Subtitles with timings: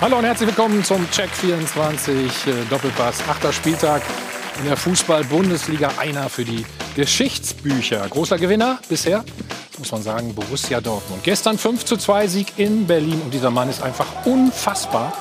[0.00, 3.20] Hallo und herzlich willkommen zum Check 24 äh, Doppelpass.
[3.28, 4.00] Achter Spieltag
[4.60, 5.90] in der Fußball-Bundesliga.
[5.98, 8.08] Einer für die Geschichtsbücher.
[8.08, 9.24] Großer Gewinner bisher,
[9.76, 11.24] muss man sagen, Borussia Dortmund.
[11.24, 13.20] Gestern 5 zu 2 Sieg in Berlin.
[13.24, 15.12] Und dieser Mann ist einfach unfassbar.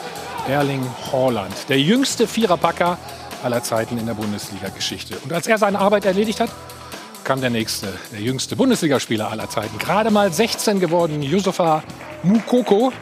[0.47, 1.55] Erling Haaland.
[1.69, 2.99] Der jüngste Viererpacker
[3.43, 5.17] aller Zeiten in der Bundesliga-Geschichte.
[5.23, 6.51] Und als er seine Arbeit erledigt hat,
[7.23, 9.79] kam der nächste, der jüngste Bundesligaspieler aller Zeiten.
[9.79, 11.83] Gerade mal 16 geworden, Yusufa
[12.21, 12.93] Mukoko.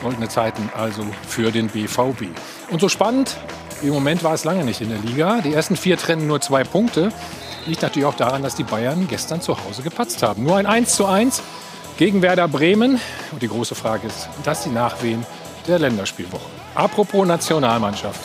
[0.00, 2.26] Goldene Zeiten also für den BVB.
[2.70, 3.36] Und so spannend,
[3.82, 5.40] im Moment war es lange nicht in der Liga.
[5.40, 7.12] Die ersten vier trennen nur zwei Punkte.
[7.66, 10.42] Liegt natürlich auch daran, dass die Bayern gestern zu Hause gepatzt haben.
[10.42, 11.42] Nur ein 1 zu 1
[11.96, 13.00] gegen Werder Bremen.
[13.30, 15.24] Und die große Frage ist, dass die Nachwehen
[15.66, 16.48] der Länderspielwoche.
[16.74, 18.20] Apropos Nationalmannschaft.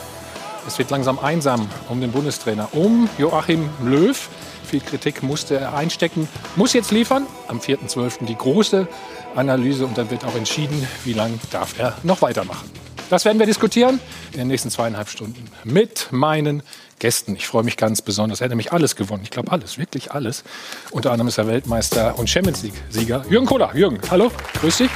[0.66, 4.30] Es wird langsam einsam um den Bundestrainer, um Joachim Löw.
[4.66, 7.28] Viel Kritik musste er einstecken, muss jetzt liefern.
[7.48, 8.26] Am 4.12.
[8.26, 8.88] die große
[9.36, 12.70] Analyse und dann wird auch entschieden, wie lange darf er noch weitermachen.
[13.10, 14.00] Das werden wir diskutieren
[14.32, 16.64] in den nächsten zweieinhalb Stunden mit meinen
[17.00, 17.36] Gästen.
[17.36, 18.42] Ich freue mich ganz besonders.
[18.42, 19.24] Er hat nämlich alles gewonnen.
[19.24, 20.44] Ich glaube alles, wirklich alles.
[20.92, 23.26] Unter anderem ist er Weltmeister und Champions League-Sieger.
[23.30, 23.76] Jürgen Kohler.
[23.76, 24.90] Jürgen, hallo, grüß dich.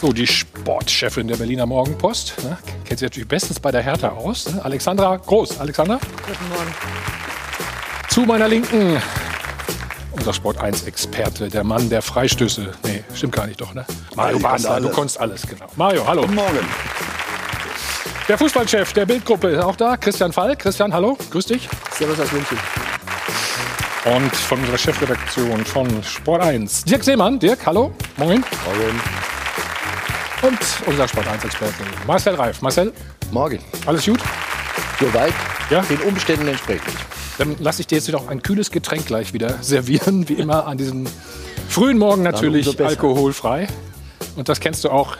[0.00, 2.34] So, die Sportchefin der Berliner Morgenpost.
[2.44, 2.58] Ne?
[2.84, 4.52] Kennt sich natürlich bestens bei der Hertha aus.
[4.52, 4.64] Ne?
[4.64, 5.60] Alexandra Groß.
[5.60, 5.98] Alexandra?
[6.26, 6.74] Guten Morgen.
[8.08, 9.00] Zu meiner Linken
[10.16, 12.72] unser Sport 1-Experte, der Mann der Freistöße.
[12.84, 13.84] Nee, stimmt gar nicht doch, ne?
[14.14, 15.66] Mario Basler, du konntest alles, genau.
[15.76, 16.22] Mario, hallo.
[16.22, 16.58] Guten Morgen.
[18.28, 20.56] Der Fußballchef der Bildgruppe ist auch da, Christian Fall.
[20.56, 21.68] Christian, hallo, grüß dich.
[21.92, 22.58] Servus aus München.
[24.04, 27.38] Und von unserer Chefredaktion von Sport 1, Dirk Seemann.
[27.38, 28.44] Dirk, hallo, moin.
[28.64, 29.00] Morgen.
[30.42, 31.74] Und unser Sport 1-Experte,
[32.06, 32.62] Marcel Reif.
[32.62, 32.92] Marcel,
[33.30, 33.58] Morgen.
[33.86, 34.20] alles gut?
[35.00, 35.32] Soweit
[35.70, 35.80] Ja?
[35.82, 36.94] den Umständen entsprechend.
[37.38, 40.78] Dann lasse ich dir jetzt noch ein kühles Getränk gleich wieder servieren, wie immer an
[40.78, 41.06] diesem
[41.68, 43.68] frühen Morgen natürlich alkoholfrei.
[44.36, 45.16] Und das kennst du auch.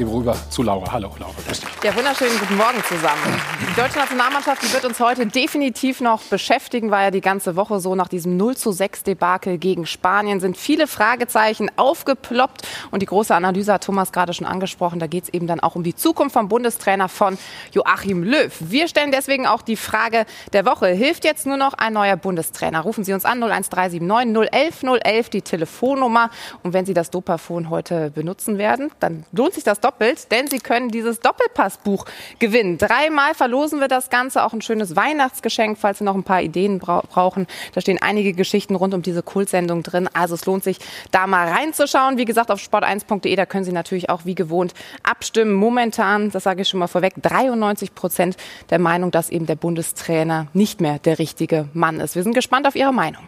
[0.00, 0.90] Gebe rüber zu Laura.
[0.90, 1.34] Hallo, Laura.
[1.82, 3.20] Ja, wunderschönen guten Morgen zusammen.
[3.60, 7.80] Die deutsche Nationalmannschaft die wird uns heute definitiv noch beschäftigen, war ja die ganze Woche
[7.80, 7.94] so.
[7.94, 12.66] Nach diesem 0 zu 6 Debakel gegen Spanien sind viele Fragezeichen aufgeploppt.
[12.90, 15.00] Und die große Analyse hat Thomas gerade schon angesprochen.
[15.00, 17.36] Da geht es eben dann auch um die Zukunft vom Bundestrainer von
[17.72, 18.50] Joachim Löw.
[18.58, 20.24] Wir stellen deswegen auch die Frage
[20.54, 20.86] der Woche.
[20.86, 22.80] Hilft jetzt nur noch ein neuer Bundestrainer?
[22.80, 26.30] Rufen Sie uns an 01379 011 011, die Telefonnummer.
[26.62, 30.58] Und wenn Sie das Dopaphon heute benutzen werden, dann lohnt sich das doppelt, denn Sie
[30.58, 32.04] können dieses Doppelpassbuch
[32.38, 32.78] gewinnen.
[32.78, 36.78] Dreimal verlosen wir das Ganze, auch ein schönes Weihnachtsgeschenk, falls Sie noch ein paar Ideen
[36.78, 37.46] brau brauchen.
[37.74, 40.08] Da stehen einige Geschichten rund um diese Kultsendung drin.
[40.12, 40.78] Also es lohnt sich,
[41.10, 42.18] da mal reinzuschauen.
[42.18, 45.52] Wie gesagt, auf sport1.de, da können Sie natürlich auch wie gewohnt abstimmen.
[45.52, 48.36] Momentan, das sage ich schon mal vorweg, 93 Prozent
[48.70, 52.14] der Meinung, dass eben der Bundestrainer nicht mehr der richtige Mann ist.
[52.14, 53.24] Wir sind gespannt auf Ihre Meinung.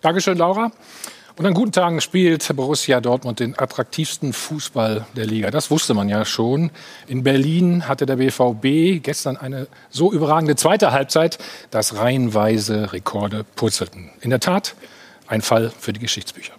[0.00, 0.72] Dankeschön, Laura.
[1.38, 5.50] Und an guten Tagen spielt Borussia Dortmund den attraktivsten Fußball der Liga.
[5.50, 6.70] Das wusste man ja schon.
[7.08, 11.36] In Berlin hatte der BVB gestern eine so überragende zweite Halbzeit,
[11.70, 14.08] dass reihenweise Rekorde purzelten.
[14.22, 14.76] In der Tat
[15.26, 16.54] ein Fall für die Geschichtsbücher.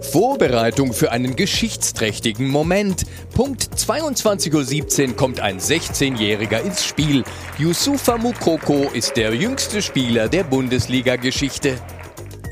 [0.00, 3.04] Vorbereitung für einen geschichtsträchtigen Moment.
[3.34, 7.24] Punkt 22.17 Uhr kommt ein 16-Jähriger ins Spiel.
[7.58, 11.78] Yusufa Mukoko ist der jüngste Spieler der Bundesliga-Geschichte.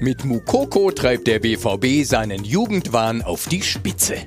[0.01, 4.19] Mit Mukoko treibt der BVB seinen Jugendwahn auf die Spitze.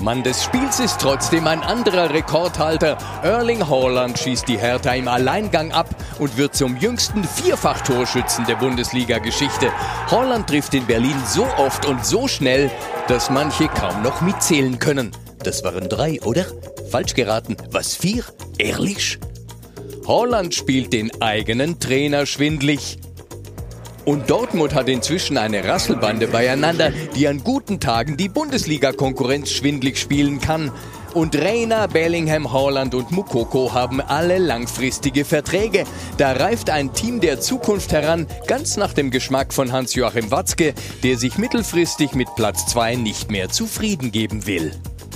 [0.00, 2.96] Mann des Spiels ist trotzdem ein anderer Rekordhalter.
[3.22, 5.88] Erling Haaland schießt die Hertha im Alleingang ab
[6.18, 9.70] und wird zum jüngsten Vierfach-Torschützen der Bundesliga-Geschichte.
[10.10, 12.70] Haaland trifft in Berlin so oft und so schnell,
[13.08, 15.12] dass manche kaum noch mitzählen können.
[15.42, 16.46] Das waren drei, oder?
[16.90, 17.56] Falsch geraten.
[17.70, 18.24] Was, vier?
[18.58, 19.18] Ehrlich?
[20.08, 22.98] Haaland spielt den eigenen Trainer schwindlig.
[24.04, 30.40] Und Dortmund hat inzwischen eine Rasselbande beieinander, die an guten Tagen die Bundesliga-Konkurrenz schwindlig spielen
[30.40, 30.72] kann.
[31.12, 35.84] Und Reina, Bellingham, Haaland und Mukoko haben alle langfristige Verträge.
[36.18, 40.72] Da reift ein Team der Zukunft heran, ganz nach dem Geschmack von Hans-Joachim Watzke,
[41.02, 44.72] der sich mittelfristig mit Platz 2 nicht mehr zufrieden geben will.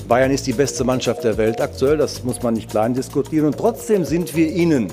[0.09, 3.47] Bayern ist die beste Mannschaft der Welt aktuell, das muss man nicht klein diskutieren.
[3.47, 4.93] Und trotzdem sind wir ihnen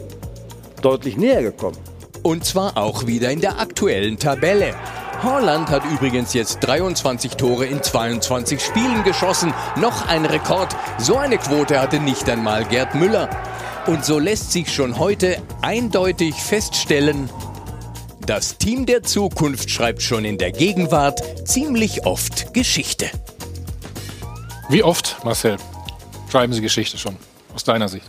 [0.82, 1.78] deutlich näher gekommen.
[2.24, 4.76] Und zwar auch wieder in der aktuellen Tabelle.
[5.24, 9.54] Haaland hat übrigens jetzt 23 Tore in 22 Spielen geschossen.
[9.76, 10.76] Noch ein Rekord.
[10.98, 13.30] So eine Quote hatte nicht einmal Gerd Müller.
[13.88, 17.30] Und so lässt sich schon heute eindeutig feststellen,
[18.26, 23.10] das Team der Zukunft schreibt schon in der Gegenwart ziemlich oft Geschichte.
[24.70, 25.58] Wie oft, Marcel,
[26.32, 27.18] schreiben Sie Geschichte schon,
[27.56, 28.08] aus deiner Sicht?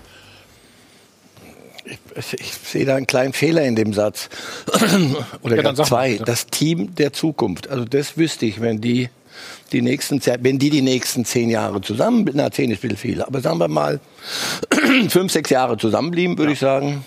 [2.17, 4.29] Ich sehe da einen kleinen Fehler in dem Satz.
[5.43, 6.17] Oder Ja, ja, zwei.
[6.17, 6.25] mal.
[6.25, 7.69] Das Team der Zukunft.
[7.69, 9.09] Also das wüsste ich, wenn die
[9.73, 13.23] die nächsten, wenn die die nächsten zehn Jahre zusammen, na zehn ist ein bisschen viel,
[13.23, 14.01] aber sagen wir mal
[15.09, 17.05] fünf, sechs Jahre zusammenblieben, würde ich sagen,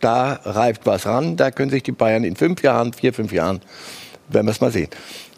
[0.00, 1.36] da reift was ran.
[1.36, 3.60] Da können sich die Bayern in fünf Jahren, vier, fünf Jahren,
[4.28, 4.88] werden wir es mal sehen.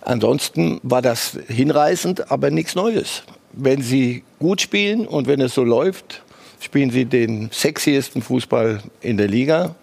[0.00, 3.22] Ansonsten war das hinreißend, aber nichts Neues.
[3.52, 6.22] Wenn sie gut spielen und wenn es so läuft,
[6.64, 9.74] spielen sie den sexiesten Fußball in der Liga.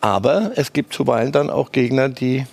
[0.00, 2.46] Aber es gibt zuweilen dann auch Gegner, die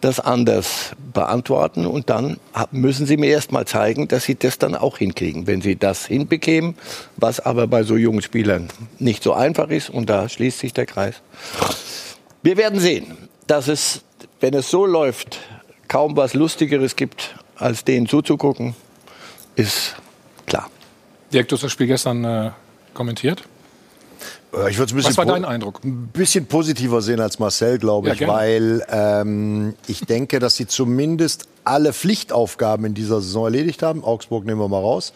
[0.00, 2.38] das anders beantworten und dann
[2.72, 5.46] müssen sie mir erst mal zeigen, dass sie das dann auch hinkriegen.
[5.46, 6.74] Wenn sie das hinbekämen,
[7.16, 8.68] was aber bei so jungen Spielern
[8.98, 11.22] nicht so einfach ist und da schließt sich der Kreis.
[12.42, 13.16] Wir werden sehen,
[13.46, 14.02] dass es,
[14.40, 15.38] wenn es so läuft,
[15.88, 18.74] kaum was Lustigeres gibt, als denen zuzugucken,
[19.56, 19.96] ist
[20.44, 20.68] klar.
[21.32, 22.50] Dirk, du hast das Spiel gestern äh,
[22.94, 23.42] kommentiert.
[24.52, 25.82] Äh, Ich würde es ein bisschen, Was war dein Eindruck?
[25.84, 28.32] ein bisschen positiver sehen als Marcel, glaube Ja, ich, gerne.
[28.32, 34.04] weil ähm, ich denke, dass sie zumindest alle Pflichtaufgaben in dieser Saison erledigt haben.
[34.04, 35.12] Augsburg nehmen wir mal raus.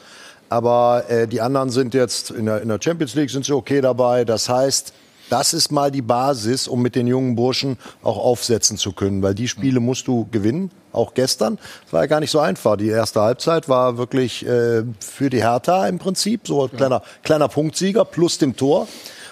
[0.50, 3.80] Aber äh, die anderen sind jetzt in der, in der Champions League sind sie okay
[3.82, 4.24] dabei.
[4.24, 4.94] Das heißt,
[5.30, 9.34] das ist mal die Basis, um mit den jungen Burschen auch aufsetzen zu können, weil
[9.34, 10.70] die Spiele musst du gewinnen.
[10.90, 11.58] Auch gestern.
[11.86, 12.76] Es war ja gar nicht so einfach.
[12.76, 17.48] Die erste Halbzeit war wirklich äh, für die Hertha im Prinzip so ein kleiner, kleiner
[17.48, 18.88] Punktsieger plus dem Tor.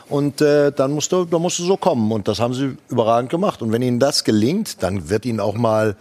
[0.08, 2.12] Und äh, dann musst du, dann musst du so kommen.
[2.12, 3.62] Und das haben sie überragend gemacht.
[3.62, 5.96] Und wenn ihnen das gelingt, dann wird ihnen auch mal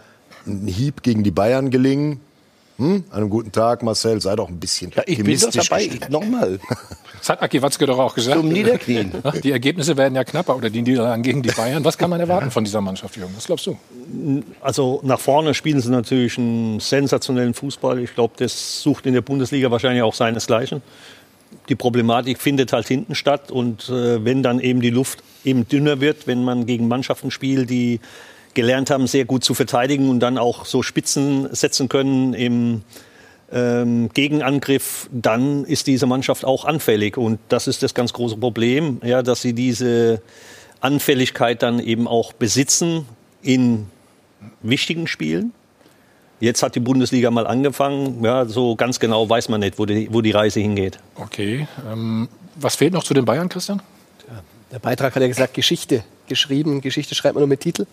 [0.46, 2.20] ein Hieb gegen die Bayern gelingen.
[2.78, 3.04] Hm?
[3.10, 5.90] An einem guten Tag, Marcel, sei doch ein bisschen Ja, ich bin doch dabei.
[6.10, 6.60] Nochmal.
[7.18, 8.36] Das hat Aki Watzke doch auch gesagt.
[8.36, 9.12] Zum Niederknien.
[9.42, 11.84] Die Ergebnisse werden ja knapper oder die Niederlagen gegen die Bayern.
[11.84, 13.32] Was kann man erwarten von dieser Mannschaft, Jürgen?
[13.34, 13.78] Was glaubst du?
[14.60, 17.98] Also nach vorne spielen sie natürlich einen sensationellen Fußball.
[18.00, 20.82] Ich glaube, das sucht in der Bundesliga wahrscheinlich auch seinesgleichen.
[21.68, 26.00] Die Problematik findet halt hinten statt und äh, wenn dann eben die Luft eben dünner
[26.00, 28.00] wird, wenn man gegen Mannschaften spielt, die
[28.56, 32.82] gelernt haben, sehr gut zu verteidigen und dann auch so Spitzen setzen können im
[33.52, 37.16] ähm, Gegenangriff, dann ist diese Mannschaft auch anfällig.
[37.16, 40.20] Und das ist das ganz große Problem, ja, dass sie diese
[40.80, 43.06] Anfälligkeit dann eben auch besitzen
[43.42, 43.86] in
[44.62, 45.52] wichtigen Spielen.
[46.40, 48.24] Jetzt hat die Bundesliga mal angefangen.
[48.24, 50.98] Ja, so ganz genau weiß man nicht, wo die, wo die Reise hingeht.
[51.14, 51.68] Okay.
[51.90, 53.80] Ähm, was fehlt noch zu den Bayern, Christian?
[54.72, 56.80] Der Beitrag hat ja gesagt, Geschichte geschrieben.
[56.80, 57.86] Geschichte schreibt man nur mit Titel.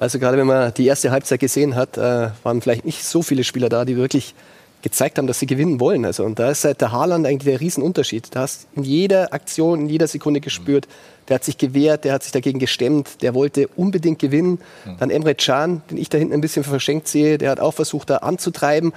[0.00, 3.44] Also gerade wenn man die erste Halbzeit gesehen hat, äh, waren vielleicht nicht so viele
[3.44, 4.34] Spieler da, die wirklich
[4.82, 6.06] gezeigt haben, dass sie gewinnen wollen.
[6.06, 8.34] Also, und da ist seit der Haaland eigentlich der Riesenunterschied.
[8.34, 10.88] Da hast in jeder Aktion, in jeder Sekunde gespürt,
[11.28, 14.58] der hat sich gewehrt, der hat sich dagegen gestemmt, der wollte unbedingt gewinnen.
[14.98, 18.08] Dann Emre Can, den ich da hinten ein bisschen verschenkt sehe, der hat auch versucht,
[18.08, 18.92] da anzutreiben.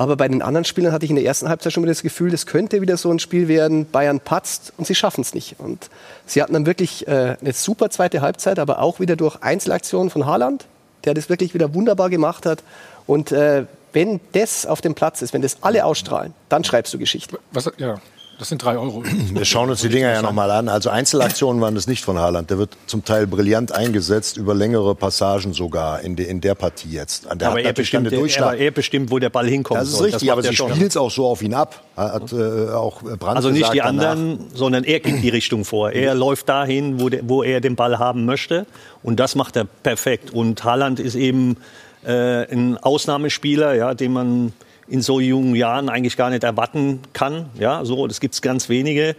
[0.00, 2.30] Aber bei den anderen Spielern hatte ich in der ersten Halbzeit schon wieder das Gefühl,
[2.30, 3.84] das könnte wieder so ein Spiel werden.
[3.84, 5.56] Bayern patzt und sie schaffen es nicht.
[5.58, 5.90] Und
[6.24, 10.24] sie hatten dann wirklich äh, eine super zweite Halbzeit, aber auch wieder durch Einzelaktionen von
[10.24, 10.64] Haaland,
[11.04, 12.62] der das wirklich wieder wunderbar gemacht hat.
[13.06, 16.98] Und äh, wenn das auf dem Platz ist, wenn das alle ausstrahlen, dann schreibst du
[16.98, 17.38] Geschichte.
[17.52, 18.00] Was, ja,
[18.40, 19.04] das sind drei Euro.
[19.32, 20.70] Wir schauen uns die Dinger ja nochmal an.
[20.70, 22.48] Also Einzelaktionen waren das nicht von Haaland.
[22.48, 26.88] Der wird zum Teil brillant eingesetzt, über längere Passagen sogar in, de, in der Partie
[26.88, 27.26] jetzt.
[27.26, 29.82] Der aber, hat er bestimmt, aber er bestimmt, wo der Ball hinkommt.
[29.82, 31.84] Das ist richtig, aber sie spielt es auch so auf ihn ab.
[31.96, 34.12] Hat äh, auch Brandt Also nicht die danach.
[34.12, 35.92] anderen, sondern er gibt die Richtung vor.
[35.92, 38.64] Er läuft dahin, wo, der, wo er den Ball haben möchte.
[39.02, 40.32] Und das macht er perfekt.
[40.32, 41.58] Und Haaland ist eben
[42.06, 44.54] äh, ein Ausnahmespieler, ja, den man
[44.90, 47.46] in so jungen Jahren eigentlich gar nicht erwarten kann.
[47.58, 49.16] Ja, so, das gibt es ganz wenige.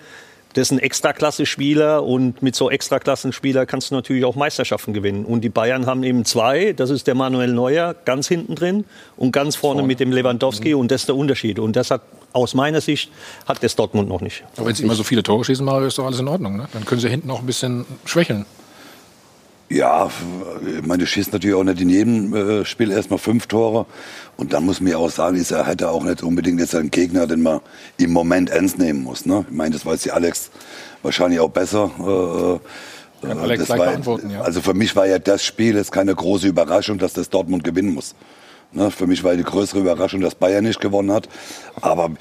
[0.54, 5.24] Das ist ein Extraklasse-Spieler und mit so Extraklassen-Spieler kannst du natürlich auch Meisterschaften gewinnen.
[5.24, 8.84] Und die Bayern haben eben zwei, das ist der Manuel Neuer ganz hinten drin
[9.16, 11.58] und ganz vorne, mit dem Lewandowski und das ist der Unterschied.
[11.58, 12.02] Und das hat
[12.34, 13.12] aus meiner Sicht
[13.46, 14.44] hat das Dortmund noch nicht.
[14.58, 16.58] Aber wenn sie immer so viele Tore schießen, Mario, ist doch alles in Ordnung.
[16.58, 16.68] Ne?
[16.74, 18.46] Dann können sie hinten auch ein bisschen schwächeln.
[19.72, 20.10] Ja,
[20.66, 23.86] ich meine, du schießt natürlich auch nicht in jedem äh, Spiel erstmal fünf Tore.
[24.36, 26.92] Und dann muss man ja auch sagen, ist er hätte auch nicht unbedingt jetzt einen
[26.92, 27.62] Gegner, den man
[27.98, 29.26] im Moment ernst nehmen muss.
[29.26, 29.46] Ne?
[29.50, 30.52] Ich meine, das weiß die Alex
[31.04, 31.90] wahrscheinlich auch besser.
[32.00, 34.42] Äh, Kann äh, Alex das war, ja.
[34.42, 37.94] Also für mich war ja das Spiel jetzt keine große Überraschung, dass das Dortmund gewinnen
[37.94, 38.14] muss.
[38.74, 41.28] Ne, für mich war die größere Überraschung, dass Bayern nicht gewonnen hat.
[41.82, 42.12] Aber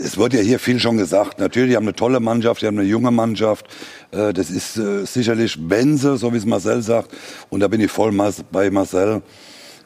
[0.00, 1.40] es wird ja hier viel schon gesagt.
[1.40, 3.66] Natürlich, die haben eine tolle Mannschaft, die haben eine junge Mannschaft.
[4.12, 7.10] Äh, Das ist äh, sicherlich, wenn so wie es Marcel sagt,
[7.50, 8.12] und da bin ich voll
[8.52, 9.22] bei Marcel,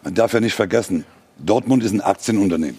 [0.04, 1.06] man darf ja nicht vergessen,
[1.38, 2.78] Dortmund ist ein Aktienunternehmen.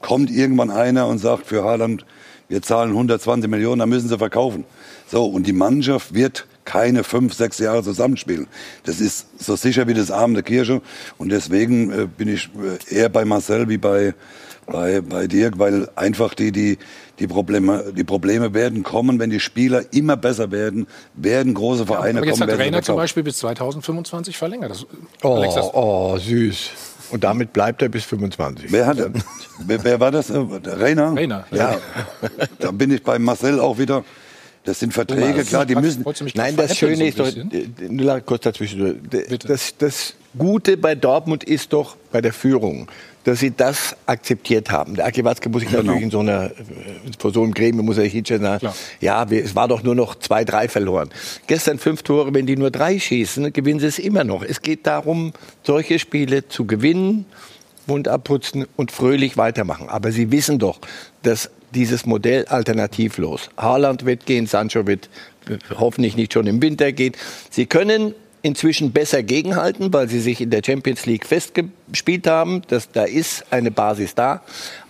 [0.00, 2.06] Kommt irgendwann einer und sagt für Haaland,
[2.48, 4.64] wir zahlen 120 Millionen, dann müssen sie verkaufen.
[5.06, 8.46] So, und die Mannschaft wird keine fünf, sechs Jahre zusammenspielen.
[8.84, 10.82] Das ist so sicher wie das Abend der Kirche.
[11.18, 12.50] Und deswegen äh, bin ich
[12.90, 14.14] äh, eher bei Marcel wie bei,
[14.66, 16.78] bei, bei Dirk, weil einfach die, die,
[17.18, 22.18] die, Probleme, die Probleme werden kommen, wenn die Spieler immer besser werden, werden große Vereine
[22.18, 22.52] Aber jetzt kommen.
[22.52, 22.96] hat Rainer zum.
[22.96, 24.70] Beispiel bis 2025 verlängert.
[24.70, 24.86] Das,
[25.22, 26.70] Oh, Alex, das, oh, süß.
[27.10, 28.70] Und damit bleibt er bis 25.
[28.70, 28.98] Wer, hat,
[29.66, 30.30] wer, wer war das?
[30.30, 31.16] Äh, Der Rainer?
[31.16, 31.44] Rainer.
[31.50, 31.78] Ja.
[32.60, 34.04] da bin ich bei Marcel auch wieder.
[34.64, 36.04] Das sind Verträge, klar, die müssen.
[36.34, 39.00] Nein, das Schöne ist doch, äh, nur kurz dazwischen.
[39.02, 39.48] Bitte.
[39.48, 42.86] Das, das Gute bei Dortmund ist doch bei der Führung,
[43.24, 44.96] dass sie das akzeptiert haben.
[44.96, 46.52] Der Aki Watzke muss sich natürlich in so einer, äh,
[47.18, 48.74] vor so einem Gremium muss er sich hinstellen sagen, Klar.
[49.00, 51.08] ja, es war doch nur noch zwei, drei verloren.
[51.46, 54.42] Gestern fünf Tore, wenn die nur drei schießen, gewinnen sie es immer noch.
[54.42, 57.24] Es geht darum, solche Spiele zu gewinnen,
[57.86, 59.88] Mund abputzen und fröhlich weitermachen.
[59.88, 60.78] Aber sie wissen doch,
[61.22, 63.50] dass dieses Modell alternativlos.
[63.56, 65.08] Haaland wird gehen, Sancho wird
[65.78, 67.14] hoffentlich nicht schon im Winter gehen.
[67.50, 72.62] Sie können inzwischen besser gegenhalten, weil sie sich in der Champions League festgespielt haben.
[72.68, 74.42] Das, da ist eine Basis da.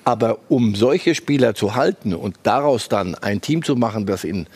[0.05, 4.47] Aber um solche Spieler zu halten und daraus dann ein Team zu machen, das in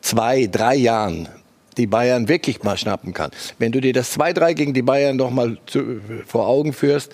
[0.00, 1.28] zwei, drei Jahren
[1.76, 3.30] die Bayern wirklich mal schnappen kann.
[3.58, 7.12] Wenn du dir das 2-3 gegen die Bayern noch mal zu, vor Augen führst,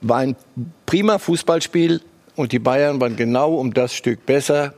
[0.00, 0.36] war ein
[0.84, 2.02] prima Fußballspiel
[2.36, 4.74] und die Bayern waren genau um das Stück besser.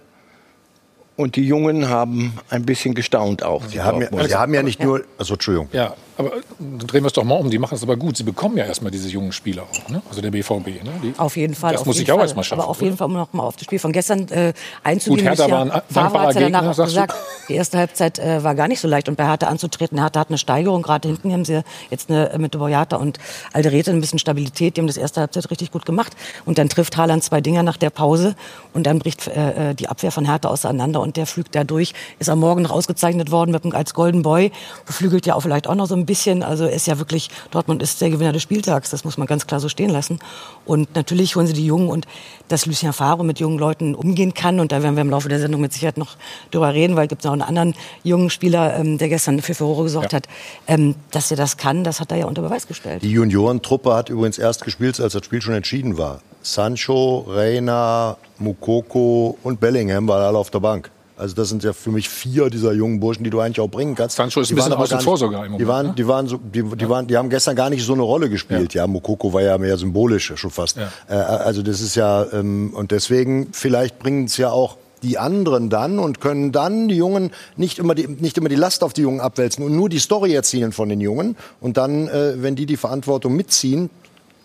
[1.17, 3.65] Und die Jungen haben ein bisschen gestaunt auch.
[3.67, 5.05] Sie haben, ja, sie haben ja nicht nur.
[5.17, 5.69] Also, Entschuldigung.
[5.73, 7.51] Ja, aber äh, dann drehen wir es doch mal um.
[7.51, 8.17] Die machen es aber gut.
[8.17, 9.89] Sie bekommen ja erstmal diese jungen Spieler auch.
[9.89, 10.03] Ne?
[10.09, 10.67] Also der BVB.
[10.67, 10.93] Ne?
[11.03, 11.73] Die, Auf jeden Fall.
[11.73, 12.25] Das muss ich auch Fall.
[12.25, 12.61] erstmal schaffen.
[12.61, 14.53] Aber auf jeden Fall, um noch mal auf das Spiel von gestern äh,
[14.83, 15.27] einzugehen.
[15.27, 17.15] Gut, Hertha war ein dankbarer ja Gegner, auch gesagt,
[17.49, 19.09] die erste Halbzeit äh, war gar nicht so leicht.
[19.09, 20.83] Und bei Hertha anzutreten, Hertha hat eine Steigerung.
[20.83, 23.19] Gerade hinten haben sie jetzt eine, äh, mit Boyata und
[23.53, 24.77] Alderete ein bisschen Stabilität.
[24.77, 26.15] Die haben das erste Halbzeit richtig gut gemacht.
[26.45, 28.37] Und dann trifft Haaland zwei Dinger nach der Pause.
[28.73, 31.01] Und dann bricht äh, äh, die Abwehr von Hertha auseinander.
[31.01, 31.93] Und der flügt da durch.
[32.19, 34.53] Ist am Morgen noch ausgezeichnet worden mit, als Golden Boy.
[34.87, 36.43] Beflügelt ja auch vielleicht auch noch so ein bisschen.
[36.43, 38.91] Also ist ja wirklich, Dortmund ist der Gewinner des Spieltags.
[38.91, 40.19] Das muss man ganz klar so stehen lassen.
[40.65, 42.07] Und natürlich holen sie die Jungen und
[42.49, 44.61] dass Lucien Favre mit jungen Leuten umgehen kann.
[44.61, 46.17] Und da werden wir im Laufe der Sendung mit Sicherheit noch
[46.51, 49.85] drüber reden, weil es gibt noch einen anderen jungen Spieler, ähm, der gestern für Furore
[49.85, 50.17] gesorgt Ja.
[50.17, 50.29] hat.
[50.67, 53.03] Ähm, dass er das kann, das hat er ja unter Beweis gestellt.
[53.03, 56.21] Die Juniorentruppe hat übrigens erst gespielt, als das Spiel schon entschieden war.
[56.43, 60.91] Sancho, Reina, Mukoko und Bellingham waren alle auf der Bank.
[61.17, 63.95] Also das sind ja für mich vier dieser jungen Burschen, die du eigentlich auch bringen
[63.95, 64.17] kannst.
[64.17, 65.95] Sancho ist Die ein bisschen außen vor sogar im Moment, Die waren, ne?
[65.97, 68.75] die waren, so, die, die waren, die haben gestern gar nicht so eine Rolle gespielt.
[68.75, 70.77] Ja, Mukoko war ja mehr symbolisch schon fast.
[70.77, 70.91] Ja.
[71.09, 75.71] Äh, also das ist ja ähm, und deswegen vielleicht bringen es ja auch die anderen
[75.71, 79.03] dann und können dann die Jungen nicht immer die, nicht immer die Last auf die
[79.03, 81.37] Jungen abwälzen und nur die Story erzählen von den Jungen.
[81.61, 83.91] Und dann, äh, wenn die die Verantwortung mitziehen,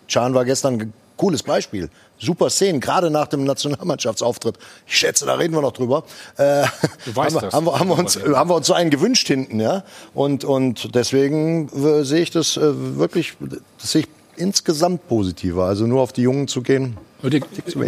[0.07, 1.89] Can war gestern ein cooles Beispiel.
[2.19, 4.57] Super Szenen, gerade nach dem Nationalmannschaftsauftritt.
[4.85, 6.03] Ich schätze, da reden wir noch drüber.
[6.37, 6.65] Äh,
[7.05, 7.53] Du weißt haben, wir- das.
[7.53, 9.83] haben, wir, haben, wir uns, haben wir uns so einen gewünscht hinten, ja.
[10.13, 13.33] Und, und deswegen äh, sehe ich das äh, wirklich,
[13.79, 15.65] das sehe ich insgesamt positiver.
[15.65, 16.97] Also nur auf die Jungen zu gehen.
[17.23, 17.41] Die,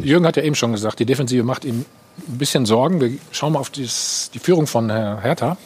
[0.03, 1.85] Jürgen hat ja eben schon gesagt, die Defensive macht ihm
[2.27, 2.99] ein bisschen Sorgen.
[2.99, 5.57] Wir schauen mal auf dies, die Führung von Herr Hertha.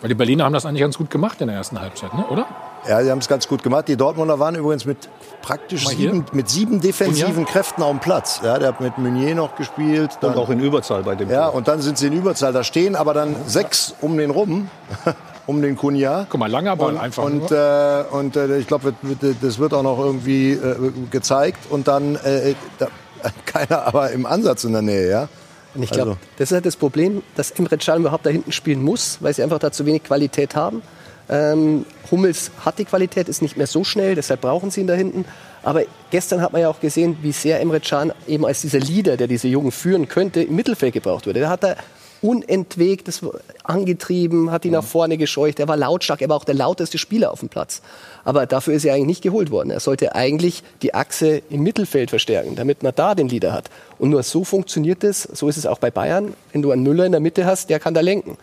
[0.00, 2.26] Weil die Berliner haben das eigentlich ganz gut gemacht in der ersten Halbzeit, ne?
[2.26, 2.46] oder?
[2.88, 3.86] Ja, die haben es ganz gut gemacht.
[3.88, 5.08] Die Dortmunder waren übrigens mit
[5.40, 7.44] praktisch sieben, mit sieben defensiven?
[7.46, 8.40] Kräften auf dem Platz.
[8.42, 10.18] Ja, der hat mit Meunier noch gespielt.
[10.20, 11.54] Dann, Und auch in Überzahl bei dem ja, Tor.
[11.54, 12.52] und dann sind sie in Überzahl.
[12.52, 14.68] Da stehen aber dann sechs um den rum,
[15.46, 16.26] um den Kunja.
[16.28, 17.52] Guck mal, langer Ball Und, einfach und, nur.
[17.52, 18.94] äh, und äh, ich glaube,
[19.40, 21.70] das wird auch noch irgendwie äh, gezeigt.
[21.70, 22.88] Und dann äh, da,
[23.46, 25.28] keiner aber im Ansatz in der Nähe, ja.
[25.74, 28.50] Und ich glaube, Also- das ist halt das Problem, dass Emre Can überhaupt da hinten
[28.52, 30.82] spielen muss, weil sie einfach da zu wenig Qualität haben.
[31.28, 34.94] Ähm, Hummels hat die Qualität, ist nicht mehr so schnell, deshalb brauchen sie ihn da
[34.94, 35.24] hinten.
[35.62, 39.16] Aber gestern hat man ja auch gesehen, wie sehr Emre Can eben als dieser Leader,
[39.16, 41.40] der diese Jungen führen könnte, im Mittelfeld gebraucht wurde.
[41.40, 41.76] Da hat er
[42.22, 43.20] unentwegt das
[43.64, 45.58] angetrieben, hat ihn nach vorne gescheucht.
[45.58, 47.82] Er war lautstark, er war auch der lauteste Spieler auf dem Platz.
[48.24, 49.70] Aber dafür ist er eigentlich nicht geholt worden.
[49.70, 53.70] Er sollte eigentlich die Achse im Mittelfeld verstärken, damit man da den Leader hat.
[53.98, 55.22] Und nur so funktioniert es.
[55.22, 56.34] So ist es auch bei Bayern.
[56.52, 58.38] Wenn du einen Müller in der Mitte hast, der kann da lenken.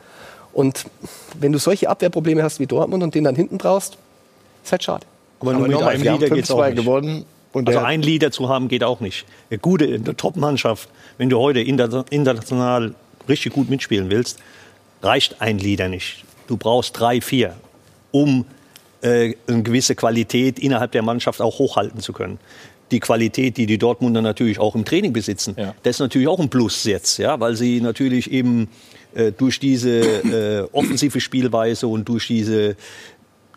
[0.54, 0.86] Und
[1.40, 3.98] wenn du solche Abwehrprobleme hast wie Dortmund und den dann hinten brauchst,
[4.64, 5.06] ist halt schade.
[5.40, 6.78] Aber nur Aber mit nochmal, einem Leader geht's auch 5-2 nicht.
[6.78, 7.26] gewonnen.
[7.52, 9.26] Und Also einen Leader zu haben geht auch nicht.
[9.50, 10.88] Eine gute, eine Top-Mannschaft,
[11.18, 12.94] wenn du heute inter- international
[13.28, 14.40] richtig gut mitspielen willst,
[15.02, 16.24] reicht ein Leader nicht.
[16.48, 17.56] Du brauchst drei, vier,
[18.12, 18.46] um
[19.02, 22.40] äh, eine gewisse Qualität innerhalb der Mannschaft auch hochhalten zu können.
[22.92, 25.76] Die Qualität, die die Dortmunder natürlich auch im Training besitzen, Ja.
[25.84, 28.68] das ist natürlich auch ein Plus jetzt, ja, weil sie natürlich eben
[29.14, 32.76] äh, durch diese äh, offensive Spielweise und durch diese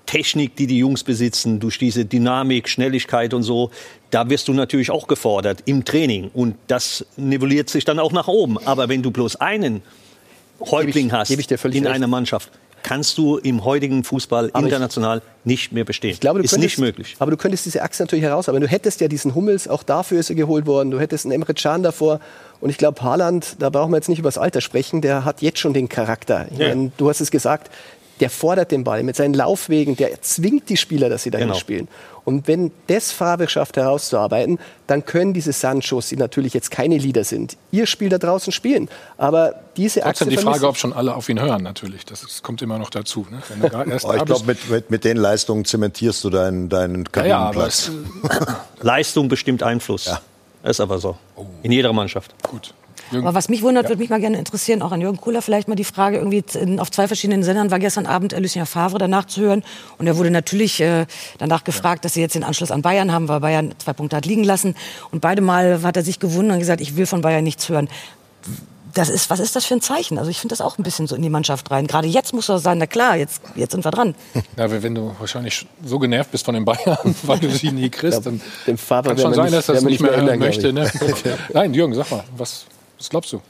[0.06, 3.70] Technik, die die Jungs besitzen, durch diese Dynamik, Schnelligkeit und so,
[4.10, 6.30] da wirst du natürlich auch gefordert im Training.
[6.34, 8.58] Und das nivelliert sich dann auch nach oben.
[8.66, 9.80] Aber wenn du bloß einen
[10.60, 11.96] Häuptling hast gebe ich dir völlig in recht.
[11.96, 12.50] einer Mannschaft,
[12.82, 16.10] kannst du im heutigen Fußball Aber ich- international nicht mehr bestehen.
[16.12, 17.16] Ich glaube, du ist könntest, nicht möglich.
[17.18, 18.66] Aber du könntest diese Achse natürlich herausarbeiten.
[18.66, 20.90] Du hättest ja diesen Hummels, auch dafür ist er geholt worden.
[20.90, 22.20] Du hättest einen Emre Can davor.
[22.60, 25.42] Und ich glaube, Haaland, da brauchen wir jetzt nicht über das Alter sprechen, der hat
[25.42, 26.46] jetzt schon den Charakter.
[26.52, 26.68] Ich Ja.
[26.68, 27.70] meine, du hast es gesagt,
[28.22, 31.58] der fordert den Ball mit seinen Laufwegen, der zwingt die Spieler, dass sie dahin Genau.
[31.58, 31.88] spielen.
[32.24, 37.24] Und wenn das Favre schafft herauszuarbeiten, dann können diese Sanchos, die natürlich jetzt keine Leader
[37.24, 38.88] sind, ihr Spiel da draußen spielen.
[39.18, 42.06] Aber diese Achse Trotzdem die Frage, ob schon alle auf ihn hören, natürlich.
[42.06, 43.26] Das, kommt immer noch dazu.
[43.28, 43.42] Ne?
[43.60, 47.38] Da da ich glaube, mit, mit, mit den Leistungen zementierst du deinen, deinen ja, ja,
[47.38, 47.90] Kabinenplatz.
[48.22, 48.46] es,
[48.82, 50.08] Leistung bestimmt Einfluss.
[50.62, 51.16] Ist aber so.
[51.64, 52.32] In jeder Mannschaft.
[52.44, 52.72] gut.
[53.10, 55.68] Jürgen, Aber was mich wundert, würde mich mal gerne interessieren, auch an Jürgen Kohler vielleicht
[55.68, 58.98] mal die Frage, irgendwie in, auf zwei verschiedenen Sendern war gestern Abend äh, Lucien Favre
[58.98, 59.62] danach zu hören.
[59.98, 61.06] Und er wurde natürlich äh,
[61.38, 64.26] danach gefragt, dass sie jetzt den Anschluss an Bayern haben, weil Bayern zwei Punkte hat
[64.26, 64.74] liegen lassen.
[65.10, 67.88] Und beide Mal hat er sich gewundert und gesagt, ich will von Bayern nichts hören.
[68.94, 70.18] Das ist, was ist das für ein Zeichen?
[70.18, 71.86] Also ich finde das auch ein bisschen so in die Mannschaft rein.
[71.86, 74.14] Gerade jetzt muss er sagen, na klar, jetzt, jetzt sind wir dran.
[74.56, 78.26] ja, wenn du wahrscheinlich so genervt bist von den Bayern, weil du sie nie kriegst,
[78.26, 80.72] dann dem Favre kann schon sein, dass er wir nicht mehr hören ändern, möchte.
[80.72, 80.90] Ne?
[81.54, 82.66] Nein, Jürgen, sag mal, was,
[83.02, 83.40] was glaubst du?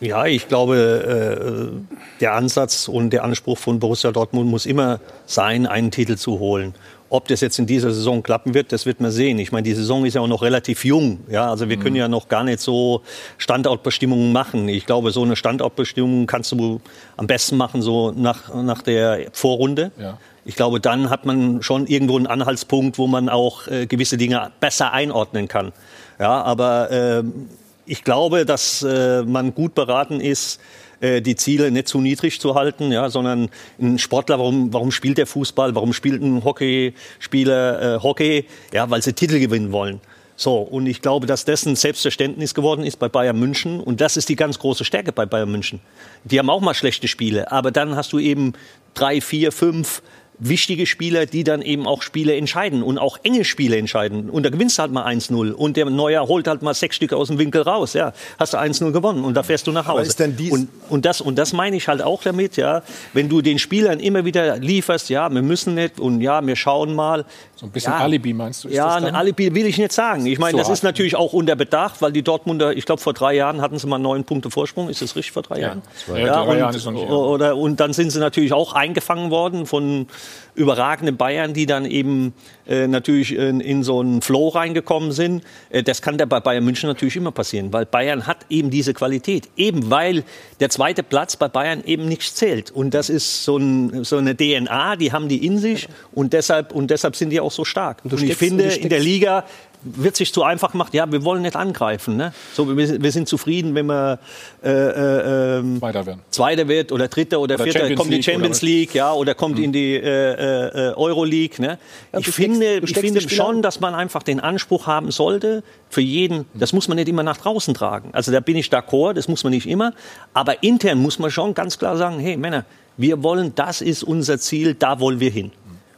[0.00, 5.66] Ja, ich glaube, äh, der Ansatz und der Anspruch von Borussia Dortmund muss immer sein,
[5.66, 6.74] einen Titel zu holen.
[7.08, 9.38] Ob das jetzt in dieser Saison klappen wird, das wird man sehen.
[9.38, 11.20] Ich meine, die Saison ist ja auch noch relativ jung.
[11.30, 13.00] Ja, also wir können ja noch gar nicht so
[13.38, 14.68] Standortbestimmungen machen.
[14.68, 16.80] Ich glaube, so eine Standortbestimmung kannst du
[17.16, 19.90] am besten machen so nach, nach der Vorrunde.
[19.98, 20.18] Ja.
[20.44, 24.50] Ich glaube, dann hat man schon irgendwo einen Anhaltspunkt, wo man auch äh, gewisse Dinge
[24.60, 25.72] besser einordnen kann.
[26.18, 27.48] Ja, aber ähm,
[27.86, 30.60] ich glaube, dass äh, man gut beraten ist,
[31.00, 33.48] äh, die Ziele nicht zu niedrig zu halten, ja, sondern
[33.80, 38.46] ein Sportler, warum, warum spielt der Fußball, warum spielt ein Hockeyspieler äh, Hockey?
[38.72, 40.00] Ja, weil sie Titel gewinnen wollen.
[40.36, 43.80] So, und ich glaube, dass das ein Selbstverständnis geworden ist bei Bayern München.
[43.80, 45.80] Und das ist die ganz große Stärke bei Bayern München.
[46.24, 48.54] Die haben auch mal schlechte Spiele, aber dann hast du eben
[48.94, 50.02] drei, vier, fünf
[50.48, 54.28] wichtige Spieler, die dann eben auch Spiele entscheiden und auch enge Spiele entscheiden.
[54.28, 57.16] Und da gewinnst du halt mal 1-0 und der Neuer holt halt mal sechs Stücke
[57.16, 57.92] aus dem Winkel raus.
[57.94, 60.02] Ja, hast du 1-0 gewonnen und da fährst du nach Hause.
[60.08, 62.82] ist denn dies- und, und, das, und das meine ich halt auch damit, ja.
[63.12, 66.94] Wenn du den Spielern immer wieder lieferst, ja, wir müssen nicht und ja, wir schauen
[66.94, 67.24] mal.
[67.54, 67.98] So ein bisschen Ja.
[68.00, 68.68] Alibi meinst du?
[68.68, 69.14] Ist Ja, das ein?
[69.14, 70.26] Alibi will ich nicht sagen.
[70.26, 73.12] Ich meine, So das ist natürlich auch unter Bedacht, weil die Dortmunder, ich glaube, vor
[73.12, 74.88] drei Jahren hatten sie mal neun Punkte Vorsprung.
[74.88, 75.82] Ist das richtig vor drei Jahren?
[76.04, 76.20] zwei.
[76.22, 77.14] Ja, drei Jahren ist noch und, nicht, ja.
[77.14, 80.06] oder, und dann sind sie natürlich auch eingefangen worden von
[80.54, 82.34] überragenden Bayern, die dann eben
[82.66, 85.42] äh, natürlich in, in so einen Flow reingekommen sind.
[85.70, 88.94] Äh, das kann da bei Bayern München natürlich immer passieren, weil Bayern hat eben diese
[88.94, 89.48] Qualität.
[89.56, 90.24] Eben weil
[90.60, 92.70] der zweite Platz bei Bayern eben nichts zählt.
[92.70, 96.72] Und das ist so, ein, so eine DNA, die haben die in sich und deshalb,
[96.72, 98.02] und deshalb sind die auch so stark.
[98.04, 99.44] Und, ich steckst- finde, und in der Liga
[99.84, 102.16] wird sich zu einfach gemacht, ja, wir wollen nicht angreifen.
[102.16, 102.32] Ne?
[102.54, 104.18] So, wir, wir sind zufrieden, wenn wir
[104.62, 106.22] äh, äh, ähm, Weiter werden.
[106.30, 108.62] Zweiter wird oder Dritter oder, Oder Vierter, Champions kommt in die League oder Champions?
[108.62, 108.68] Mhm.
[108.68, 111.58] League, ja, oder kommt in die äh, äh, Euro League.
[111.58, 111.78] Ne?
[112.12, 115.10] Ja, ich steckst- finde, du ich steckst finde schon, dass man einfach den Anspruch haben
[115.10, 118.10] sollte, für jeden, das muss man nicht immer nach draußen tragen.
[118.12, 119.92] Also da bin ich d'accord, das muss man nicht immer.
[120.32, 122.64] Aber intern muss man schon ganz klar sagen, hey Männer,
[122.96, 125.50] wir wollen, das ist unser Ziel, da wollen wir hin.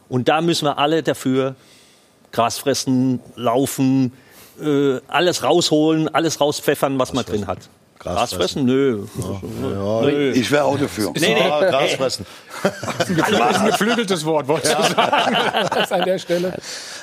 [0.09, 1.57] Und da müssen wir alle dafür
[2.35, 4.12] Gras fressen, laufen,
[4.61, 7.61] äh, alles rausholen, alles rauspfeffern, was man drin hat.
[8.05, 8.67] Gras Gras fressen?
[8.67, 9.05] Nö.
[9.62, 10.33] Nö.
[10.33, 11.12] Ich wäre auch dafür.
[11.14, 11.40] Nee, nee.
[11.40, 12.27] Ah, Gras fressen.
[12.62, 15.37] Das ist ein geflügeltes Wort, wolltest du sagen.
[15.75, 16.55] Das an der Stelle.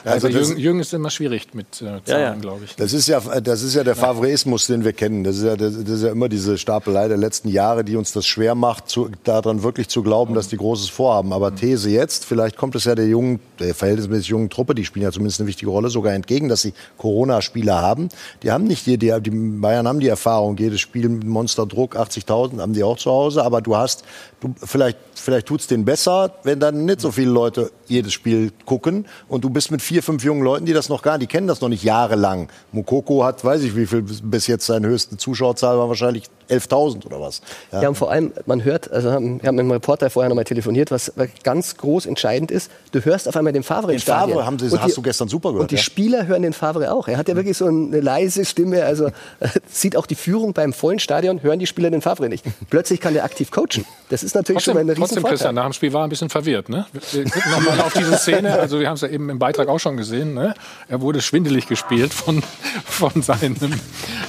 [0.06, 2.34] Also, Also Jürgen, Jürgen ist immer schwierig mit äh, Zahlen, ja.
[2.36, 2.76] glaube ich.
[2.76, 5.24] Das ist ja, das ist ja der Favreismus, den wir kennen.
[5.24, 8.28] Das ist ja, das ist ja immer diese Stapelei der letzten Jahre, die uns das
[8.28, 11.34] schwer macht, zu, daran wirklich zu glauben, dass die Großes vorhaben.
[11.34, 15.04] Aber These jetzt, vielleicht kommt es ja der jungen, der verhältnismäßig jungen Truppe, die spielen
[15.04, 18.10] ja zumindest eine wichtige Rolle, sogar entgegen, dass sie Corona-Spieler haben.
[18.44, 22.60] Die haben nicht die, die, die Bayern haben die Erfahrung, jedes Spiel mit Monsterdruck, 80.000
[22.60, 23.44] haben die auch zu Hause.
[23.44, 24.04] Aber du hast,
[24.42, 29.06] du, vielleicht, vielleicht tut's denen besser, wenn dann nicht so viele Leute jedes Spiel gucken
[29.30, 31.48] und du bist mit vier, fünf jungen Leuten, die das noch gar nicht, die kennen
[31.48, 32.50] das noch nicht jahrelang.
[32.74, 37.22] Mukoko hat, weiß ich wie viel, bis jetzt seine höchste Zuschauerzahl war wahrscheinlich 11.000 oder
[37.22, 37.42] was.
[37.72, 40.36] Ja, und vor allem, man hört, also haben- wir haben mit einem Reporter vorher noch
[40.36, 44.32] mal telefoniert, was ganz groß entscheidend ist, du hörst auf einmal den Favre Den Stadion.
[44.38, 45.82] Favre haben Sie- Und hast du gestern super gehört, Und die ja.
[45.82, 47.08] Spieler hören den Favre auch.
[47.08, 49.10] Er hat ja wirklich so eine leise Stimme, also
[49.70, 52.44] sieht auch die Führung beim vollen Stadion, hören die Spieler den Favre nicht.
[52.70, 53.86] Plötzlich kann der aktiv coachen.
[54.10, 55.32] Das ist natürlich schon mal Trotzdem, ein trotzdem Riesenvorteil.
[55.32, 56.70] Christian, nach dem Spiel war er ein bisschen verwirrt.
[56.70, 56.86] Ne?
[56.91, 58.60] Wir wir gucken nochmal auf diese Szene.
[58.60, 60.34] Also wir haben es ja eben im Beitrag auch schon gesehen.
[60.34, 60.54] Ne?
[60.88, 62.41] Er wurde schwindelig gespielt von,
[62.86, 63.56] von seinem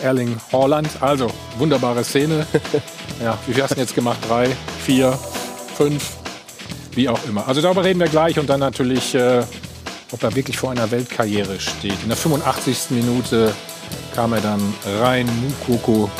[0.02, 0.88] Erling Haaland.
[1.00, 2.46] Also, wunderbare Szene.
[3.22, 4.18] Ja, wie viel hast du denn jetzt gemacht?
[4.28, 4.48] Drei,
[4.84, 5.18] vier,
[5.76, 6.16] fünf,
[6.92, 7.46] wie auch immer.
[7.46, 9.42] Also darüber reden wir gleich und dann natürlich, äh,
[10.10, 12.02] ob er wirklich vor einer Weltkarriere steht.
[12.02, 12.90] In der 85.
[12.90, 13.52] Minute
[14.14, 14.60] kam er dann
[15.00, 16.10] rein, Mukoko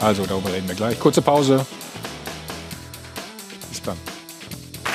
[0.00, 0.98] Also, darüber reden wir gleich.
[0.98, 1.64] Kurze Pause.
[3.84, 3.96] Dann.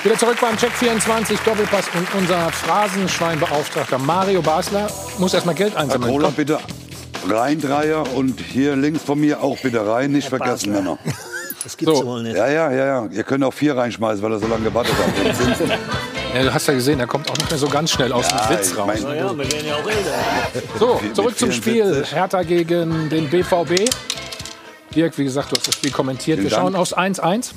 [0.04, 5.82] Wieder zurück beim Check 24 Doppelpass und unser Phrasenschweinbeauftragter Mario Basler muss erstmal Geld Herr
[5.82, 6.12] einsammeln.
[6.12, 6.60] Kohler, Komm, bitte
[7.28, 8.04] rein, Dreier.
[8.14, 10.12] Und hier links von mir auch bitte rein.
[10.12, 10.98] Nicht vergessen, Männer.
[11.64, 12.06] Das gibt's So.
[12.06, 12.36] wohl nicht.
[12.38, 13.06] Ja, ja, ja, ja.
[13.12, 15.36] Ihr könnt auch vier reinschmeißen, weil er so lange gewartet hat.
[16.36, 18.38] Ja, du hast ja gesehen, er kommt auch nicht mehr so ganz schnell aus Ja,
[18.46, 18.86] dem Sitz raus.
[18.86, 20.68] mein- Ja, wir werden ja auch älter.
[20.78, 21.82] So, zurück zum Spiel.
[21.86, 22.16] 74.
[22.16, 23.90] Hertha gegen den BVB.
[24.94, 26.38] Dirk, wie gesagt, du hast das Spiel kommentiert.
[26.38, 26.82] Wir Vielen schauen Dank.
[26.84, 27.54] aufs 1-1.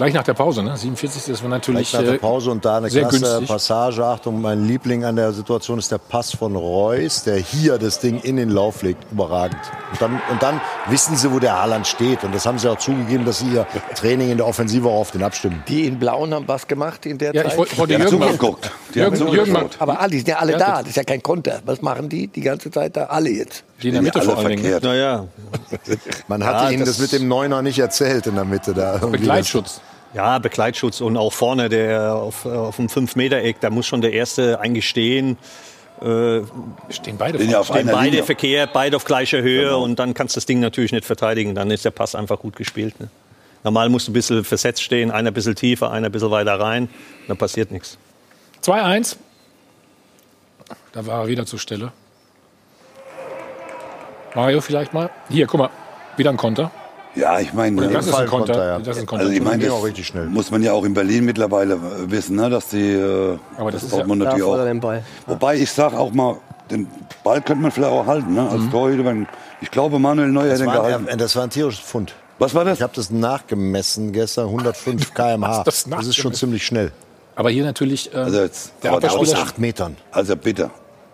[0.00, 0.74] Gleich nach der Pause, ne?
[0.76, 1.24] 47.
[1.26, 3.48] Das war natürlich Gleich nach der äh, Pause und da eine sehr klasse günstig.
[3.48, 4.02] Passage.
[4.02, 8.18] Achtung, mein Liebling an der Situation ist der Pass von Reus, der hier das Ding
[8.22, 9.04] in den Lauf legt.
[9.12, 9.58] Überragend.
[9.92, 10.58] Und dann, und dann
[10.88, 12.24] wissen sie, wo der Haaland steht.
[12.24, 15.10] Und das haben sie auch zugegeben, dass sie ihr Training in der Offensive auch auf
[15.10, 15.62] den abstimmen.
[15.68, 17.52] Die in Blauen haben was gemacht in der Ja, Zeit.
[17.52, 18.28] ich wollte wollte Die haben Jürgen mal.
[18.28, 18.56] haben Jürgen,
[18.94, 19.52] Jürgen zugeschaut.
[19.52, 19.68] mal.
[19.80, 20.78] aber alle, die sind ja alle Ja, da.
[20.80, 21.60] Das ist ja kein Konter.
[21.66, 23.04] Was machen die die ganze Zeit da?
[23.04, 23.64] Alle jetzt.
[23.82, 24.60] Die in der Mitte vor allen Dingen.
[24.62, 24.82] verkehrt.
[24.82, 25.26] Naja,
[26.28, 28.96] Man hatte Ja, ihnen das, das- mit dem Neuner nicht erzählt in der Mitte da.
[28.98, 29.82] Begleitschutz.
[30.14, 34.58] Ja, Begleitschutz und auch vorne der auf, auf dem 5-Meter-Eck, da muss schon der Erste
[34.60, 35.38] eigentlich stehen.
[36.00, 36.40] Äh,
[36.88, 38.24] Stehen beide ja auf stehen beide Linie.
[38.24, 39.82] verkehrt, beide auf gleicher Höhe Genau.
[39.82, 41.54] und dann kannst du das Ding natürlich nicht verteidigen.
[41.54, 42.98] Dann ist der Pass einfach gut gespielt.
[42.98, 43.08] Ne?
[43.64, 46.58] Normal musst du ein bisschen versetzt stehen, einer ein bisschen tiefer, einer ein bisschen weiter
[46.58, 46.88] rein,
[47.28, 47.98] dann passiert nichts.
[48.64, 49.16] 2-1.
[50.92, 51.92] Da war er wieder zur Stelle.
[54.34, 55.10] Mario vielleicht mal.
[55.28, 55.70] Hier, guck mal.
[56.16, 56.70] Wieder ein Konter.
[57.16, 58.52] Ja, ich meine, Das ist ein Konter.
[58.54, 58.78] Konter, ja.
[58.78, 59.24] Das ist ein Konter.
[59.24, 60.26] also ich meine, auch richtig schnell.
[60.26, 61.78] muss man ja auch in Berlin mittlerweile äh,
[62.10, 64.64] wissen, ne, dass die äh, Aber das das ist ja- Dortmund Da natürlich er auch.
[64.64, 65.02] den Ball.
[65.26, 66.36] Wobei ich sag auch mal,
[66.70, 66.86] den
[67.24, 68.48] Ball könnte man vielleicht auch halten, ne, Mhm.
[68.48, 69.04] als Torhüter.
[69.04, 69.26] Wenn,
[69.60, 71.08] ich glaube, Manuel Neuer hätte ihn war, gehalten.
[71.08, 72.14] ein, das war ein tierisches Pfund.
[72.38, 72.78] Was war das?
[72.78, 75.64] Ich habe das nachgemessen gestern, 105 km/h.
[75.64, 76.92] Das, das ist schon ziemlich schnell.
[77.34, 78.14] Aber hier natürlich.
[78.14, 79.96] Äh, Also jetzt, Der Abwehrspieler- Aus acht Metern.
[80.12, 80.70] also bitte.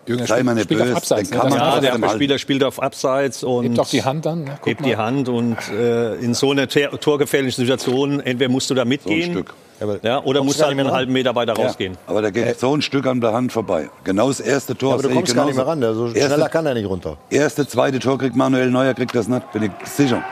[0.07, 1.29] Jürgen, Sei mal spielt, nicht spielt auf böse, Abseits.
[1.31, 1.37] Ne?
[1.37, 1.93] kann man Ja, der.
[1.95, 4.45] Abwehrspieler spielt auf Abseits und hebt doch die Hand dann.
[4.45, 4.57] Ne?
[4.65, 4.87] Hebt mal.
[4.87, 9.53] die Hand und äh, in so einer torgefährlichen Situation entweder musst du da mitgehen Stück.
[9.79, 11.97] Aber ja, oder musst halt einen halben Meter weiter Ja, rausgehen.
[12.07, 13.89] aber da geht so ein Stück an der Hand vorbei.
[14.05, 14.93] Genau das erste Tor.
[14.93, 15.81] aber du kommst gar nicht mehr ran.
[15.81, 17.17] Der, so erste, schneller kann er nicht runter.
[17.29, 20.23] erste, zweite Tor kriegt Manuel Neuer, kriegt das nicht, bin ich sicher.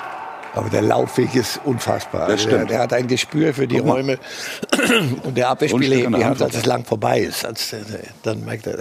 [0.56, 2.22] Aber der Laufweg ist unfassbar.
[2.22, 2.72] Das Also der, stimmt.
[2.72, 3.94] der hat ein Gespür für die Guck mal.
[3.98, 4.18] Räume.
[5.24, 7.46] Und der Abwehrspieler der die Hand als es lang vorbei ist.
[7.46, 7.80] Als, äh,
[8.24, 8.78] dann merkt er,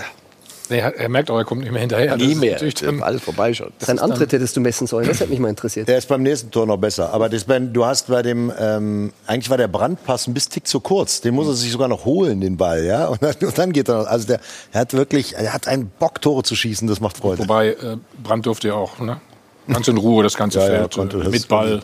[0.71, 2.17] Nee, er, er merkt auch, er kommt nicht mehr hinterher.
[2.17, 2.59] Nie mehr.
[2.59, 3.71] dann- Alles vorbei schon.
[3.81, 5.07] Sein Antritt hättest du messen sollen.
[5.07, 5.89] Das hätte mich mal interessiert.
[5.89, 7.13] Der ist beim nächsten Tor noch besser.
[7.13, 10.81] Aber das, du hast bei dem, ähm, eigentlich war der Brandpass ein bisschen tick zu
[10.81, 11.21] kurz.
[11.21, 13.07] Den muss er sich sogar noch holen, den Ball, ja.
[13.09, 14.07] Und dann, und dann geht er noch.
[14.07, 14.41] Also der,
[14.73, 16.89] er hat wirklich, er hat einen Bock, Tore zu schießen.
[16.89, 17.43] Das macht Freude.
[17.43, 19.21] Wobei, äh, Brandt durfte ja auch, ne?
[19.69, 21.31] Ganz in Ruhe das ganze Ja, ja, Feld konnte äh, das.
[21.33, 21.83] mit Ball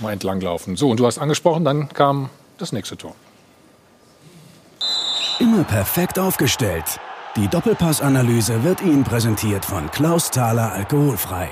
[0.00, 0.76] mal entlanglaufen.
[0.76, 3.14] So, und du hast angesprochen, dann kam das nächste Tor.
[5.38, 6.84] Immer perfekt aufgestellt.
[7.36, 11.48] Die Doppelpassanalyse wird Ihnen präsentiert von Klaus Thaler Alkoholfrei.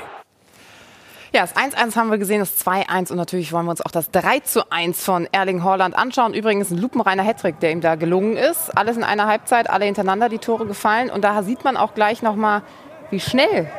[1.33, 4.12] Ja, das 1-1 haben wir gesehen, das 2-1 und natürlich wollen wir uns auch das
[4.12, 6.35] 3-1 von Erling Haaland anschauen.
[6.35, 8.77] Übrigens ein lupenreiner Hattrick, der ihm da gelungen ist.
[8.77, 11.09] Alles in einer Halbzeit, alle hintereinander die Tore gefallen.
[11.09, 12.61] Und da sieht man auch gleich nochmal,
[13.09, 13.71] wie schnell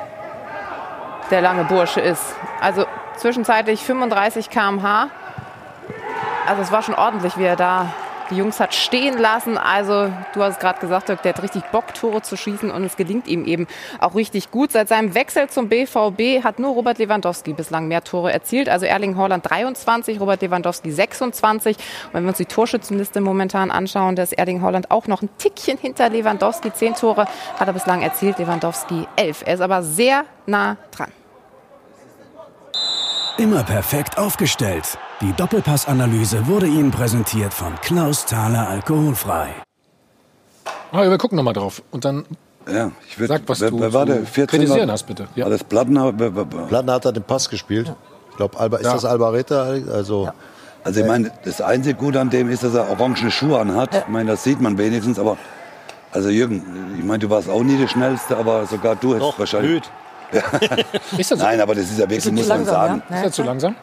[1.30, 2.24] der lange Bursche ist.
[2.62, 2.86] Also
[3.18, 5.10] zwischenzeitlich 35 km/h.
[6.48, 7.94] Also es war schon ordentlich, wie er da
[8.32, 9.58] die Jungs hat stehen lassen.
[9.58, 12.96] Also du hast gerade gesagt, Dirk, der hat richtig Bock, Tore zu schießen und es
[12.96, 13.68] gelingt ihm eben
[14.00, 14.72] auch richtig gut.
[14.72, 18.70] Seit seinem Wechsel zum BVB hat nur Robert Lewandowski bislang mehr Tore erzielt.
[18.70, 21.78] Also Erling Haaland 23, Robert Lewandowski 26.
[21.78, 25.30] Und wenn wir uns die Torschützenliste momentan anschauen, da ist Erling Haaland auch noch ein
[25.38, 26.74] Tickchen hinter Lewandowski.
[26.74, 27.28] Zehn Tore
[27.60, 29.44] hat er bislang erzielt, Lewandowski elf.
[29.46, 31.12] Er ist aber sehr nah dran.
[33.38, 34.98] Immer perfekt aufgestellt.
[35.22, 39.50] Die Doppelpassanalyse wurde Ihnen präsentiert von Klaus Thaler Alkoholfrei.
[40.92, 41.82] Ah, wir gucken nochmal drauf.
[41.92, 42.26] Und dann
[42.72, 44.26] Ja, ich würd, sag, was wer, du wer war der?
[44.26, 45.28] 14 kritisieren hast, bitte.
[45.36, 45.46] Ja.
[45.46, 46.14] War das Plattenhauer?
[46.18, 47.94] Wer- wer- wer- Platten hat er den Pass gespielt.
[48.32, 48.94] Ich glaube, Alba, ist Ja.
[48.94, 49.62] das Albareta?
[49.94, 50.30] Also,
[50.84, 53.94] Also ich meine, das einzige Gute an dem ist, dass er orangene Schuhe anhat.
[53.96, 55.38] Ich meine, das sieht man wenigstens, aber
[56.12, 59.38] also Jürgen, ich meine, du warst auch nie der Schnellste, aber sogar du hättest Doch,
[59.40, 59.84] wahrscheinlich.
[59.84, 59.92] blöd.
[61.20, 63.04] Ist das, Nein, aber das ist ja wirklich, muss zu man langsam, sagen.
[63.10, 63.16] ja?
[63.18, 63.76] ist das zu langsam?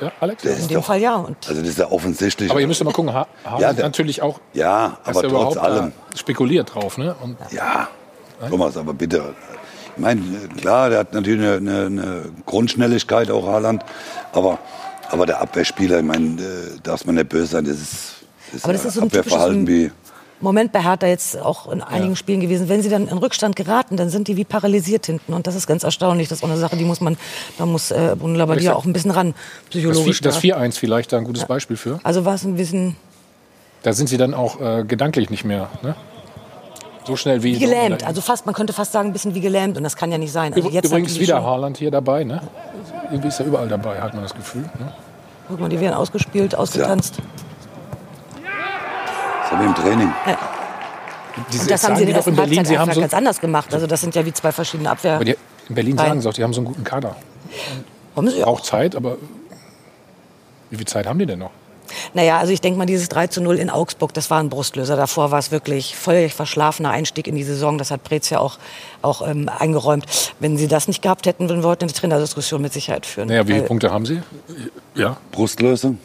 [0.00, 0.42] Ja, Alex?
[0.42, 1.16] Das In dem doch, Fall ja.
[1.16, 2.50] Und also das ist ja offensichtlich.
[2.50, 5.12] Aber ihr müsst ja mal gucken, ha Haaland Ja, der- natürlich auch, ja, aber er
[5.12, 5.92] trotz überhaupt allem.
[6.16, 6.96] spekuliert drauf.
[6.98, 7.14] Ne?
[7.22, 7.88] Und Ja,
[8.48, 9.34] Thomas, aber bitte.
[9.96, 10.22] Ich meine,
[10.56, 13.84] klar, der hat natürlich eine, eine, eine Grundschnelligkeit, auch Haaland.
[14.32, 14.58] Aber,
[15.10, 18.12] aber der Abwehrspieler, ich meine, äh, darf man nicht böse sein, das ist,
[18.52, 20.09] das Aber das ist so ein Abwehrverhalten typisches- wie.
[20.40, 22.68] Moment bei Hertha jetzt auch in einigen Spielen gewesen.
[22.68, 25.34] Wenn sie dann in Rückstand geraten, dann sind die wie paralysiert hinten.
[25.34, 26.28] Und das ist ganz erstaunlich.
[26.28, 27.16] Das ist auch eine Sache, die muss man,
[27.58, 30.20] da muss äh, Bruno Labbadia auch ein bisschen ran, das, psychologisch.
[30.20, 30.40] Das da.
[30.40, 32.00] 4-1 vielleicht da ein gutes Beispiel für.
[32.02, 32.96] Also war es ein bisschen,
[33.82, 35.68] Da sind sie dann auch äh, gedanklich nicht mehr.
[35.82, 35.94] Ne?
[37.06, 39.76] So schnell wie Wie gelähmt, also fast, man könnte fast sagen, ein bisschen wie gelähmt
[39.76, 40.52] und das kann ja nicht sein.
[40.54, 41.42] Also jetzt Übrigens wieder.
[41.42, 42.42] Haaland hier dabei, ne?
[43.10, 44.62] Irgendwie ist er überall dabei, hat man das Gefühl.
[44.62, 44.92] Ne?
[45.48, 47.16] Guck mal, die werden ausgespielt, ausgetanzt.
[49.50, 50.12] Das haben wir im Training.
[51.52, 52.94] Diese, Und das haben sie in der doch in ersten Berlin, Halbzeit sie haben einfach
[52.94, 53.74] so, ganz anders gemacht.
[53.74, 55.14] Also das sind ja wie zwei verschiedene Abwehr.
[55.14, 55.36] aber die,
[55.68, 56.08] in Berlin Rein.
[56.08, 57.16] sagen sie auch, die haben so einen guten Kader.
[58.16, 59.16] Haben sie Braucht Zeit, aber
[60.70, 61.50] wie viel Zeit haben die denn noch?
[62.14, 64.94] Naja, also ich denke mal, dieses 3 zu 0 in Augsburg, das war ein Brustlöser.
[64.94, 67.78] Davor war es wirklich völlig verschlafener Einstieg in die Saison.
[67.78, 68.58] Das hat Preetz ja auch,
[69.02, 70.06] auch ähm, eingeräumt.
[70.38, 73.26] Wenn sie das nicht gehabt hätten, würden wir heute eine Trainerdiskussion mit Sicherheit führen.
[73.26, 74.22] Naja, wie viele Punkte haben sie?
[74.94, 75.96] Ja, Brustlöse.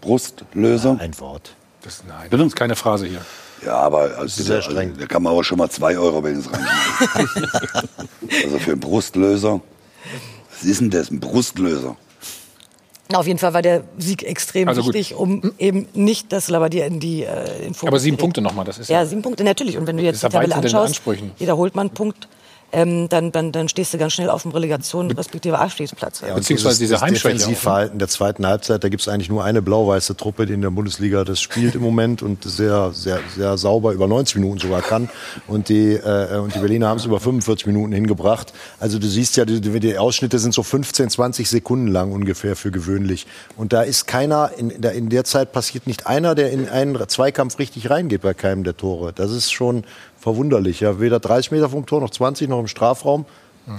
[0.00, 0.96] Brustlöse.
[0.98, 1.54] Ein Wort.
[1.82, 3.24] Das, nein, das ist keine Phrase hier.
[3.64, 4.96] Ja, aber also, sehr also, streng.
[4.98, 7.48] da kann man aber schon mal zwei Euro wenigstens reinschmeißen.
[8.44, 9.60] also für einen Brustlöser.
[10.50, 11.96] Was ist denn das, ein Brustlöser?
[13.10, 14.94] Na, auf jeden Fall war der Sieg extrem Also gut.
[14.94, 18.64] wichtig, um eben nicht das Labadier in die äh, in Fokus Aber sieben Punkte nochmal,
[18.64, 19.76] das ist Ja, sieben Punkte, natürlich.
[19.76, 21.02] Und wenn du jetzt die ja Tabelle anschaust,
[21.38, 22.28] jeder holt mal einen Punkt,
[22.72, 26.20] ähm, dann, dann, dann stehst du ganz schnell auf dem Relegation respektive Abstiegsplatz.
[26.20, 27.38] Ja, Beziehungsweise dieses- diese das Heimschwäche auch, ne?
[27.38, 30.70] Defensivverhalten der zweiten Halbzeit, da gibt es eigentlich nur eine blau-weiße Truppe, die in der
[30.70, 35.08] Bundesliga das spielt im Moment und sehr, sehr, sehr sauber über 90 Minuten sogar kann.
[35.46, 38.52] Und die, äh, und die Berliner haben es über 45 Minuten hingebracht.
[38.78, 42.70] Also du siehst ja, die, die Ausschnitte sind so 15, 20 Sekunden lang ungefähr für
[42.70, 43.26] gewöhnlich.
[43.56, 46.98] Und da ist keiner, in der, in der Zeit passiert nicht einer, der in einen
[47.08, 49.12] Zweikampf richtig reingeht bei keinem der Tore.
[49.12, 49.84] Das ist schon
[50.20, 50.80] verwunderlich.
[50.80, 51.00] Ja.
[51.00, 53.24] Weder 30 Meter vom Tor noch 20 noch im Strafraum.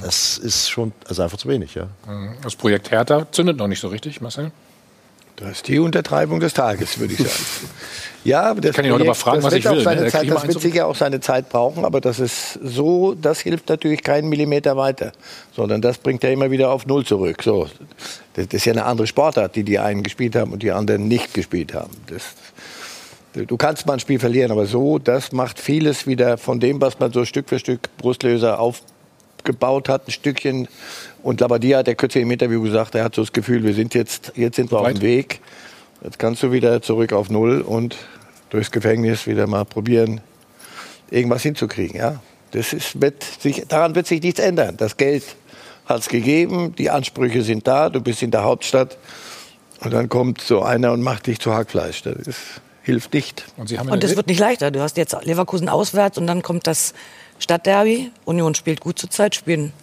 [0.02, 1.88] Das ist schon also einfach zu wenig, ja.
[2.44, 4.52] Das Projekt Hertha zündet noch nicht so richtig, Marcel.
[5.36, 7.44] Das ist die Untertreibung des Tages, würde ich sagen.
[8.24, 10.12] Ja, aber das Kann ich heute mal fragen, das was ich will, Seine ne?
[10.12, 13.16] Da krieg Zeit, ich das wird sicher auch seine Zeit brauchen, aber das ist so,
[13.16, 15.14] das hilft natürlich keinen Millimeter weiter,
[15.56, 17.42] sondern das bringt er immer wieder auf Null zurück.
[17.42, 17.68] So,
[18.36, 21.34] das ist ja eine andere Sportart, die die einen gespielt haben und die anderen nicht
[21.34, 21.92] gespielt haben.
[22.08, 22.22] Das,
[23.34, 27.00] du kannst mal ein Spiel verlieren, aber so, das macht vieles wieder von dem, was
[27.00, 30.68] man so Stück für Stück Brustlöser aufgebaut hat, ein Stückchen.
[31.24, 33.94] Und Labadia hat der kürzlich im Interview gesagt, er hat so das Gefühl, wir sind
[33.94, 34.98] jetzt, jetzt sind wir auf Weit.
[34.98, 35.40] dem Weg.
[36.04, 37.96] Jetzt kannst du wieder zurück auf Null und
[38.50, 40.22] durchs Gefängnis wieder mal probieren,
[41.10, 41.98] irgendwas hinzukriegen.
[41.98, 42.22] Ja?
[42.52, 44.78] Das ist, wird sich, daran wird sich nichts ändern.
[44.78, 45.24] Das Geld
[45.86, 48.98] hat es gegeben, die Ansprüche sind da, du bist in der Hauptstadt
[49.84, 52.04] und dann kommt so einer und macht dich zu Hackfleisch.
[52.04, 52.40] Das ist,
[52.82, 53.46] hilft nicht.
[53.58, 54.72] Und sie haben in Und es wird nicht leichter.
[54.72, 56.94] Du hast jetzt Leverkusen auswärts und dann kommt das
[57.40, 58.12] Stadtderby.
[58.26, 59.74] Union spielt gut zur Zeit, spielen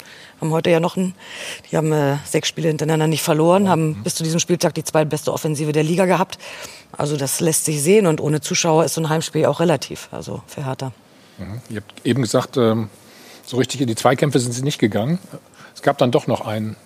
[0.41, 1.15] haben heute ja noch ein,
[1.71, 5.33] die haben äh, sechs Spiele hintereinander nicht verloren, haben bis zu diesem Spieltag die zweitbeste
[5.33, 6.39] Offensive der Liga gehabt.
[6.93, 10.43] Also das lässt sich sehen und ohne Zuschauer ist so ein Heimspiel auch relativ, also
[10.47, 10.93] für Hertha.
[11.69, 12.89] Ihr habt eben gesagt, ähm,
[13.45, 15.19] so richtig in die Zweikämpfe sind sie nicht gegangen.
[15.75, 16.77] Es gab dann doch noch einen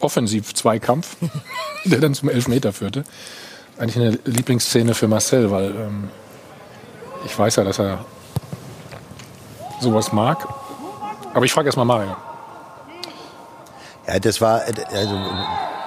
[0.00, 1.16] Offensiv-Zweikampf,
[1.84, 3.04] der dann zum Elfmeter führte.
[3.78, 6.10] Eigentlich eine Lieblingsszene für Marcel, weil ähm,
[7.24, 8.04] ich weiß ja, dass er
[9.80, 10.46] sowas mag.
[11.34, 12.16] Aber ich frage erst mal Mario.
[14.06, 15.20] Ja, das war, also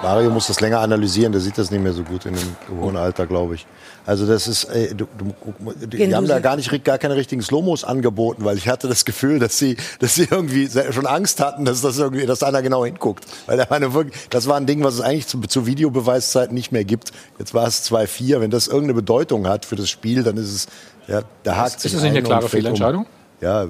[0.02, 2.96] Mario muss das länger analysieren, der sieht das nicht mehr so gut in dem hohen
[2.96, 3.66] Alter, glaube ich.
[4.06, 7.42] Also das ist, äh, du, du, die, die haben da gar nicht gar keine richtigen
[7.42, 11.64] Slomos angeboten, weil ich hatte das Gefühl, dass sie, dass sie irgendwie schon Angst hatten,
[11.64, 14.66] dass das irgendwie, dass einer genau hinguckt, weil da war eine wirklich, das war ein
[14.66, 17.12] Ding, was es eigentlich zu, zu Videobeweiszeiten nicht mehr gibt.
[17.38, 20.66] Jetzt war es 2-4, wenn das irgendeine Bedeutung hat für das Spiel, dann ist es,
[21.08, 23.06] ja, da hakt Ist sich das nicht eine klare fällt um.
[23.40, 23.66] Ja,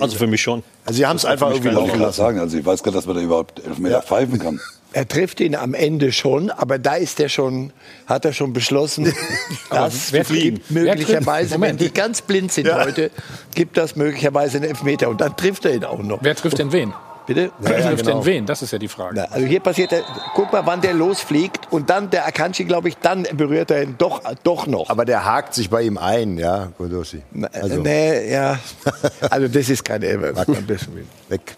[0.00, 0.62] Also für mich schon.
[0.86, 2.16] also sie haben es einfach ich irgendwie laufen lassen.
[2.16, 4.60] sagen, also ich weiß gar nicht, dass man da überhaupt Elfmeter pfeifen kann.
[4.96, 7.72] Er trifft ihn am Ende schon, aber da ist er schon,
[8.06, 9.12] hat er schon beschlossen,
[9.70, 11.60] das wer- gibt wer möglicherweise, trifft?
[11.62, 13.10] wenn die ganz blind sind heute,
[13.56, 16.20] gibt das möglicherweise einen Elfmeter und dann trifft er ihn auch noch.
[16.22, 16.94] Wer trifft denn wen?
[17.26, 17.50] Bitte?
[17.58, 18.18] Wer ja, trifft genau.
[18.18, 18.46] denn wen?
[18.46, 19.14] Das ist ja die Frage.
[19.16, 20.02] Na, also hier passiert, der,
[20.34, 23.94] guck mal, wann der losfliegt und dann der Akanji, glaube ich, dann berührt er ihn
[23.96, 24.90] doch, doch noch.
[24.90, 27.22] Aber der hakt sich bei ihm ein, ja, Godossi.
[27.32, 28.58] Na, Also, nee, ja.
[29.30, 30.44] Also das ist keine Elfer.
[30.46, 31.08] am besten Willen.
[31.30, 31.56] weg.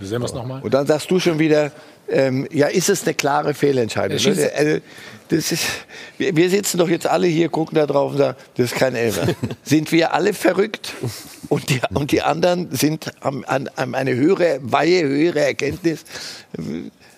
[0.00, 0.62] Sehen wir es nochmal?
[0.62, 1.72] Und dann sagst du schon wieder,
[2.08, 4.16] ähm, ja, ist es eine klare Fehlentscheidung?
[4.18, 4.82] Er schießt- Ne?
[5.30, 5.64] Das ist,
[6.18, 8.96] wir, wir sitzen doch jetzt alle hier, gucken da drauf und sagen, das ist kein
[8.96, 9.28] Elfer.
[9.62, 10.92] sind wir alle verrückt?
[11.48, 16.04] Und die, und die anderen sind haben, an, haben eine höhere Weihe, höhere Erkenntnis.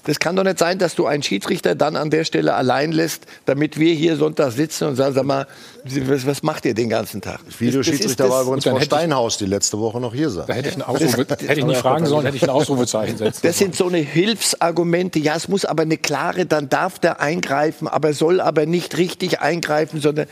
[0.04, 3.22] Das kann doch nicht sein, dass du einen Schiedsrichter dann an der Stelle allein lässt,
[3.44, 5.46] damit wir hier Sonntag sitzen und sagen, sag mal,
[5.84, 7.38] was, was macht ihr den ganzen Tag?
[7.58, 10.46] Videoschiedsrichter Das- das war übrigens Frau Steinhaus, die letzte Woche noch hier saß.
[10.46, 13.40] Da hätte ich, ein Ausrufe, hätte ich nicht fragen sollen, hätte ich ein Ausrufezeichen setzen
[13.44, 15.20] Das sind so eine Hilfsargumente.
[15.20, 19.40] Ja, es muss aber eine klare, dann darf der eingreifen, aber soll aber nicht richtig
[19.40, 20.26] eingreifen, sondern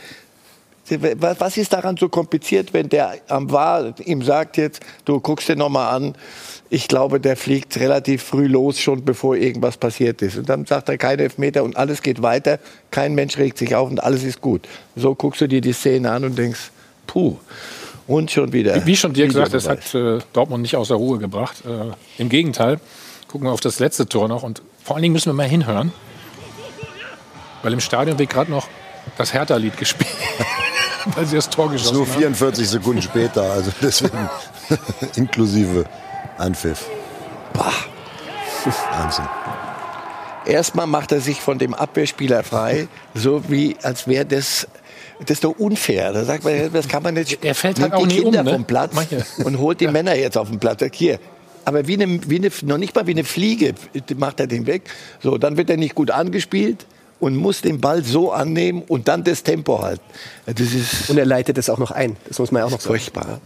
[1.17, 5.55] Was ist daran so kompliziert, wenn der am War ihm sagt jetzt, du guckst dir
[5.55, 6.15] noch mal an,
[6.73, 10.37] ich glaube, der fliegt relativ früh los, schon bevor irgendwas passiert ist.
[10.37, 12.59] Und dann sagt er keine Elfmeter und alles geht weiter,
[12.91, 14.65] kein Mensch regt sich auf und alles ist gut.
[14.95, 16.71] So guckst du dir die Szene an und denkst,
[17.07, 17.35] puh,
[18.07, 18.73] und schon wieder.
[18.75, 21.61] Wie, wie schon dir gesagt, das hat äh, Dortmund nicht außer Ruhe gebracht.
[21.65, 22.79] Äh, Im Gegenteil,
[23.27, 25.91] gucken wir auf das letzte Tor noch und vor allen Dingen müssen wir mal hinhören,
[27.63, 28.69] weil im Stadion wird gerade noch
[29.17, 30.09] das Hertha-Lied gespielt,
[31.15, 32.21] weil sie das Tor Das ist geschossen nur haben.
[32.21, 34.29] 44 Sekunden später, also deswegen
[35.17, 35.83] inklusive
[36.41, 36.87] Anpfiff.
[38.91, 39.25] Wahnsinn.
[40.45, 44.67] Erstmal macht er sich von dem Abwehrspieler frei, so wie als wäre das
[45.19, 46.13] das ist doch unfair.
[46.13, 47.43] Da sagt man, das kann man nicht.
[47.43, 48.53] Er fällt halt auch die nie um, Kinder ne?
[48.53, 49.23] vom Platz Manche.
[49.43, 50.83] und holt die Männer jetzt auf den Platz.
[50.93, 51.19] Hier.
[51.63, 53.75] Aber wie eine, wie eine, noch nicht mal wie eine Fliege
[54.17, 54.83] macht er den weg.
[55.21, 56.87] So, dann wird er nicht gut angespielt
[57.19, 60.03] und muss den Ball so annehmen und dann das Tempo halten.
[60.47, 62.17] Das ist Und er leitet es auch noch ein.
[62.27, 62.93] Das muss man ja auch noch sagen.
[62.95, 63.39] furchtbar.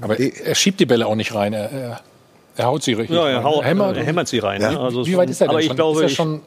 [0.00, 1.52] Aber er schiebt die Bälle auch nicht rein.
[1.52, 2.00] Er, er,
[2.60, 3.16] er haut sie richtig.
[3.16, 3.44] Ja, er, rein.
[3.44, 4.60] hau, hämmert er hämmert sie rein.
[4.60, 4.72] Ja.
[4.72, 4.80] Ne?
[4.80, 5.70] Also Wie weit ist er denn aber schon?
[5.70, 6.40] ich glaube, ist er ich, schon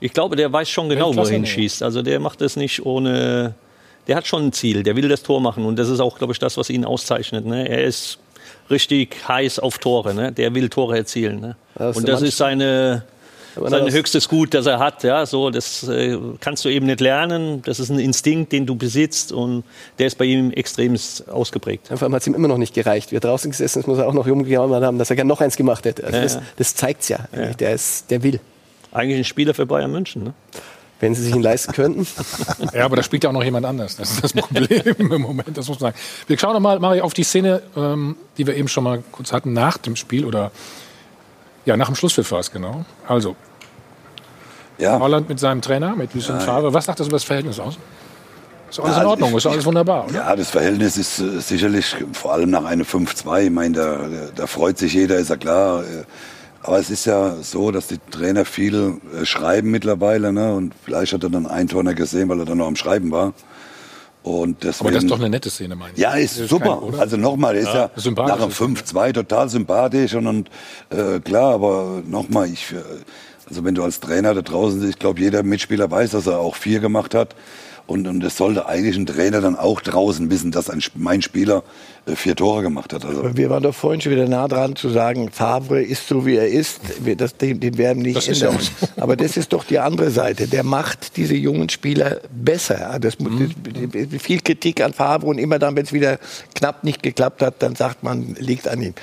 [0.00, 1.32] ich glaube, der weiß schon genau, wo er Weltklasse?
[1.34, 1.82] hinschießt.
[1.82, 3.54] Also der macht das nicht ohne.
[4.08, 4.82] Der hat schon ein Ziel.
[4.82, 7.44] Der will das Tor machen und das ist auch, glaube ich, das, was ihn auszeichnet.
[7.44, 7.68] Ne?
[7.68, 8.18] Er ist
[8.70, 10.14] richtig heiß auf Tore.
[10.14, 10.32] Ne?
[10.32, 11.40] Der will Tore erzielen.
[11.40, 11.56] Ne?
[11.74, 13.04] Das und das ist seine
[13.56, 15.02] sein das- höchstes Gut, das er hat.
[15.02, 17.62] Ja, so das äh, kannst du eben nicht lernen.
[17.62, 19.64] Das ist ein Instinkt, den du besitzt und
[19.98, 20.96] der ist bei ihm extrem
[21.30, 21.90] ausgeprägt.
[21.90, 23.12] Einfach hat es ihm immer noch nicht gereicht.
[23.12, 25.56] Wir draußen gesessen, das muss er auch noch rumgejammert haben, dass er gerne noch eins
[25.56, 26.04] gemacht hätte.
[26.04, 26.42] Also Ja, das, ja.
[26.56, 27.18] das zeigt's ja.
[27.32, 27.56] eigentlich.
[27.56, 28.40] Der, ist, der will.
[28.92, 30.24] Eigentlich ein Spieler für Bayern München.
[30.24, 30.34] Ne?
[31.00, 32.06] Wenn sie sich ihn leisten könnten.
[32.72, 33.96] Ja, aber da spielt ja auch noch jemand anders.
[33.96, 35.98] Das ist das Problem im Moment, das muss man sagen.
[36.26, 39.32] Wir schauen noch mal, Mario, auf die Szene, ähm, die wir eben schon mal kurz
[39.32, 40.50] hatten, nach dem Spiel oder
[41.66, 42.84] ja, nach dem Schlusspfiff war es genau.
[43.06, 43.36] Also,
[44.78, 46.72] Ja, Holland mit seinem Trainer, mit Lucien Favre.
[46.74, 47.78] Was sagt das über das Verhältnis aus?
[48.68, 50.14] Ist alles in also Ordnung, ich- ist alles wunderbar, oder?
[50.14, 53.98] Ja, das Verhältnis ist äh, sicherlich, vor allem nach einer 5-2, ich meine, da,
[54.34, 55.82] da freut sich jeder, ist ja klar.
[55.84, 56.04] äh,
[56.62, 60.52] Aber es ist ja so, dass die Trainer viel äh, schreiben mittlerweile, ne?
[60.54, 63.10] Und vielleicht hat er dann ein Tor nicht gesehen, weil er dann noch am Schreiben
[63.12, 63.32] war.
[64.24, 66.00] Und deswegen, Aber das ist doch eine nette Szene, meine ich.
[66.00, 66.80] ja, ist Das super.
[66.90, 68.60] kein- also nochmal, ist ja, sympathisch nach einem ist
[68.92, 70.50] 5-2 total sympathisch und, und
[70.90, 72.78] äh, klar, aber nochmal, ich, äh,
[73.48, 76.38] also wenn du als Trainer da draußen sitzt, ich glaube, jeder Mitspieler weiß, dass er
[76.38, 77.34] auch vier gemacht hat.
[77.88, 81.62] Und, und es sollte eigentlich ein Trainer dann auch draußen wissen, dass ein, mein Spieler
[82.06, 83.04] äh, vier Tore gemacht hat.
[83.04, 86.34] Also, Wir waren doch vorhin schon wieder nah dran zu sagen, Favre ist so wie
[86.34, 86.80] er ist.
[87.16, 88.66] Das, den, den werden wir nicht Das ist ja ändern.
[88.96, 90.48] Aber das ist doch die andere Seite.
[90.48, 92.98] Der macht diese jungen Spieler besser.
[93.00, 93.54] Das, Mhm.
[93.92, 96.18] das, viel Kritik an Favre und immer dann, wenn es wieder
[96.56, 98.94] knapp nicht geklappt hat, dann sagt man, liegt an ihm.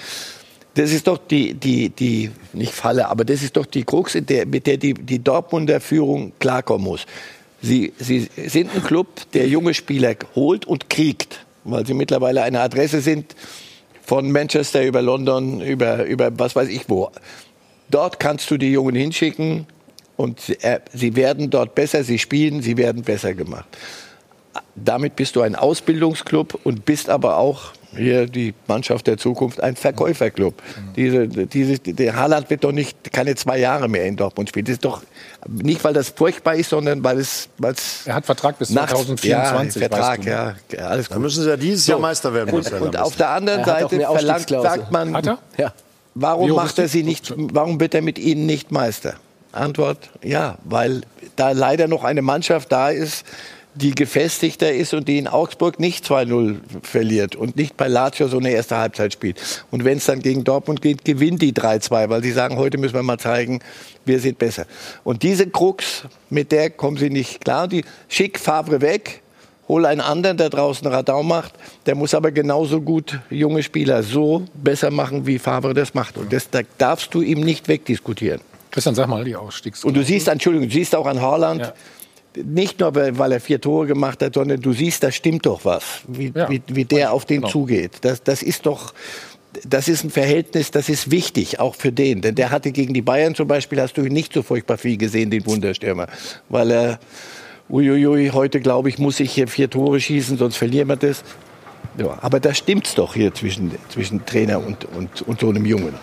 [0.76, 4.30] Das ist doch die, die, die, nicht Falle, aber das ist doch die Krux, mit
[4.30, 7.06] der die, die Dortmunder Führung klarkommen muss.
[7.62, 12.60] Sie, sie sind ein Club, der junge Spieler holt und kriegt, weil sie mittlerweile eine
[12.60, 13.36] Adresse sind
[14.04, 17.10] von Manchester über London, über, über was weiß ich wo.
[17.90, 19.68] Dort kannst du die Jungen hinschicken
[20.18, 23.68] und sie, äh, sie werden dort besser, sie spielen, sie werden besser gemacht.
[24.76, 29.76] Damit bist du ein Ausbildungsclub und bist aber auch hier die Mannschaft der Zukunft ein
[29.76, 30.62] Verkäuferclub.
[30.96, 34.66] Diese, diese, der Haaland wird doch nicht keine zwei Jahre mehr in Dortmund spielen.
[34.66, 35.02] Das ist doch
[35.48, 38.92] nicht, weil das furchtbar ist, sondern weil es, weil es Er hat Vertrag bis nachts-
[38.92, 39.82] 2024.
[39.82, 40.56] ja, Vertrag, weißt du, ne?
[40.78, 41.24] ja, alles Dann gut.
[41.24, 42.54] müssen sie ja dieses Jahr Meister werden.
[42.54, 45.38] Und, und auf der anderen Er Seite verlangt, sagt man, Hat er?
[45.58, 45.74] Ja.
[46.16, 47.34] Warum Wie hoch macht er sie nicht?
[47.36, 49.16] Warum wird er mit ihnen nicht Meister?
[49.52, 51.02] Antwort: Ja, weil
[51.36, 53.26] da leider noch eine Mannschaft da ist,
[53.76, 58.38] die gefestigter ist und die in Augsburg nicht 2-0 verliert und nicht bei Lazio so
[58.38, 59.40] eine erste Halbzeit spielt.
[59.72, 62.94] Und wenn es dann gegen Dortmund geht, gewinnt die 3-2, weil sie sagen, heute müssen
[62.94, 63.60] wir mal zeigen,
[64.06, 64.66] wir sind besser.
[65.04, 67.68] Und diese Krux, mit der kommen sie nicht klar.
[67.68, 69.22] Die schick Favre weg,
[69.68, 71.54] hol einen anderen, der draußen Radau macht.
[71.86, 76.18] Der muss aber genauso gut junge Spieler so besser machen, wie Favre das macht.
[76.18, 78.42] Und das da darfst du ihm nicht wegdiskutieren.
[78.70, 79.84] Christian, sag mal die Ausstiegs.
[79.84, 81.74] Und du siehst, Entschuldigung, du siehst auch an Haaland, Ja.
[82.44, 86.02] Nicht nur, weil er vier Tore gemacht hat, sondern du siehst, da stimmt doch was,
[86.08, 86.50] wie, Ja.
[86.50, 87.50] wie, wie der auf den Genau.
[87.52, 87.92] zugeht.
[88.02, 88.94] Das, das ist doch,
[89.68, 92.22] das ist ein Verhältnis, das ist wichtig, auch für den.
[92.22, 94.98] Denn der hatte gegen die Bayern zum Beispiel, hast du ihn nicht so furchtbar viel
[94.98, 96.08] gesehen, den Wunderstürmer.
[96.50, 97.00] Weil er,
[97.70, 101.24] uiuiui, heute glaube ich, muss ich hier vier Tore schießen, sonst verlieren wir das.
[101.98, 105.94] Ja, aber da stimmt's doch hier zwischen, zwischen Trainer und, und, und so einem Jungen.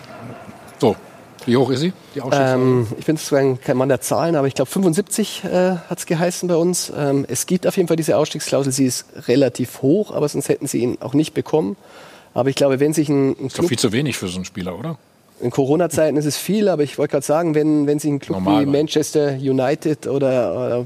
[0.79, 0.95] So,
[1.45, 1.93] wie hoch ist sie?
[2.15, 2.61] Die Ausstiegsklausel?
[2.61, 6.05] Ähm, ich bin zwar kein Mann der Zahlen, aber ich glaube 75 äh, hat es
[6.05, 6.91] geheißen bei uns.
[6.95, 8.71] Ähm, es gibt auf jeden Fall diese Ausstiegsklausel.
[8.71, 11.77] Sie ist relativ hoch, aber sonst hätten sie ihn auch nicht bekommen.
[12.33, 14.35] Aber ich glaube, wenn sich ein, ein ist doch Club viel zu wenig für so
[14.35, 14.97] einen Spieler, oder?
[15.41, 18.37] in Corona-Zeiten ist es viel, aber ich wollte gerade sagen, wenn, wenn sich ein Club
[18.37, 18.69] Normal wie.
[18.69, 20.85] Manchester United oder, oder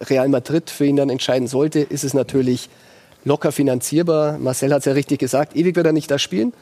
[0.00, 2.68] Real Madrid für ihn dann entscheiden sollte, ist es natürlich
[3.24, 4.38] locker finanzierbar.
[4.38, 6.52] Marcel hat es ja richtig gesagt, ewig wird er nicht da spielen.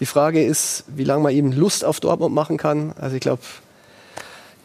[0.00, 2.92] Die Frage ist, wie lange man ihm Lust auf Dortmund machen kann.
[3.00, 3.42] Also ich glaube,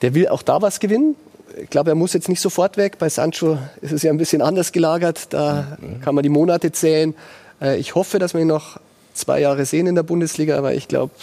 [0.01, 1.15] der will auch da was gewinnen.
[1.61, 2.97] Ich glaube, er muss jetzt nicht sofort weg.
[2.99, 5.27] Bei Sancho ist es ja ein bisschen anders gelagert.
[5.34, 7.15] Da kann man die Monate zählen.
[7.61, 8.79] Äh, Ich hoffe, dass wir ihn noch
[9.13, 11.13] zwei Jahre sehen in der Bundesliga, aber ich glaube,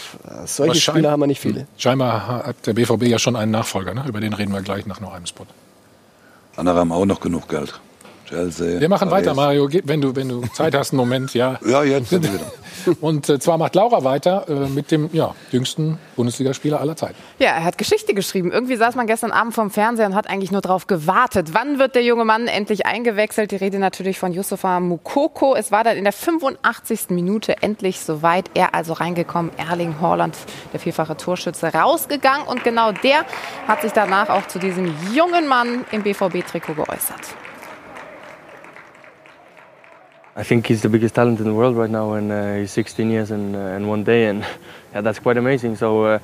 [0.47, 1.67] solche Aber schein- Spieler haben wir nicht viele.
[1.77, 4.05] Scheinbar hat der BVB ja schon einen Nachfolger, ne?
[4.07, 5.45] über den reden wir gleich nach noch einem Spot.
[6.57, 7.81] Andere haben auch noch genug Geld.
[8.31, 8.81] Chelsea.
[8.81, 9.37] Wir machen weiter, Paris.
[9.37, 11.59] Mario, Ge- wenn du, wenn du Zeit hast, einen Moment, ja.
[11.67, 12.33] Ja, jetzt sind wir
[12.87, 12.97] wieder.
[13.03, 17.17] Und äh, zwar macht Laura weiter äh, mit dem ja, jüngsten Bundesligaspieler aller Zeiten.
[17.39, 18.51] Ja, er hat Geschichte geschrieben.
[18.53, 21.51] Irgendwie saß man gestern Abend vorm Fernseher und hat eigentlich nur darauf gewartet.
[21.53, 23.51] Wann wird der junge Mann endlich eingewechselt?
[23.51, 25.55] Die Rede natürlich von Yusufa Mukoko.
[25.55, 27.11] Es war dann in der 85.
[27.11, 28.51] Minute endlich soweit.
[28.55, 29.51] Er also reingekommen.
[29.59, 30.37] Erling Haaland,
[30.73, 32.47] der vierfache Torschütze, rausgegangen.
[32.47, 33.27] Und genau der
[33.69, 37.21] hat sich danach auch zu diesem jungen Mann im BVB-Trikot geäußert.
[40.41, 43.11] I think he's the biggest talent in the world right now, and uh, he's 16
[43.11, 44.41] years and, uh, and one day, and
[44.95, 45.77] yeah, that's quite amazing.
[45.77, 46.19] So, uh,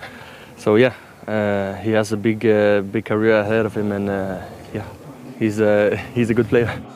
[0.56, 0.94] so yeah,
[1.28, 4.42] uh, he has a big, uh, big career ahead of him, and uh,
[4.72, 4.86] yeah,
[5.38, 5.58] he's
[6.14, 6.95] he's a good player.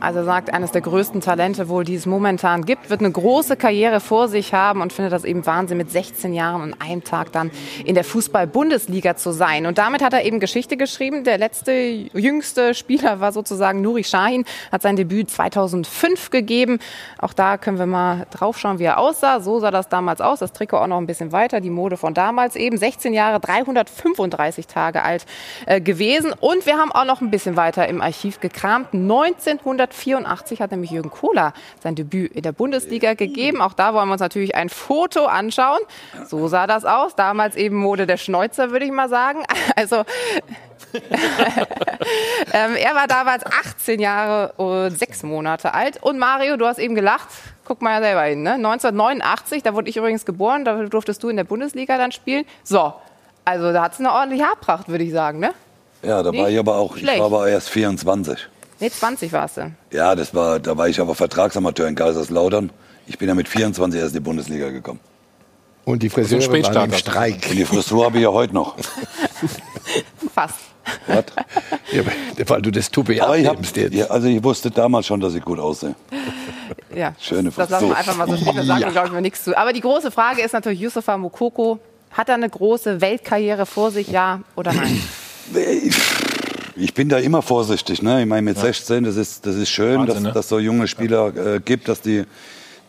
[0.00, 4.00] Also sagt, eines der größten Talente wohl, die es momentan gibt, wird eine große Karriere
[4.00, 7.50] vor sich haben und findet das eben Wahnsinn, mit 16 Jahren und einem Tag dann
[7.84, 9.66] in der Fußball-Bundesliga zu sein.
[9.66, 11.24] Und damit hat er eben Geschichte geschrieben.
[11.24, 16.78] Der letzte, jüngste Spieler war sozusagen Nuri Sahin, hat sein Debüt 2005 gegeben.
[17.18, 19.40] Auch da können wir mal draufschauen, wie er aussah.
[19.40, 20.38] So sah das damals aus.
[20.38, 22.76] Das Trikot auch noch ein bisschen weiter, die Mode von damals eben.
[22.76, 25.26] 16 Jahre, 335 Tage alt
[25.66, 26.32] äh, gewesen.
[26.38, 28.94] Und wir haben auch noch ein bisschen weiter im Archiv gekramt.
[29.90, 33.60] 1984 hat nämlich Jürgen Kohler sein Debüt in der Bundesliga gegeben.
[33.60, 35.80] Auch da wollen wir uns natürlich ein Foto anschauen.
[36.26, 37.14] So sah das aus.
[37.14, 39.42] Damals eben Mode der Schneuzer, würde ich mal sagen.
[39.76, 39.96] Also
[42.52, 46.02] ähm, er war damals 18 Jahre und sechs Monate alt.
[46.02, 47.28] Und Mario, du hast eben gelacht.
[47.64, 48.42] Guck mal ja selber hin.
[48.42, 48.54] Ne?
[48.54, 52.44] 1989, da wurde ich übrigens geboren, da durftest du in der Bundesliga dann spielen.
[52.64, 52.94] So,
[53.44, 55.38] also da hat es eine ordentliche Haarpracht, würde ich sagen.
[55.38, 55.52] Ne?
[56.02, 57.18] Ja, da war Nicht ich aber auch, ich schlecht.
[57.18, 58.48] war aber erst 24.
[58.80, 59.72] Nee, 20 warst du.
[59.92, 62.70] Ja, das war, da war ich aber Vertragsamateur in Kaiserslautern.
[63.06, 65.00] Ich bin ja mit 24 erst in die Bundesliga gekommen.
[65.84, 66.84] Und die Also Friseure waren Spätstarter.
[66.84, 67.46] im Streik.
[67.50, 68.76] Und die Frisur habe ich ja heute noch.
[70.34, 70.54] Fast.
[71.06, 71.24] Was?
[71.92, 72.02] Ja,
[72.48, 73.94] weil du das Toupet Aber ich, hab, abnimmst jetzt.
[73.94, 75.94] ja, also ich wusste damals schon, dass ich gut aussehe.
[76.94, 78.56] Ja, Schöne das lassen wir einfach mal so stehen.
[78.56, 79.56] Da sagen wir, glaube ich, mal nichts zu.
[79.56, 81.78] Aber die große Frage ist natürlich, Yusufa Mukoko,
[82.10, 85.00] hat er eine große Weltkarriere vor sich, ja oder nein?
[86.78, 88.02] Ich bin da immer vorsichtig.
[88.02, 88.22] Ne?
[88.22, 90.32] Ich meine, mit 16, das ist, das ist schön, Wahnsinn, dass, ne?
[90.32, 92.24] dass so junge Spieler äh, gibt, dass die,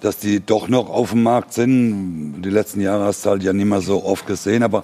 [0.01, 2.41] dass die doch noch auf dem Markt sind.
[2.43, 4.83] Die letzten Jahre hast du halt ja nicht mehr so oft gesehen, aber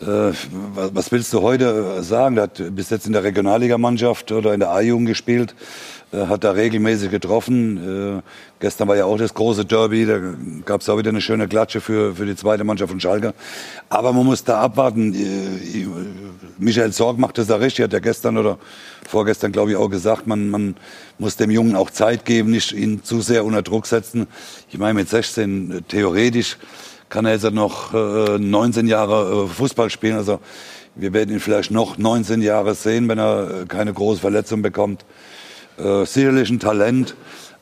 [0.00, 0.32] äh,
[0.74, 2.36] was, willst du heute äh, sagen?
[2.36, 5.54] Der hat bis jetzt in der Regionalligamannschaft oder in der A-Jugend gespielt,
[6.12, 8.22] äh, hat da regelmäßig getroffen.
[8.60, 10.20] Gestern war ja auch das große Derby, da
[10.64, 13.34] gab es auch wieder eine schöne Klatsche für, für die zweite Mannschaft von Schalke.
[13.88, 15.14] Aber man muss da abwarten.
[16.58, 18.58] Michael Sorg macht das da richtig, hat ja gestern oder
[19.06, 20.76] vorgestern, glaube ich, auch gesagt, man, man
[21.18, 24.26] muss dem Jungen auch Zeit geben, nicht ihn zu sehr unter Druck setzen.
[24.70, 26.56] Ich meine, mit 16 äh, theoretisch
[27.10, 30.16] kann er jetzt noch äh, 19 Jahre äh, Fußball spielen.
[30.16, 30.40] Also
[30.94, 35.04] wir werden ihn vielleicht noch 19 Jahre sehen, wenn er äh, keine große Verletzung bekommt.
[35.76, 37.16] Äh, sicherlich ein Talent,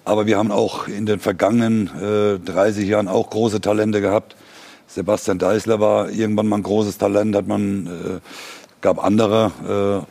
[0.04, 4.36] aber wir haben auch in den vergangenen äh, 30 Jahren auch große Talente gehabt.
[4.86, 8.20] Sebastian Deißler war irgendwann mal ein großes Talent, hat man äh,
[8.80, 10.06] gab andere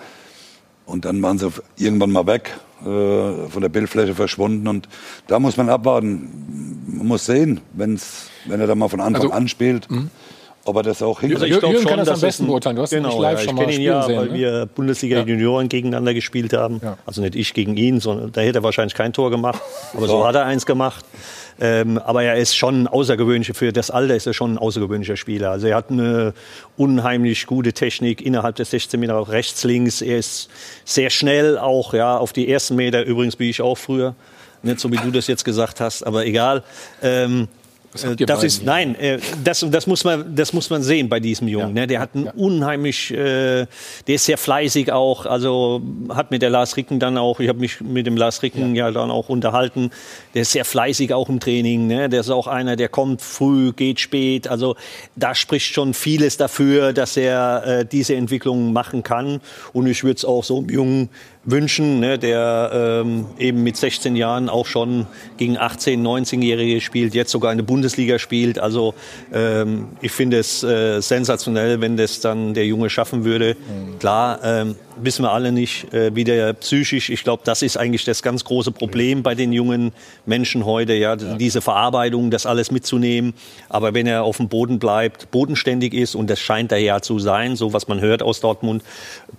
[0.85, 4.87] äh, und dann waren sie irgendwann mal weg, äh, von der Bildfläche verschwunden und
[5.27, 6.85] da muss man abwarten.
[6.87, 9.87] Man muss sehen, wenn's, wenn er da mal von Anfang Also, an spielt,
[10.65, 11.53] ob er das auch Also hinkriegt.
[11.53, 12.75] ich glaub Jürgen kann das am besten beurteilen.
[12.75, 14.17] Du hast ihn genau, nicht live ja, schon ich mal kenne ihn spielen ja, sehen,
[14.17, 14.33] weil ne?
[14.33, 16.79] wir Bundesliga-Junioren gegeneinander gespielt haben.
[16.83, 16.97] Ja.
[17.05, 19.61] Also nicht ich gegen ihn, sondern da hätte er wahrscheinlich kein Tor gemacht.
[19.95, 21.05] Aber so hat er eins gemacht.
[21.59, 25.17] Ähm, aber er ist schon ein außergewöhnlicher, für das Alter ist er schon ein außergewöhnlicher
[25.17, 25.51] Spieler.
[25.51, 26.33] Also er hat eine
[26.75, 30.01] unheimlich gute Technik innerhalb des 16 Meter, auch rechts, links.
[30.01, 30.49] Er ist
[30.85, 33.03] sehr schnell auch, ja, auf die ersten Meter.
[33.03, 34.15] Übrigens bin ich auch früher.
[34.63, 36.63] Nicht so wie du das jetzt gesagt hast, aber egal.
[37.01, 37.47] Ähm,
[38.03, 41.47] das beiden ist, nein, äh, das, das, muss man, das muss man sehen bei diesem
[41.47, 41.75] Jungen.
[41.75, 41.87] Ja, Ne?
[41.87, 43.67] Der hat einen unheimlich, äh,
[44.07, 47.59] der ist sehr fleißig auch, also hat mit der Lars Ricken dann auch, ich habe
[47.59, 48.89] mich mit dem Lars Ricken ja.
[48.89, 49.91] dann auch unterhalten,
[50.33, 51.87] der ist sehr fleißig auch im Training.
[51.87, 52.09] Ne?
[52.09, 54.47] Der ist auch einer, der kommt früh, geht spät.
[54.47, 54.75] Also
[55.15, 59.39] da spricht schon vieles dafür, dass er äh, diese Entwicklung machen kann.
[59.73, 61.09] Und ich würde es auch so einem Jungen
[61.47, 67.31] wünschen, ne, der ähm, eben mit 16 Jahren auch schon gegen 18-, 19-Jährige spielt, jetzt
[67.31, 68.59] sogar in der Bundesliga spielt.
[68.59, 68.93] Also
[69.33, 73.55] ähm, ich finde es äh, sensationell, wenn das dann der Junge schaffen würde.
[73.99, 78.05] Klar, ähm, wissen wir alle nicht, äh, wie der psychisch, ich glaube, das ist eigentlich
[78.05, 79.91] das ganz große Problem bei den jungen
[80.25, 83.33] Menschen heute, ja, diese Verarbeitung, das alles mitzunehmen.
[83.69, 87.19] Aber wenn er auf dem Boden bleibt, bodenständig ist, und das scheint er ja zu
[87.19, 88.83] sein, so was man hört aus Dortmund,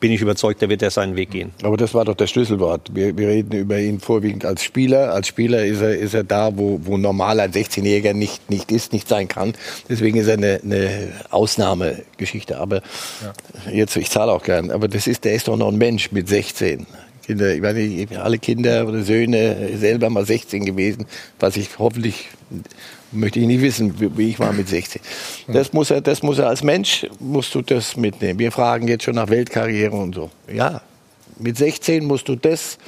[0.00, 1.52] bin ich überzeugt, der wird er seinen Weg gehen.
[1.62, 2.94] Aber das war doch das Schlüsselwort.
[2.94, 5.12] Wir, wir reden über ihn vorwiegend als Spieler.
[5.12, 8.92] Als Spieler ist er, ist er da, wo, wo normal ein 16-Jähriger nicht, nicht ist,
[8.92, 9.54] nicht sein kann.
[9.88, 12.59] Deswegen ist er eine, eine Ausnahmegeschichte.
[12.59, 12.82] Aber
[13.72, 14.70] jetzt, ich zahle auch gern.
[14.70, 16.86] Aber das ist, der ist doch noch ein Mensch mit 16.
[17.24, 21.05] Kinder, ich meine, alle Kinder oder Söhne selber mal 16 gewesen,
[21.38, 22.28] was ich hoffentlich
[23.12, 25.01] möchte ich nicht wissen, wie- wie ich war mit 16.
[25.49, 28.38] Das muss er, das muss er als Mensch, musst du das mitnehmen.
[28.38, 30.30] Wir fragen jetzt schon nach Weltkarriere und so.
[30.53, 30.80] Ja,
[31.41, 32.78] mit 16 musst du das,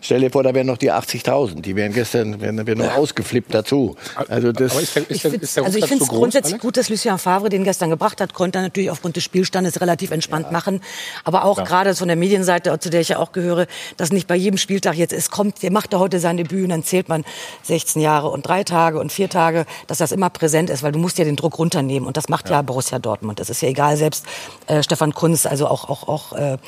[0.00, 3.54] stell dir vor, da wären noch die 80.000, die wären gestern, wären, wären noch ausgeflippt
[3.54, 3.96] dazu.
[4.28, 6.62] Also das, Aber ist der, ist der, ist der Also ich finde es grundsätzlich Alex?
[6.62, 10.10] gut, dass Lucien Favre den gestern gebracht hat, konnte er natürlich aufgrund des Spielstandes relativ
[10.10, 10.80] entspannt machen.
[11.24, 14.36] Aber auch gerade von der Medienseite, zu der ich ja auch gehöre, dass nicht bei
[14.36, 17.24] jedem Spieltag jetzt, es kommt, der macht da heute sein Debüt und dann zählt man
[17.62, 20.98] 16 Jahre und drei Tage und vier Tage, dass das immer präsent ist, weil du
[20.98, 23.40] musst ja den Druck runternehmen und das macht ja, Borussia Dortmund.
[23.40, 24.24] Das ist ja egal, selbst
[24.66, 26.58] äh, Stefan Kunz, also auch, auch, auch äh,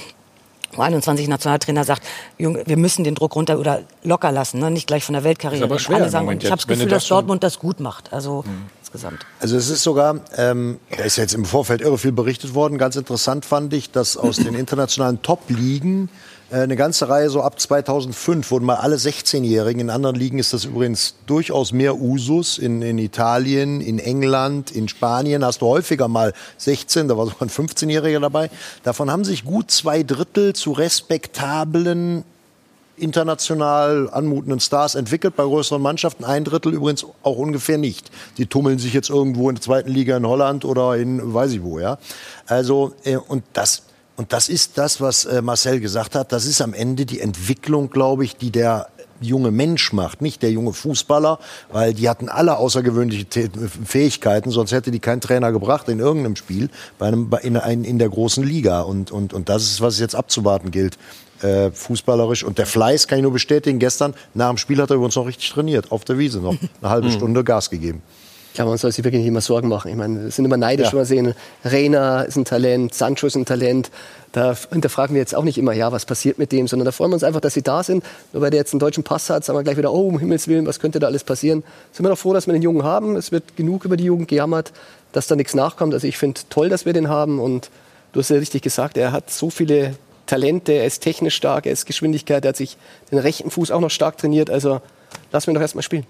[0.78, 2.02] 21 Nationaltrainer sagt,
[2.38, 4.70] Junge, wir müssen den Druck runter oder locker lassen, ne?
[4.70, 5.64] nicht gleich von der Weltkarriere.
[5.64, 7.80] Ist aber schwer Alle sagen, Moment ich habe das Gefühl, das dass Dortmund das gut
[7.80, 8.12] macht.
[8.12, 8.44] Also
[8.93, 9.26] insgesamt.
[9.40, 12.78] Also es ist sogar, ähm, da ist jetzt im Vorfeld irre viel berichtet worden.
[12.78, 16.09] Ganz interessant fand ich, dass aus den internationalen Top-Ligen
[16.51, 19.80] äh, eine ganze Reihe so ab 2005 wurden mal alle 16-Jährigen.
[19.80, 22.59] In anderen Ligen ist das übrigens durchaus mehr Usus.
[22.59, 27.43] In, in Italien, in England, in Spanien hast du häufiger mal 16, da war sogar
[27.43, 28.51] ein 15-Jähriger dabei.
[28.82, 32.24] Davon haben sich gut zwei Drittel zu respektablen
[32.97, 36.24] international anmutenden Stars entwickelt bei größeren Mannschaften.
[36.24, 38.11] Ein Drittel übrigens auch ungefähr nicht.
[38.38, 41.62] Die tummeln sich jetzt irgendwo in der zweiten Liga in Holland oder in weiß ich
[41.62, 41.78] wo.
[41.78, 41.99] Ja?
[42.47, 43.82] Also äh, und das
[44.16, 46.32] und das ist das, was äh, Marcel gesagt hat.
[46.32, 48.88] Das ist am Ende die Entwicklung, glaube ich, die der
[49.20, 51.38] junge Mensch macht, nicht der junge Fußballer,
[51.70, 53.26] weil die hatten alle außergewöhnliche
[53.84, 58.09] Fähigkeiten, sonst hätte die kein Trainer gebracht in irgendeinem Spiel bei einem, in, in der
[58.09, 58.82] großen Liga.
[58.82, 60.99] Und, und, und das ist, was jetzt abzuwarten gilt,
[61.43, 62.45] äh, fußballerisch.
[62.45, 63.78] Und der Fleiß kann ich nur bestätigen.
[63.78, 66.57] Gestern nach dem Spiel hat er übrigens noch richtig trainiert, auf der Wiese noch.
[66.80, 68.03] Eine halbe Stunde Gas gegeben.
[68.55, 69.90] Glaube, man soll sich wirklich nicht immer Sorgen machen.
[69.90, 70.93] Ich meine, wir sind immer neidisch, Ja.
[70.93, 71.34] wenn wir sehen,
[71.64, 73.90] Reina ist ein Talent, Sancho ist ein Talent.
[74.32, 77.11] Da hinterfragen wir jetzt auch nicht immer, ja, was passiert mit dem, sondern da freuen
[77.11, 78.05] wir uns einfach, dass sie da sind.
[78.34, 80.49] Nur weil der jetzt einen deutschen Pass hat, sagen wir gleich wieder, oh, um Himmels
[80.49, 81.62] Willen, was könnte da alles passieren?
[81.93, 83.16] Sind wir doch froh, dass wir den Jungen haben.
[83.16, 84.72] Es wird genug über die Jugend gejammert,
[85.12, 85.95] dass da nichts nachkommt.
[85.95, 87.70] Also ich finde toll, dass wir den haben und
[88.12, 89.95] du hast ja richtig gesagt, er hat so viele
[90.32, 92.78] Talente, er ist technisch stark, er ist Geschwindigkeit, er hat sich
[93.10, 94.48] den rechten Fuß auch noch stark trainiert.
[94.48, 94.80] Also
[95.30, 96.06] lassen wir ihn doch erstmal spielen.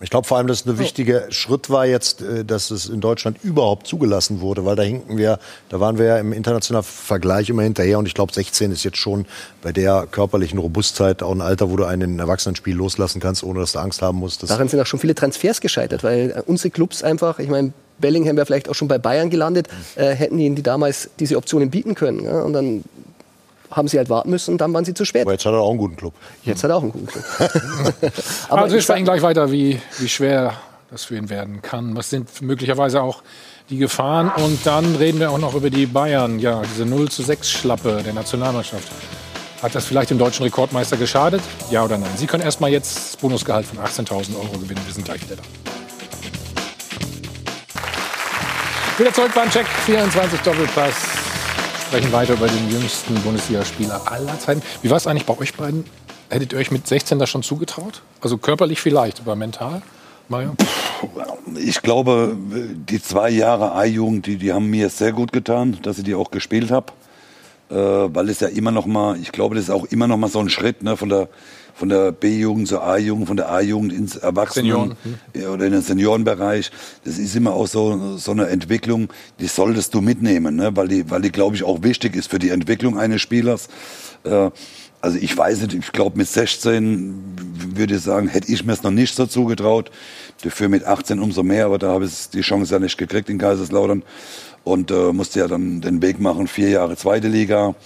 [0.00, 3.00] Ich glaube vor allem, dass es ein wichtiger Schritt war jetzt, äh, dass es in
[3.00, 7.48] Deutschland überhaupt zugelassen wurde, weil da hinken wir, da waren wir ja im internationalen Vergleich
[7.48, 9.26] immer hinterher und ich glaube 16 ist jetzt schon
[9.62, 13.70] bei der körperlichen Robustheit auch ein Alter, wo du einen Erwachsenenspiel loslassen kannst, ohne dass
[13.70, 14.50] du Angst haben musst.
[14.50, 18.34] Daran sind auch schon viele Transfers gescheitert, weil äh, unsere Clubs einfach, ich meine, Bellingham
[18.34, 21.94] wäre vielleicht auch schon bei Bayern gelandet, äh, hätten ihnen die damals diese Optionen bieten
[21.94, 22.24] können.
[22.24, 22.42] Ja?
[22.42, 22.82] Und dann
[23.70, 25.22] haben sie halt warten müssen und dann waren sie zu spät.
[25.22, 26.14] Aber jetzt hat er auch einen guten Club.
[26.44, 27.24] Jetzt hat er auch einen guten Club.
[28.48, 30.54] Aber also wir sprechen gleich weiter, wie, wie schwer
[30.90, 31.96] das für ihn werden kann.
[31.96, 33.22] Was sind möglicherweise auch
[33.68, 34.30] die Gefahren?
[34.42, 36.38] Und dann reden wir auch noch über die Bayern.
[36.38, 38.88] Ja, diese 0 zu 6 Schlappe der Nationalmannschaft.
[39.62, 41.42] Hat das vielleicht dem deutschen Rekordmeister geschadet?
[41.70, 42.10] Ja oder nein?
[42.16, 44.80] Sie können erstmal jetzt das Bonusgehalt von 18.000 Euro gewinnen.
[44.86, 45.42] Wir sind gleich wieder da.
[48.98, 51.17] Wieder zurück beim Check 24 Doppelpass.
[51.88, 54.60] Sprechen weiter über den jüngsten Bundesligaspieler aller Zeiten.
[54.82, 55.86] Wie war es eigentlich bei euch beiden?
[56.28, 58.02] Hättet ihr euch mit 16 das schon zugetraut?
[58.20, 59.80] Also körperlich vielleicht, aber mental?
[60.28, 60.54] Mario?
[61.56, 66.04] Ich glaube, die zwei Jahre A-Jugend, die, die haben mir sehr gut getan, dass ich
[66.04, 66.92] die auch gespielt habe.
[67.70, 70.28] Äh, weil es ja immer noch mal, ich glaube, das ist auch immer noch mal
[70.28, 71.30] so ein Schritt ne, von der
[71.78, 74.96] von der B-Jugend zur A-Jugend, von der A-Jugend ins Erwachsenen Senioren,
[75.32, 76.72] ja, oder in den Seniorenbereich.
[77.04, 81.08] Das ist immer auch so so eine Entwicklung, die solltest du mitnehmen, ne, weil die
[81.08, 83.68] weil die glaube ich auch wichtig ist für die Entwicklung eines Spielers.
[84.24, 84.50] Äh,
[85.00, 87.14] also ich weiß nicht, ich glaube mit 16
[87.76, 89.92] würde ich sagen, hätte ich mir es noch nicht so zugetraut.
[90.42, 93.38] Dafür mit 18 umso mehr, aber da habe ich die Chance ja nicht gekriegt in
[93.38, 94.02] Kaiserslautern
[94.64, 97.76] und äh, musste ja dann den Weg machen, vier Jahre zweite Liga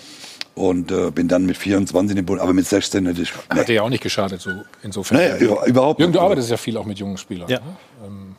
[0.54, 3.32] und äh, bin dann mit 24 in den Bund, aber mit 16 hätte ich.
[3.48, 4.50] Hat dir ja auch nicht geschadet, so
[4.82, 5.18] insofern.
[5.18, 6.24] Nee, über- überhaupt Jürgen, du nicht.
[6.24, 7.48] arbeitest ja viel auch mit jungen Spielern.
[7.48, 7.58] Ja.
[7.60, 7.64] Ne?
[8.06, 8.36] Ähm,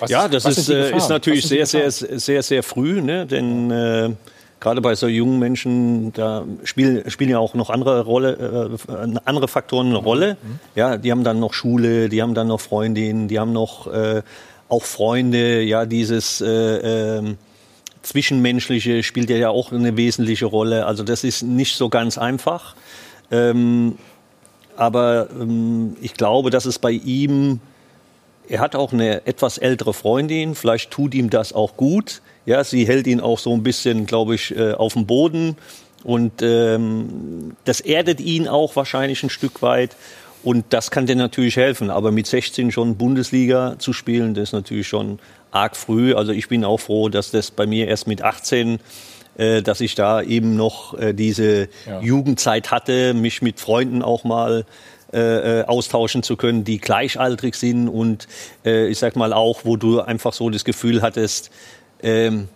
[0.00, 0.98] was Ja, das was ist, äh, Gefahren?
[0.98, 3.26] ist natürlich sehr, sehr, sehr, sehr früh, ne?
[3.26, 4.10] denn äh,
[4.60, 9.48] gerade bei so jungen Menschen, da spielen, spielen ja auch noch andere, Rolle, äh, andere
[9.48, 10.36] Faktoren eine Rolle.
[10.76, 14.22] Ja, die haben dann noch Schule, die haben dann noch Freundinnen, die haben noch äh,
[14.68, 16.46] auch Freunde, ja, dieses äh,
[17.18, 17.38] ähm,
[18.08, 20.86] Zwischenmenschliche spielt ja auch eine wesentliche Rolle.
[20.86, 22.74] Also das ist nicht so ganz einfach.
[23.30, 23.98] Ähm,
[24.76, 27.60] aber ähm, ich glaube, dass es bei ihm,
[28.48, 32.22] er hat auch eine etwas ältere Freundin, vielleicht tut ihm das auch gut.
[32.46, 35.56] Ja, sie hält ihn auch so ein bisschen, glaube ich, äh, auf dem Boden.
[36.02, 39.96] Und ähm, das erdet ihn auch wahrscheinlich ein Stück weit.
[40.42, 41.90] Und das kann dir natürlich helfen.
[41.90, 45.18] Aber mit 16 schon Bundesliga zu spielen, das ist natürlich schon
[45.50, 46.14] arg früh.
[46.14, 48.78] Also ich bin auch froh, dass das bei mir erst mit 18
[49.38, 52.00] äh, dass ich da eben noch äh, diese ja.
[52.00, 54.66] Jugendzeit hatte, mich mit Freunden auch mal
[55.12, 58.28] äh, äh, austauschen zu können, die gleichaltrig sind und
[58.66, 61.50] äh, ich sag mal auch, wo du einfach so das Gefühl hattest,
[62.02, 62.48] ähm,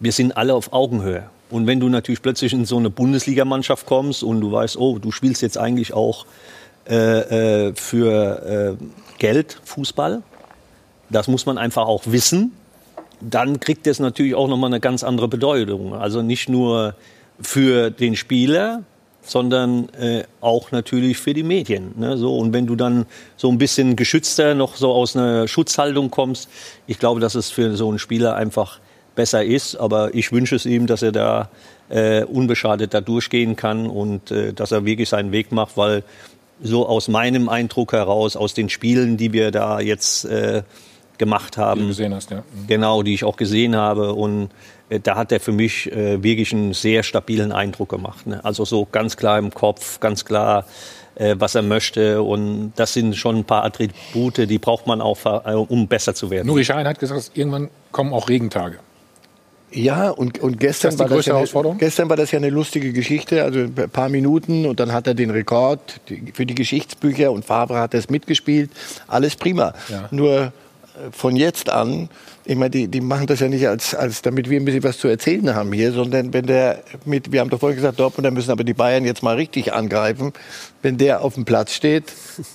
[0.00, 1.30] wir sind alle auf Augenhöhe.
[1.50, 5.12] Und wenn du natürlich plötzlich in so eine Bundesligamannschaft kommst und du weißt, oh, du
[5.12, 6.26] spielst jetzt eigentlich auch
[6.90, 8.84] äh, äh, für äh,
[9.18, 10.22] Geld Fußball,
[11.08, 12.52] das muss man einfach auch wissen,
[13.20, 15.94] dann kriegt das natürlich auch nochmal eine ganz andere Bedeutung.
[15.94, 16.94] Also nicht nur
[17.40, 18.82] für den Spieler,
[19.22, 21.92] sondern äh, auch natürlich für die Medien.
[21.96, 22.16] Ne?
[22.16, 26.48] So, und wenn du dann so ein bisschen geschützter noch so aus einer Schutzhaltung kommst,
[26.86, 28.80] ich glaube, dass es für so einen Spieler einfach
[29.14, 29.76] besser ist.
[29.76, 31.50] Aber ich wünsche es ihm, dass er da
[31.88, 36.02] äh, unbeschadet da durchgehen kann und äh, dass er wirklich seinen Weg macht, weil
[36.62, 40.62] so aus meinem Eindruck heraus, aus den Spielen, die wir da jetzt äh,
[41.18, 41.80] gemacht haben.
[41.80, 42.38] Die du gesehen hast, ja.
[42.38, 42.66] Mhm.
[42.66, 44.14] Genau, die ich auch gesehen habe.
[44.14, 44.50] Und
[44.88, 48.26] äh, da hat er für mich äh, wirklich einen sehr stabilen Eindruck gemacht.
[48.26, 48.44] Ne?
[48.44, 50.64] Also so ganz klar im Kopf, ganz klar,
[51.14, 52.22] äh, was er möchte.
[52.22, 56.30] Und das sind schon ein paar Attribute, die braucht man auch, äh, um besser zu
[56.30, 56.46] werden.
[56.46, 58.78] Nuri Schein hat gesagt, irgendwann kommen auch Regentage.
[59.72, 63.44] Ja, und, und gestern, war das ja eine, gestern war das ja eine lustige Geschichte.
[63.44, 66.00] Also ein paar Minuten und dann hat er den Rekord
[66.34, 68.70] für die Geschichtsbücher und Fabre hat es mitgespielt.
[69.06, 69.74] Alles prima.
[69.88, 70.08] Ja.
[70.10, 70.50] Nur äh,
[71.12, 72.08] von jetzt an
[72.50, 74.98] ich meine, die, die machen das ja nicht als, als, damit wir ein bisschen was
[74.98, 78.32] zu erzählen haben hier, sondern wenn der mit, wir haben doch vorhin gesagt, Dortmund, da
[78.32, 80.32] müssen aber die Bayern jetzt mal richtig angreifen.
[80.82, 82.06] Wenn der auf dem Platz steht,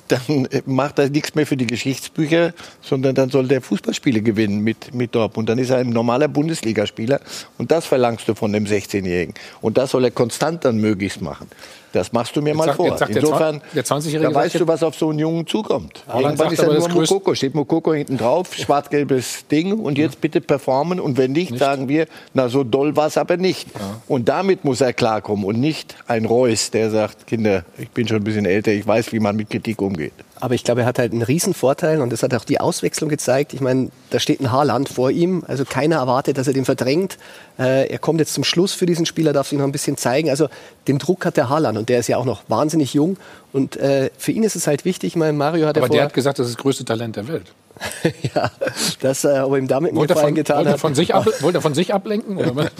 [0.09, 4.93] dann macht er nichts mehr für die Geschichtsbücher, sondern dann soll der Fußballspiele gewinnen mit,
[4.93, 5.47] mit Dortmund.
[5.47, 7.21] Dann ist er ein normaler Bundesligaspieler
[7.57, 9.33] und das verlangst du von dem 16-Jährigen.
[9.61, 11.47] Und das soll er konstant dann möglichst machen.
[11.95, 13.07] Das machst du mir jetzt mal sagt, vor.
[13.07, 16.03] Insofern, der 20-Jährige da weißt du, was auf so einen Jungen zukommt.
[16.13, 17.33] Irgendwann ist er nur Mokoko.
[17.33, 20.99] Steht Mokoko hinten drauf, schwarz-gelbes Ding und jetzt bitte performen.
[20.99, 21.59] Und wenn nicht, nicht.
[21.61, 23.69] sagen wir, na so doll war es aber nicht.
[23.73, 24.01] Ja.
[24.09, 28.17] Und damit muss er klarkommen und nicht ein Reus, der sagt, Kinder, ich bin schon
[28.17, 30.24] ein bisschen älter, ich weiß, wie man mit Kritik umgeht.
[30.39, 33.53] Aber ich glaube, er hat halt einen Riesenvorteil und das hat auch die Auswechslung gezeigt.
[33.53, 37.17] Ich meine, da steht ein Haarland vor ihm, also keiner erwartet, dass er den verdrängt.
[37.57, 40.29] Äh, er kommt jetzt zum Schluss für diesen Spieler, darf sich noch ein bisschen zeigen.
[40.29, 40.49] Also
[40.87, 43.17] den Druck hat der Haarland und der ist ja auch noch wahnsinnig jung.
[43.53, 46.13] Und äh, für ihn ist es halt wichtig, ich meine, Mario hat Aber der hat
[46.13, 47.53] gesagt, das ist das größte Talent der Welt.
[48.35, 48.51] ja,
[49.01, 50.79] das, äh, ob er ihm damit wollte Gefallen getan wollte hat.
[50.79, 52.37] Von sich ab, wollte er von sich ablenken?
[52.37, 52.71] Oder?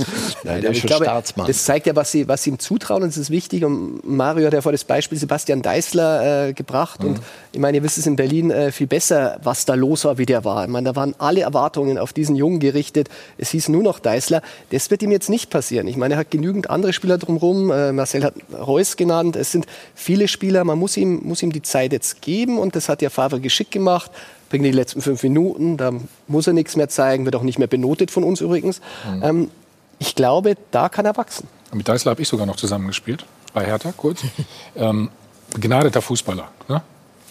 [0.43, 1.48] Nein, der ist schon glaube, Staatsmann.
[1.48, 3.66] Das zeigt ja, was sie, was sie ihm zutrauen und es ist wichtig.
[3.66, 7.04] Und Mario hat ja vor das Beispiel Sebastian Deißler äh, gebracht.
[7.04, 7.10] Mhm.
[7.10, 7.20] Und
[7.52, 10.26] ich meine, ihr wisst es in Berlin äh, viel besser, was da los war, wie
[10.26, 10.64] der war.
[10.64, 13.10] Ich meine, da waren alle Erwartungen auf diesen Jungen gerichtet.
[13.38, 14.41] Es hieß nur noch Deißler.
[14.72, 15.88] Das wird ihm jetzt nicht passieren.
[15.88, 17.70] Ich meine, er hat genügend andere Spieler drumherum.
[17.70, 19.36] Äh, Marcel hat Reus genannt.
[19.36, 20.64] Es sind viele Spieler.
[20.64, 22.58] Man muss ihm, muss ihm die Zeit jetzt geben.
[22.60, 24.12] Und das hat ja Favre geschickt gemacht
[24.56, 25.91] bringt die letzten fünf Minuten, da
[26.28, 28.80] muss er nichts mehr zeigen, wird auch nicht mehr benotet von uns übrigens.
[29.06, 29.24] Mhm.
[29.24, 29.51] Ähm,
[29.99, 31.47] ich glaube, da kann er wachsen.
[31.74, 34.22] Mit Deißler habe ich sogar noch zusammengespielt, bei Hertha kurz.
[34.78, 35.10] ähm,
[35.53, 36.47] begnadeter Fußballer.
[36.70, 36.82] Ne?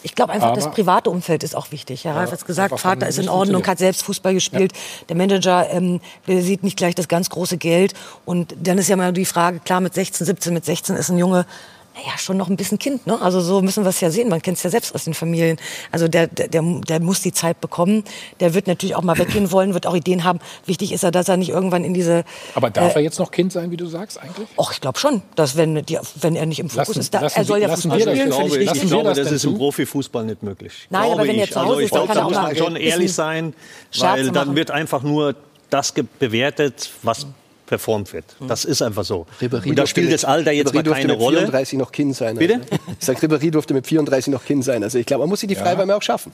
[0.02, 2.04] Ich glaube einfach, Aber das private Umfeld ist auch wichtig.
[2.04, 4.72] Herr Ralf hat es gesagt, Vater ist in Ordnung, hat selbst Fußball gespielt.
[4.72, 5.04] Ja.
[5.08, 7.94] Der Manager ähm, der sieht nicht gleich das ganz große Geld.
[8.26, 11.16] Und dann ist ja mal die Frage, klar, mit 16, 17, mit 16 ist ein
[11.16, 11.46] Junge
[11.94, 13.06] naja, schon noch ein bisschen Kind.
[13.06, 13.20] Ne?
[13.20, 14.28] Also so müssen wir es ja sehen.
[14.28, 15.58] Man kennt es ja selbst aus den Familien.
[15.92, 18.02] Also der, der, der muss die Zeit bekommen.
[18.40, 20.40] Der wird natürlich auch mal weggehen wollen, wird auch Ideen haben.
[20.66, 22.24] Wichtig ist ja, dass er nicht irgendwann in diese...
[22.56, 24.48] Aber darf äh, er jetzt noch Kind sein, wie du sagst eigentlich?
[24.56, 27.20] Och, ich glaube schon, dass wenn, die, wenn er nicht im Fokus lassen, ist, da,
[27.28, 30.42] er soll ja Fußball spielen, ich glaube, ich, ich glaube, das, ist im Profifußball nicht
[30.42, 30.88] möglich.
[30.90, 32.34] Nein, aber wenn er zu Hause also, ist, dann kann er auch mal...
[32.34, 33.54] Da muss man schon ehrlich sein,
[33.98, 35.36] weil dann wird einfach nur
[35.70, 37.26] das bewertet, was
[37.74, 38.24] performt wird.
[38.46, 39.26] Das ist einfach so.
[39.40, 41.38] Ribéry und da spielt das Alter jetzt Ribéry mal keine mit Rolle.
[41.38, 42.36] 34 noch Kind sein.
[42.36, 42.60] Bitte?
[43.00, 44.84] Ich sage, Ribéry durfte mit 34 noch Kind sein.
[44.84, 45.96] Also ich glaube, man muss sich die Freiwärme ja.
[45.96, 46.30] auch schaffen.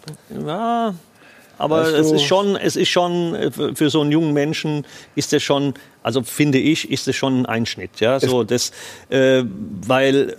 [0.47, 0.95] Ja,
[1.57, 5.43] aber weißt es ist schon, es ist schon für so einen jungen Menschen ist es
[5.43, 8.73] schon, also finde ich, ist es schon ein Einschnitt, ja, so das,
[9.09, 9.43] äh,
[9.87, 10.37] weil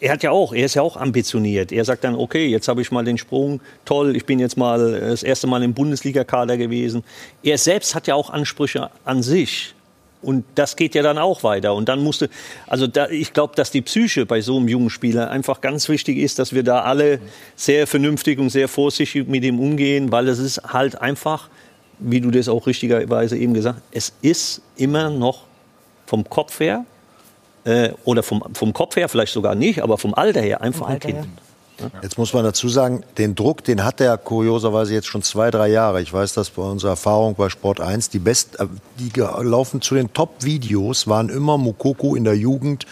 [0.00, 1.72] er hat ja auch, er ist ja auch ambitioniert.
[1.72, 4.98] Er sagt dann, okay, jetzt habe ich mal den Sprung, toll, ich bin jetzt mal
[4.98, 7.04] das erste Mal im Bundesliga-Kader gewesen.
[7.42, 9.75] Er selbst hat ja auch Ansprüche an sich.
[10.22, 11.74] Und das geht ja dann auch weiter.
[11.74, 12.30] Und dann musste,
[12.66, 16.18] also da, ich glaube, dass die Psyche bei so einem jungen Spieler einfach ganz wichtig
[16.18, 17.20] ist, dass wir da alle
[17.54, 21.48] sehr vernünftig und sehr vorsichtig mit ihm umgehen, weil es ist halt einfach
[21.98, 25.44] wie du das auch richtigerweise eben gesagt hast, es ist immer noch
[26.06, 26.84] vom Kopf her,
[27.64, 31.00] äh, oder vom, vom Kopf her vielleicht sogar nicht, aber vom Alter her einfach ein
[31.00, 31.26] Kind.
[32.02, 35.68] Jetzt muss man dazu sagen, den Druck, den hat er kurioserweise jetzt schon zwei, drei
[35.68, 36.00] Jahre.
[36.00, 38.10] Ich weiß das bei unserer Erfahrung bei Sport 1.
[38.10, 38.66] Die, best, äh,
[38.98, 42.86] die laufen zu den Top-Videos, waren immer Mukoko in der Jugend,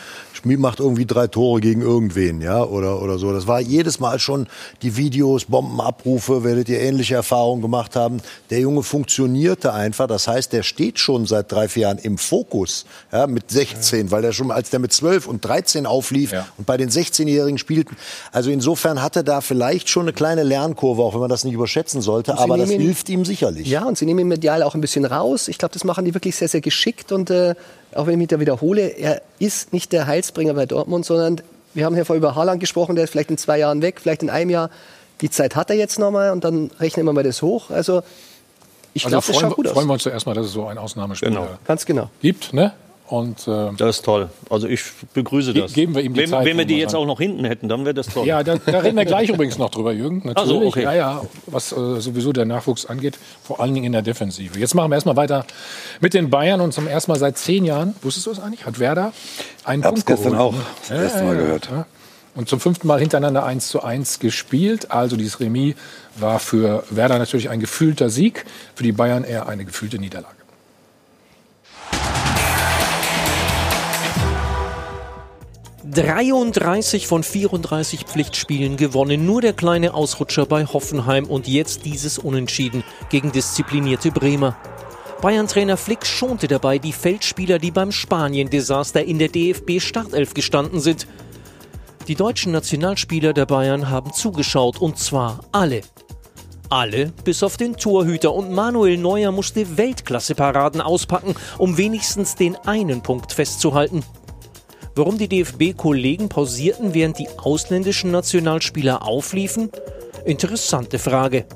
[0.45, 3.33] Schmid macht irgendwie drei Tore gegen irgendwen, ja, oder, oder so.
[3.33, 4.47] Das war jedes Mal schon
[4.83, 8.19] die Videos, Bombenabrufe, werdet ihr ähnliche Erfahrungen gemacht haben.
[8.51, 10.07] Der Junge funktionierte einfach.
[10.07, 14.23] Das heißt, der steht schon seit drei, vier Jahren im Fokus, ja, mit 16, weil
[14.23, 16.47] er schon, als der mit 12 und 13 auflief Ja.
[16.59, 17.97] und bei den 16-Jährigen spielten.
[18.31, 21.55] Also insofern hat er da vielleicht schon eine kleine Lernkurve, auch wenn man das nicht
[21.55, 22.37] überschätzen sollte.
[22.37, 23.67] Aber das ihn- hilft ihm sicherlich.
[23.67, 25.49] Ja, und sie nehmen ihn medial auch ein bisschen raus.
[25.49, 27.13] Ich glaube, das machen die wirklich sehr, sehr geschickt.
[27.13, 27.55] Und äh,
[27.97, 31.41] auch wenn ich mich da wiederhole, er ist nicht der Heilsbringer bei Dortmund, sondern
[31.75, 34.23] wir haben hier vorher über Haaland gesprochen, der ist vielleicht in zwei Jahren weg, vielleicht
[34.23, 34.71] in einem Jahr.
[35.21, 37.71] Die Zeit hat er jetzt nochmal und dann rechnen wir mal das hoch.
[37.71, 38.03] Also
[38.93, 39.89] ich Also glaube, das freuen, schaut gut wir- freuen aus.
[39.89, 41.49] wir uns zuerst mal, dass es so einen Ausnahmespieler Genau.
[41.67, 42.11] Ganz genau.
[42.21, 42.53] gibt.
[42.53, 42.73] Ne?
[43.15, 44.29] Und äh, Das ist toll.
[44.51, 45.73] Also ich begrüße das.
[45.73, 47.05] geben wir ihm die wenn, Zeit, Wenn wir die jetzt sagen.
[47.05, 48.27] auch noch hinten hätten, dann wäre das toll.
[48.27, 50.23] ja, da, da reden wir gleich übrigens noch drüber, Jürgen.
[50.25, 50.37] Natürlich.
[50.37, 50.83] Ach so, okay.
[50.83, 54.59] Ja, ja, was äh, sowieso der Nachwuchs angeht, vor allen Dingen in der Defensive.
[54.59, 55.47] Jetzt machen wir erstmal weiter
[56.01, 58.81] mit den Bayern und zum ersten Mal seit zehn Jahren, wusstest du das eigentlich, hat
[58.81, 59.13] Werder
[59.65, 60.55] einen Hab's Punkt gestern geholt.
[60.57, 61.69] auch das erste Mal gehört.
[61.71, 61.87] Ja.
[62.35, 64.91] Und zum fünften Mal hintereinander 1 zu 1 gespielt.
[64.91, 65.77] Also dieses Remis
[66.17, 68.45] war für Werder natürlich ein gefühlter Sieg,
[68.75, 70.34] für die Bayern eher eine gefühlte Niederlage.–
[75.91, 79.27] 33 von 34 Pflichtspielen gewonnen.
[79.27, 84.57] Nur der kleine Ausrutscher bei Hoffenheim und jetzt dieses Unentschieden gegen disziplinierte Bremer.
[85.21, 91.07] Bayern-Trainer Flick schonte dabei die Feldspieler, die beim Spanien-Desaster in der DFB-Startelf gestanden sind.
[92.09, 95.83] Die deutschen Nationalspieler der Bayern haben zugeschaut und zwar alle.
[96.71, 103.03] Alle, bis auf den Torhüter und Manuel Neuer musste Weltklasse-Paraden auspacken, um wenigstens den einen
[103.03, 104.03] Punkt festzuhalten.
[104.97, 109.71] Warum die DFB-Kollegen pausierten, während die ausländischen Nationalspieler aufliefen?
[110.25, 111.47] Interessante Frage.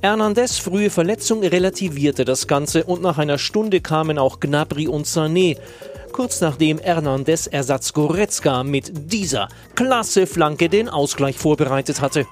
[0.00, 5.58] Hernandez frühe Verletzung relativierte das Ganze und nach einer Stunde kamen auch Gnabry und Sané.
[6.12, 12.26] Kurz nachdem Hernandez Ersatz Goretzka mit dieser klasse Flanke den Ausgleich vorbereitet hatte.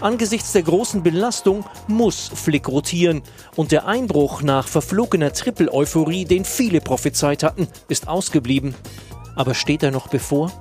[0.00, 3.22] Angesichts der großen Belastung muss Flick rotieren
[3.54, 8.74] und der Einbruch nach verflogener Triple-Euphorie, den viele prophezeit hatten, ist ausgeblieben.
[9.36, 10.52] Aber steht er noch bevor?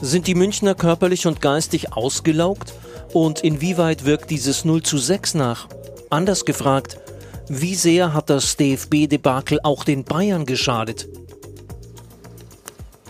[0.00, 2.72] Sind die Münchner körperlich und geistig ausgelaugt?
[3.12, 5.68] Und inwieweit wirkt dieses 0 zu 6 nach?
[6.10, 6.98] Anders gefragt,
[7.48, 11.08] wie sehr hat das DFB-Debakel auch den Bayern geschadet?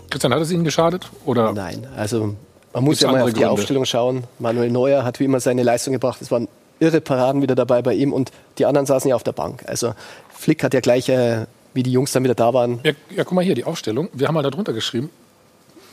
[0.09, 1.09] Christian, hat es Ihnen geschadet?
[1.25, 1.53] Oder?
[1.53, 2.35] Nein, also
[2.75, 3.49] man muss ja mal auf die Gründe?
[3.49, 4.25] Aufstellung schauen.
[4.39, 6.21] Manuel Neuer hat wie immer seine Leistung gebracht.
[6.21, 6.47] Es waren
[6.79, 9.63] irre Paraden wieder dabei bei ihm und die anderen saßen ja auf der Bank.
[9.67, 9.93] Also
[10.29, 13.31] Flick hat ja gleich, äh, wie die Jungs dann wieder da waren, Ja, ja, guck
[13.31, 14.09] mal hier, die Aufstellung.
[14.13, 15.09] Wir haben mal darunter geschrieben,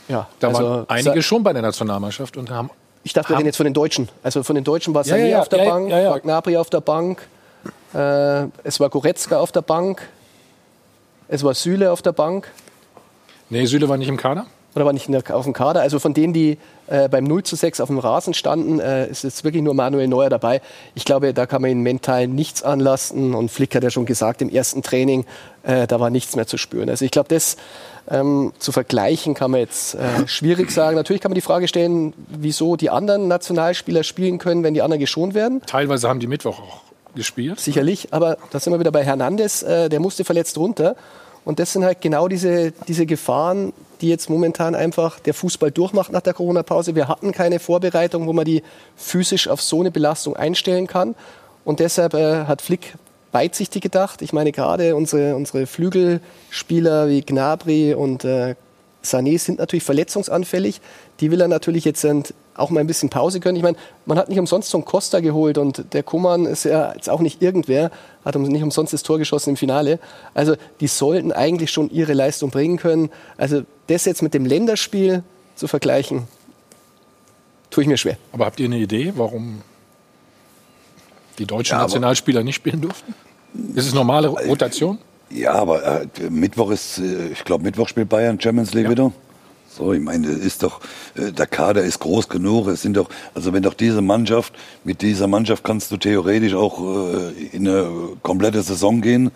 [0.08, 2.70] ja, da also, waren einige schon bei der Nationalmannschaft und haben
[3.04, 4.08] Ich dachte, wir reden jetzt von den Deutschen.
[4.22, 6.80] Also von den Deutschen war Sané ja, ja, auf der Bank, ja, Gnabry auf der
[6.80, 7.26] Bank,
[7.94, 10.08] äh, es war Goretzka auf der Bank,
[11.28, 12.50] es war Süle auf der Bank.
[13.50, 14.46] Nee, Süle war nicht im Kader.
[14.74, 15.80] Oder war nicht der, auf dem Kader.
[15.80, 19.24] Also von denen, die äh, beim 0 zu 6 auf dem Rasen standen, äh, ist
[19.24, 20.62] jetzt wirklich nur Manuel Neuer dabei.
[20.94, 23.34] Ich glaube, da kann man ihn mental nichts anlasten.
[23.34, 25.26] Und Flick hat ja schon gesagt, im ersten Training,
[25.62, 26.88] äh, da war nichts mehr zu spüren.
[26.88, 27.56] Also ich glaube, das
[28.10, 30.96] ähm, zu vergleichen kann man jetzt äh, schwierig sagen.
[30.96, 35.00] Natürlich kann man die Frage stellen, wieso die anderen Nationalspieler spielen können, wenn die anderen
[35.00, 35.60] geschont werden.
[35.66, 36.80] Teilweise haben die Mittwoch auch
[37.14, 37.60] gespielt.
[37.60, 40.96] Sicherlich, aber da sind wir wieder bei Hernandez, äh, der musste verletzt runter.
[41.44, 46.12] Und das sind halt genau diese, diese Gefahren, die jetzt momentan einfach der Fußball durchmacht
[46.12, 46.94] nach der Corona-Pause.
[46.94, 48.62] Wir hatten keine Vorbereitung, wo man die
[48.96, 51.14] physisch auf so eine Belastung einstellen kann.
[51.64, 52.94] Und deshalb äh, hat Flick
[53.32, 54.22] weitsichtig gedacht.
[54.22, 58.54] Ich meine, gerade unsere, unsere Flügelspieler wie Gnabry und äh,
[59.04, 60.80] Sané sind natürlich verletzungsanfällig.
[61.22, 62.04] Die will er natürlich jetzt
[62.54, 63.56] auch mal ein bisschen Pause können.
[63.56, 66.92] Ich meine, man hat nicht umsonst so einen Costa geholt und der Kuman ist ja
[66.94, 67.92] jetzt auch nicht irgendwer,
[68.24, 70.00] hat nicht umsonst das Tor geschossen im Finale.
[70.34, 73.08] Also die sollten eigentlich schon ihre Leistung bringen können.
[73.36, 75.22] Also das jetzt mit dem Länderspiel
[75.54, 76.24] zu vergleichen,
[77.70, 78.16] tue ich mir schwer.
[78.32, 79.62] Aber habt ihr eine Idee, warum
[81.38, 83.14] die deutschen Ja, Nationalspieler nicht spielen durften?
[83.76, 84.98] Ist es normale Rotation?
[85.30, 89.12] Ja, aber äh, Mittwoch ist, äh, ich glaube, Mittwoch spielt Bayern Champions League wieder.
[89.74, 90.80] So, ich meine, ist doch,
[91.14, 92.68] äh, der Kader ist groß genug.
[92.68, 94.52] Es sind doch, also wenn doch diese Mannschaft,
[94.84, 97.88] mit dieser Mannschaft kannst du theoretisch auch äh, in eine
[98.22, 99.30] komplette Saison gehen.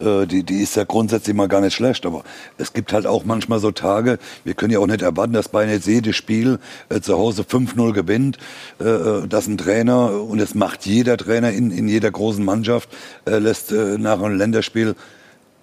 [0.00, 2.06] Äh, die, die ist ja grundsätzlich mal gar nicht schlecht.
[2.06, 2.24] Aber
[2.56, 5.68] es gibt halt auch manchmal so Tage, wir können ja auch nicht erwarten, dass Bayern
[5.68, 8.38] jetzt jedes Spiel äh, zu Hause 5-0 gewinnt.
[8.80, 12.88] Äh, äh, dass ein Trainer, und das macht jeder Trainer in, in jeder großen Mannschaft,
[13.26, 14.94] äh, lässt äh, nach einem Länderspiel,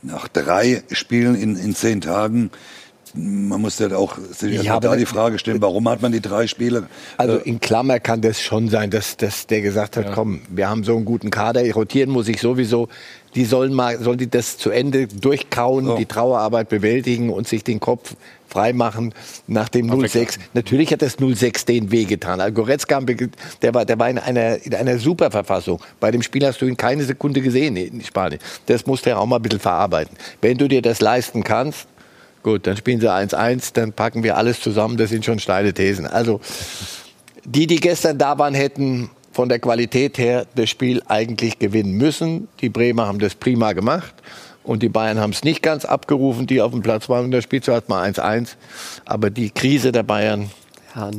[0.02, 2.52] nach drei Spielen in, in zehn Tagen,
[3.16, 6.22] man muss ja auch sich Ja, ja, da die Frage stellen, warum hat man die
[6.22, 6.88] drei Spiele?
[7.18, 10.70] Also äh, in Klammer kann das schon sein, dass, dass der gesagt hat, komm, wir
[10.70, 12.88] haben so einen guten Kader, rotieren muss ich sowieso.
[13.36, 17.80] Die sollen mal, sollen die das zu Ende durchkauen, die Trauerarbeit bewältigen und sich den
[17.80, 18.16] Kopf
[18.50, 19.14] freimachen
[19.48, 20.40] nach dem 06.
[20.54, 22.42] Natürlich hat das 06 den wehgetan.
[22.42, 23.00] Also Goretzka,
[23.62, 25.80] der war, der war in einer, in einer super Verfassung.
[26.00, 28.42] Bei dem Spiel hast du ihn keine Sekunde gesehen in Spanien.
[28.66, 30.18] Das musste er auch mal ein bisschen verarbeiten.
[30.42, 31.88] Wenn du dir das leisten kannst,
[32.44, 34.98] Gut, dann spielen sie 1-1, dann packen wir alles zusammen.
[34.98, 36.08] Das sind schon steile Thesen.
[36.08, 36.40] Also,
[37.46, 42.48] die, die gestern da waren, hätten von der Qualität her das Spiel eigentlich gewinnen müssen.
[42.62, 44.14] Die Bremer haben das prima gemacht.
[44.64, 47.26] Und die Bayern haben es nicht ganz abgerufen, die auf dem Platz waren.
[47.26, 48.56] Und das Spiel hat mal 1-1.
[49.06, 50.52] Aber die Krise der Bayern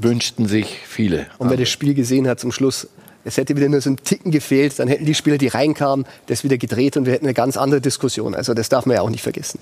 [0.01, 1.27] wünschten sich viele.
[1.39, 2.89] Und wer das Spiel gesehen hat zum Schluss,
[3.25, 6.45] es hätte wieder nur so ein Ticken gefehlt, dann hätten die Spieler, die reinkamen, das
[6.45, 8.35] wieder gedreht und wir hätten eine ganz andere Diskussion.
[8.35, 9.61] Also das darf man ja auch nicht vergessen.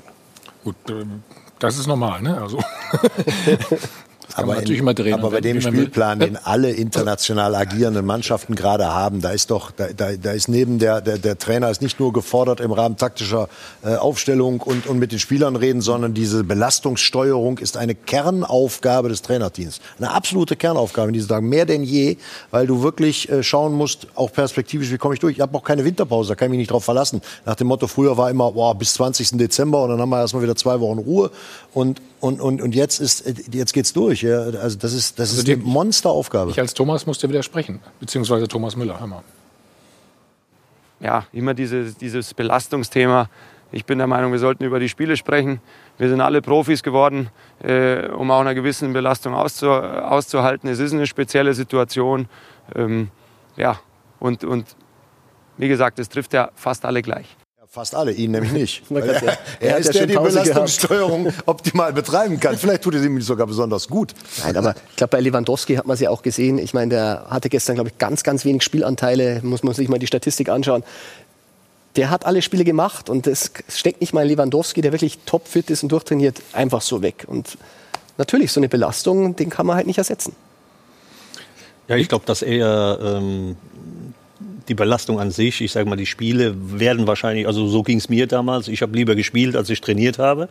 [0.64, 1.22] Gut, ähm,
[1.58, 2.40] das ist normal, ne?
[2.40, 2.58] Also.
[4.38, 5.14] Aber, natürlich in, immer drehen.
[5.14, 5.60] aber bei dem.
[5.60, 10.48] Spielplan, den alle international agierenden Mannschaften gerade haben, da ist doch, da, da, da ist
[10.48, 13.48] neben der, der, der Trainer ist nicht nur gefordert im Rahmen taktischer
[13.84, 19.22] äh, Aufstellung und, und mit den Spielern reden, sondern diese Belastungssteuerung ist eine Kernaufgabe des
[19.22, 19.80] Trainerteams.
[19.98, 22.16] Eine absolute Kernaufgabe in diesen Tagen, mehr denn je,
[22.50, 25.36] weil du wirklich äh, schauen musst, auch perspektivisch, wie komme ich durch.
[25.36, 27.20] Ich habe auch keine Winterpause, da kann ich mich nicht drauf verlassen.
[27.44, 29.38] Nach dem Motto, früher war immer boah, bis 20.
[29.38, 31.30] Dezember und dann haben wir erstmal wieder zwei Wochen Ruhe
[31.74, 34.22] und, und, und, und jetzt, ist, jetzt geht's durch.
[34.22, 34.38] Ja.
[34.40, 36.50] Also das ist, das Also ist die- eine Monsteraufgabe.
[36.50, 37.80] Ich als Thomas muss dir widersprechen.
[38.00, 38.98] Beziehungsweise Thomas Müller.
[38.98, 39.22] Hör mal.
[41.00, 43.28] ja, immer dieses, dieses Belastungsthema.
[43.70, 45.60] Ich bin der Meinung, wir sollten über die Spiele sprechen.
[45.98, 47.28] Wir sind alle Profis geworden,
[47.62, 50.68] äh, um auch einer gewissen Belastung auszu, auszuhalten.
[50.70, 52.28] Es ist eine spezielle Situation.
[52.74, 53.10] Ähm,
[53.56, 53.78] ja,
[54.20, 54.64] und, und
[55.58, 57.36] wie gesagt, es trifft ja fast alle gleich.
[57.70, 58.88] Fast alle, ihn nämlich nicht.
[58.88, 60.44] Kann ja- er, er er ist ja der, schon die Pause gehabt.
[60.54, 62.56] Belastungssteuerung optimal betreiben kann.
[62.56, 64.14] Vielleicht tut es ihm sogar besonders gut.
[64.42, 66.58] Nein, aber ich glaube, bei Lewandowski hat man es ja auch gesehen.
[66.58, 69.40] Ich meine, der hatte gestern, glaube ich, ganz, ganz wenig Spielanteile.
[69.42, 70.82] Muss man sich mal die Statistik anschauen.
[71.96, 75.68] Der hat alle Spiele gemacht und es steckt nicht mal in Lewandowski, der wirklich topfit
[75.68, 77.24] ist und durchtrainiert, einfach so weg.
[77.26, 77.58] Und
[78.16, 80.34] natürlich, so eine Belastung, den kann man halt nicht ersetzen.
[81.88, 83.56] Ja, ich glaube, dass eher ähm,
[84.68, 88.08] die Belastung an sich, ich sage mal, die Spiele werden wahrscheinlich, also so ging es
[88.08, 88.68] mir damals.
[88.68, 90.48] Ich habe lieber gespielt, als ich trainiert habe.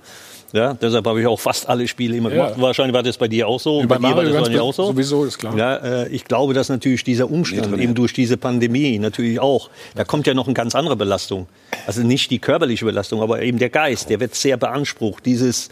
[0.54, 2.46] Ja, deshalb habe ich auch fast alle Spiele immer Ja.
[2.46, 2.62] gemacht.
[2.62, 3.80] Wahrscheinlich war das bei dir auch so.
[3.80, 4.86] Und bei bei dir war das ganz wahrscheinlich auch so.
[4.88, 5.58] sowieso, ist klar.
[5.58, 10.06] Ja, äh, ich glaube, dass natürlich dieser Umstand, eben durch diese Pandemie natürlich auch, da
[10.06, 11.48] kommt ja noch eine ganz andere Belastung.
[11.86, 15.26] Also nicht die körperliche Belastung, aber eben der Geist, der wird sehr beansprucht.
[15.26, 15.70] Dieses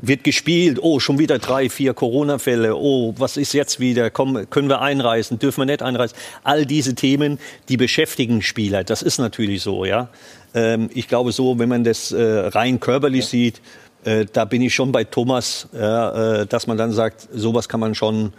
[0.00, 4.68] wird gespielt, oh, schon wieder drei, vier Corona-Fälle, oh, was ist jetzt wieder, Komm, können
[4.68, 6.16] wir einreisen, dürfen wir nicht einreisen.
[6.44, 7.38] All diese Themen,
[7.68, 10.08] die beschäftigen Spieler, das ist natürlich so, ja.
[10.54, 13.60] Ähm, ich glaube so, wenn man das äh, rein körperlich sieht,
[14.04, 17.80] äh, da bin ich schon bei Thomas, ja, äh, dass man dann sagt, sowas kann
[17.80, 18.32] man schon,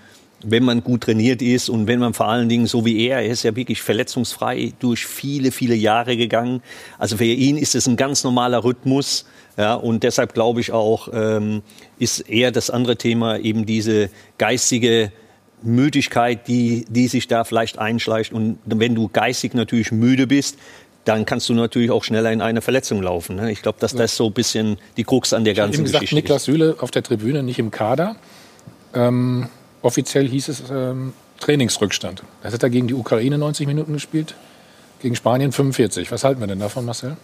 [0.43, 3.27] wenn man gut trainiert ist und wenn man vor allen Dingen so wie er, er
[3.29, 6.61] ist ja wirklich verletzungsfrei durch viele, viele Jahre gegangen.
[6.97, 9.25] Also für ihn ist es ein ganz normaler Rhythmus.
[9.57, 11.61] Ja, und deshalb glaube ich auch, ähm,
[11.97, 15.11] ist eher das andere Thema eben diese geistige
[15.61, 18.31] Müdigkeit, die, die sich da vielleicht einschleicht.
[18.31, 20.57] Und wenn du geistig natürlich müde bist,
[21.09, 23.35] dann kannst du natürlich auch schneller in eine Verletzung laufen.
[23.35, 23.51] Ne?
[23.51, 26.15] Ich glaube, dass das so ein bisschen die Krux an der Ich ganzen gesagt, Geschichte
[26.15, 28.15] Niklas Süle auf der Tribüne, nicht im Kader.
[28.93, 29.47] Ähm,
[29.81, 32.21] offiziell hieß es ähm, Trainingsrückstand.
[32.43, 34.35] Das hat er gegen die Ukraine 90 Minuten gespielt,
[35.01, 36.11] gegen Spanien 45.
[36.11, 37.17] Was halten wir denn davon, Marcel?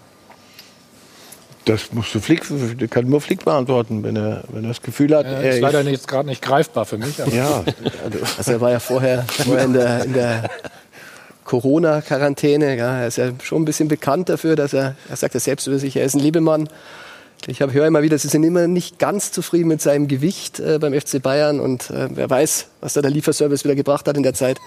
[1.65, 2.43] Das musst du Flick,
[2.91, 5.81] kann nur Flick beantworten, wenn er, wenn er das Gefühl hat, Ja, er ist leider
[5.81, 7.19] jetzt gerade nicht greifbar für mich.
[7.21, 7.63] aber- Ja,
[8.37, 10.49] Also er war ja vorher, vorher in der, in der
[11.45, 12.75] Corona-Quarantäne.
[12.75, 15.67] Ja, er ist ja schon ein bisschen bekannt dafür, dass er, er sagt ja selbst
[15.67, 16.67] über sich, er ist ein Liebemann.
[17.47, 20.79] Ich hab- höre immer wieder, sie sind immer nicht ganz zufrieden mit seinem Gewicht äh,
[20.79, 24.23] beim FC Bayern und äh, wer weiß, was da der Lieferservice wieder gebracht hat in
[24.23, 24.57] der Zeit.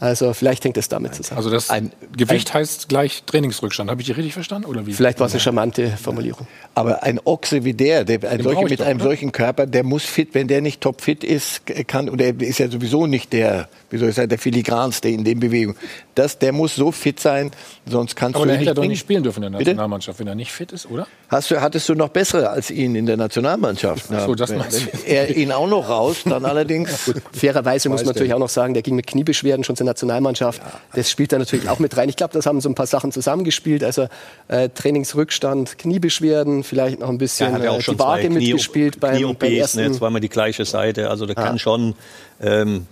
[0.00, 1.36] Also vielleicht hängt es damit zusammen.
[1.36, 1.68] Also das
[2.16, 3.90] Gewicht heißt gleich Trainingsrückstand.
[3.90, 4.66] Habe ich die richtig verstanden?
[4.66, 4.94] Oder wie?
[4.94, 6.46] Vielleicht war es eine charmante Formulierung.
[6.74, 9.10] Aber ein Ochse wie der, der ein solche, mit doch, einem oder?
[9.10, 12.68] solchen Körper, der muss fit, wenn der nicht topfit ist, kann, und er ist ja
[12.70, 15.76] sowieso nicht der, wie soll ich sagen, der filigranste in den Bewegungen.
[16.16, 17.50] Das, der muss so fit sein,
[17.86, 18.90] sonst kannst Aber du der ihn hätte er nicht doch bringen.
[18.90, 19.70] nicht spielen dürfen in der Bitte?
[19.70, 21.06] Nationalmannschaft, wenn er nicht fit ist, oder?
[21.28, 24.06] Hast du, hattest du noch bessere als ihn in der Nationalmannschaft?
[24.12, 27.12] Ach so, das wenn, meinst wenn er ihn auch noch raus, dann allerdings.
[27.32, 28.36] Fairerweise muss man natürlich der.
[28.36, 30.60] auch noch sagen, der ging mit Kniebeschwerden schon zur Nationalmannschaft.
[30.94, 32.08] Das spielt da natürlich auch mit rein.
[32.08, 33.84] Ich glaube, das haben so ein paar Sachen zusammengespielt.
[33.84, 34.08] Also
[34.48, 38.28] äh, Trainingsrückstand, Kniebeschwerden, vielleicht noch ein bisschen Er hat ja äh, auch schon die Knie-
[38.30, 39.80] mitgespielt beim, beim Knie-OPs, ersten.
[39.82, 41.08] ne, zweimal die gleiche Seite.
[41.08, 41.94] Also da kann schon,
[42.42, 42.86] ähm,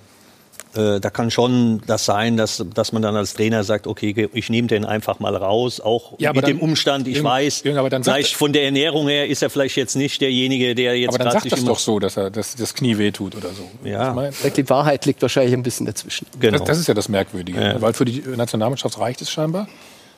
[0.74, 4.50] äh, da kann schon das sein, dass, dass man dann als Trainer sagt, okay, ich
[4.50, 7.78] nehme den einfach mal raus, auch Ja, mit dem dann- Umstand, ich Jürgen, weiß, Jürgen,
[7.78, 11.08] aber dann vielleicht von der Ernährung her ist er vielleicht jetzt nicht derjenige, der jetzt
[11.08, 13.34] Aber dann gerade sagt sich das immer- doch so, dass er dass das Knie wehtut
[13.36, 13.68] oder so.
[13.88, 14.14] Ja.
[14.56, 16.26] Die Wahrheit liegt wahrscheinlich ein bisschen dazwischen.
[16.40, 16.58] Genau.
[16.58, 17.60] das, das ist ja das Merkwürdige.
[17.60, 17.80] Ja.
[17.80, 19.68] Weil für die Nationalmannschaft reicht es scheinbar.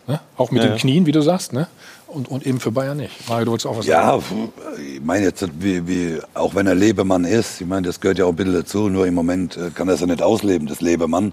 [0.07, 0.19] Ne?
[0.37, 0.79] Auch mit Ja, den.
[0.79, 1.53] Knien, wie du sagst.
[1.53, 1.69] Ne?
[2.13, 3.29] Und, und eben für Bayern nicht.
[3.29, 4.53] Mario, du wolltest auch was Ja, sagen.
[4.95, 8.25] ich meine jetzt, wie, wie, auch wenn er Lebemann ist, ich meine, das gehört ja
[8.25, 10.81] auch ein bisschen dazu, nur im Moment äh, kann er es ja nicht ausleben, das
[10.81, 11.33] Lebemann.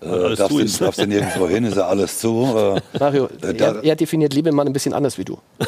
[0.00, 2.44] Äh, darfst, du, darfst du nirgendwo hin, ist ja alles zu.
[2.94, 5.38] Äh, Mario, Äh, da- er, er definiert Lebemann ein bisschen anders wie du.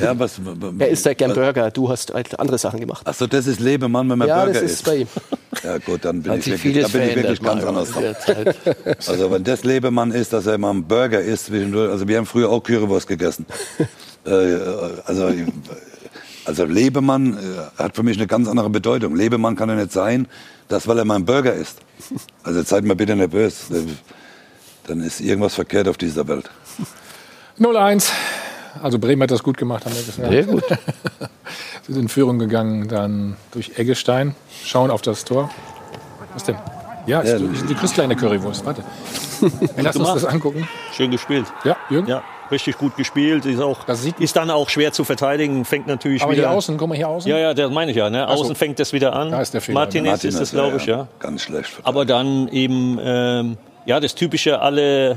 [0.00, 0.40] ja, was,
[0.78, 3.06] Er isst halt gern Burger, du hast halt andere Sachen gemacht.
[3.06, 4.84] Achso, das ist Lebemann, wenn man Ja, Burger das ist isst.
[4.84, 5.08] bei ihm.
[5.62, 7.90] Ja gut, dann bin ich wirklich, vieles da bin ich wirklich ganz anders.
[9.06, 12.50] Also wenn das Lebemann ist, dass er mal einen Burger isst, also wir haben früher
[12.50, 13.46] auch Currywurst gegessen.
[14.26, 14.30] äh,
[15.04, 15.30] also,
[16.44, 19.16] also Lebemann äh, hat für mich eine ganz andere Bedeutung.
[19.16, 20.28] Lebemann kann ja nicht sein,
[20.68, 21.78] dass weil er mal einen Burger isst.
[22.42, 23.66] Also seid mal bitte nervös.
[24.86, 26.50] Dann ist irgendwas verkehrt auf dieser Welt.
[27.58, 28.10] 0-1.
[28.82, 30.28] Also Bremen hat das gut gemacht, haben wir gesagt.
[30.30, 30.64] Sehr gut.
[31.86, 35.50] Sie sind in Führung gegangen, dann durch Eggestein, schauen auf das Tor.
[36.34, 36.56] Was denn?
[37.06, 38.82] Ja, Ja, du, du kriegst kleine Currywurst, warte.
[39.76, 40.68] Lass uns das angucken.
[40.92, 41.46] Schön gespielt.
[41.62, 42.08] Ja, Jürgen?
[42.08, 43.46] Ja, richtig gut gespielt.
[43.46, 45.64] Ist, auch, Das sieht- ist dann auch schwer zu verteidigen.
[45.64, 46.48] Fängt natürlich Aber wieder.
[46.48, 47.30] hier außen, guck mal hier außen.
[47.30, 48.10] Ja, ja, das meine ich ja.
[48.10, 48.26] Ne?
[48.26, 48.42] Ach so.
[48.44, 49.30] Außen fängt das wieder an.
[49.30, 49.78] Da ist der Fehler.
[49.78, 51.06] Martinez, ist das, glaube ich, ja.
[51.20, 51.70] Ganz schlecht.
[51.84, 55.16] Aber dann eben, ähm, ja, das typische, alle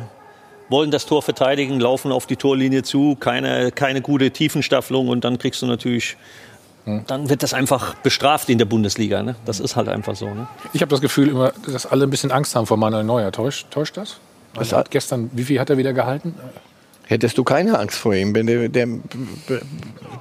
[0.70, 5.38] wollen das Tor verteidigen, laufen auf die Torlinie zu, keine, keine gute Tiefenstaffelung und dann
[5.38, 6.16] kriegst du natürlich,
[7.08, 9.22] dann wird das einfach bestraft in der Bundesliga.
[9.24, 9.36] Ne?
[9.46, 10.28] Das ist halt einfach so.
[10.28, 10.48] Ne?
[10.74, 13.32] Ich habe das Gefühl immer, dass alle ein bisschen Angst haben vor Manuel Neuer.
[13.32, 14.18] Täuscht, täuscht das?
[14.56, 16.34] Also hat gestern, wie viel hat er wieder gehalten?
[17.06, 18.88] Hättest du keine Angst vor ihm, wenn der, der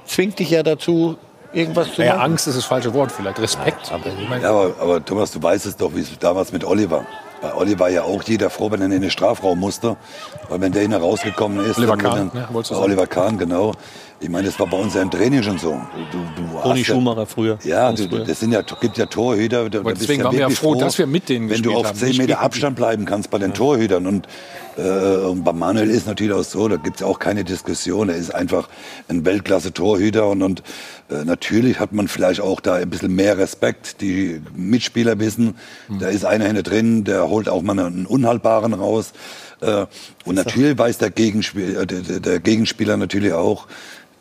[0.05, 1.17] zwingt dich ja dazu,
[1.53, 2.31] irgendwas zu Ja, machen.
[2.31, 3.91] Angst ist das falsche Wort, vielleicht Respekt.
[3.91, 4.05] Aber
[4.41, 7.05] Ja, aber, aber Thomas, du weißt es doch, wie es damals mit Olli war.
[7.41, 9.95] Bei Olli war ja auch jeder froh, wenn er in den Strafraum musste.
[10.49, 11.77] Weil wenn der hinten rausgekommen ist.
[11.77, 12.47] Oliver Kahn, dann- ne?
[12.71, 13.73] Oliver Kahn, genau.
[14.21, 15.79] Ich meine, das war bei uns ja im Training schon so.
[16.11, 17.57] Du, du Toni hast ja- Schumacher früher.
[17.63, 18.25] Ja, du, früher.
[18.25, 19.69] das sind ja, gibt ja Torhüter.
[19.69, 21.87] Da, deswegen ja waren wir ja wirklich froh, dass wir mit denen Wenn du auf
[21.87, 24.05] haben, 10 nicht Meter Abstand bleiben kannst bei den Torhütern.
[24.07, 24.27] Und,
[24.77, 24.81] äh,
[25.25, 28.09] und bei Manuel ist natürlich auch so, da gibt es auch keine Diskussion.
[28.09, 28.67] Er ist einfach
[29.07, 30.27] ein Weltklasse-Torhüter.
[30.27, 30.63] Und, und
[31.09, 34.01] äh, natürlich hat man vielleicht auch da ein bisschen mehr Respekt.
[34.01, 35.55] Die Mitspieler wissen,
[35.87, 35.99] Hm.
[35.99, 39.13] da ist einer hinten drin, der holt auch mal einen Unhaltbaren raus.
[39.61, 39.85] Äh,
[40.25, 43.67] und natürlich weiß der, Gegenspiel, äh, der- der Gegenspieler natürlich auch,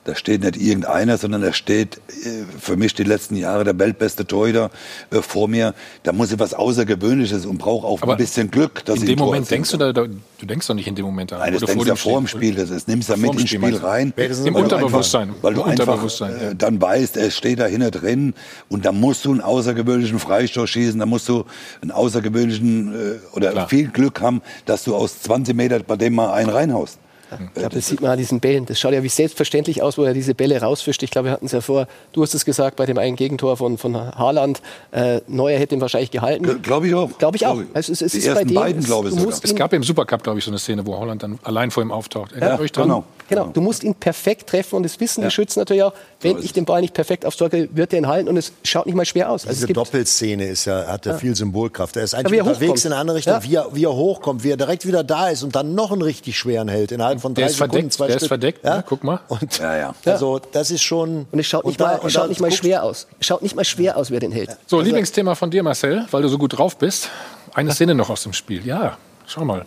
[0.08, 4.26] da steht nicht irgendeiner, sondern da steht äh, für mich die letzten Jahre der weltbeste
[4.26, 4.70] Torhüter
[5.10, 5.74] äh, vor mir.
[6.02, 8.82] Da muss ich was Außergewöhnliches und brauche auch Aber ein bisschen Glück.
[8.86, 10.88] Dass in ich dem Tor Moment erzielen denkst du da, da, du denkst doch nicht
[10.88, 11.44] in dem Moment daran.
[11.44, 12.52] Nein, das denkst du ja vor dem Spiel.
[12.52, 12.54] Spiel.
[12.54, 14.14] Das, das nimmst du ja mit dem ins Spiel rein.
[14.16, 15.28] Im weil du Unterbewusstsein.
[15.28, 16.50] Einfach, weil du einfach Unterbewusstsein, ja.
[16.50, 18.34] äh, dann weißt, es steht da hinten drin
[18.70, 21.44] und da musst du einen außergewöhnlichen Freistoß schießen, da musst du
[21.82, 23.68] einen außergewöhnlichen äh, oder Klar.
[23.68, 26.98] viel Glück haben, dass du aus 20 Metern bei dem mal einen reinhaust.
[27.30, 28.66] Ich glaube, das sieht man an diesen Bällen.
[28.66, 31.02] Das schaut ja wie selbstverständlich aus, wo er diese Bälle rausfischt.
[31.02, 33.56] Ich glaube, wir hatten es ja vor, du hast es gesagt, bei dem einen Gegentor
[33.56, 34.60] von, von Haaland.
[34.92, 36.62] Äh, Neuer hätte ihn wahrscheinlich gehalten.
[36.62, 37.18] Glaube ich auch.
[37.18, 37.60] Glaube ich auch.
[37.74, 39.38] Also es, es Die ist bei ersten dem, beiden, es- glaube ich sogar.
[39.42, 41.92] Es gab im Supercup, glaube ich, so eine Szene, wo Holland dann allein vor ihm
[41.92, 42.32] auftaucht.
[42.32, 42.84] Erinnert Ja, euch dran?
[42.88, 43.04] genau.
[43.28, 45.92] Genau, du musst ihn perfekt treffen und das wissen die Schützen natürlich auch.
[46.22, 48.52] Wenn ist ich den Ball nicht perfekt aufs Tor wird er ihn halten und es
[48.64, 49.46] schaut nicht mal schwer aus.
[49.46, 51.96] Also Diese Doppelszene ist ja, hat ja viel Symbolkraft.
[51.98, 52.84] Er ist wie eigentlich er unterwegs hochkommt.
[52.86, 53.42] in eine andere Richtung, Ja.
[53.44, 56.00] wie, er, wie er hochkommt, wie er direkt wieder da ist und dann noch einen
[56.00, 58.28] richtig schweren hält innerhalb von drei Der ist Sekunden, verdeckt, zwei der ist Stück.
[58.28, 58.76] verdeckt, Ja?
[58.78, 58.84] ne?
[58.86, 59.20] guck mal.
[59.28, 59.94] Und Ja, ja.
[60.04, 63.06] also das ist schon und es schaut nicht da- mal, schaut nicht mal schwer aus.
[63.20, 64.56] Es schaut nicht mal schwer aus, wer den hält.
[64.66, 67.10] So, Lieblingsthema von dir, Marcel, weil du so gut drauf bist.
[67.54, 68.64] Eine Szene noch aus dem Spiel.
[68.66, 68.96] Ja,
[69.26, 69.64] schau mal.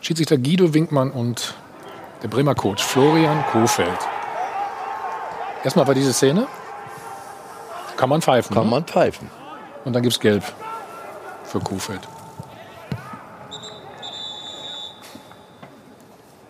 [0.00, 1.54] Schiedsrichter Guido Winkmann und
[2.22, 3.98] der Bremer Coach Florian Kofeld.
[5.64, 6.46] Erstmal war diese Szene.
[7.96, 8.54] Kann man pfeifen.
[8.54, 8.70] Kann ne?
[8.70, 9.30] man pfeifen.
[9.84, 10.42] Und dann gibt's Gelb
[11.44, 12.00] für Kofeld.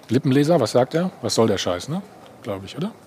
[0.09, 1.11] Lippenleser, was sagt er?
[1.23, 2.03] Was soll der Scheiß, ne?
[2.43, 2.93] Glaube ich, oder?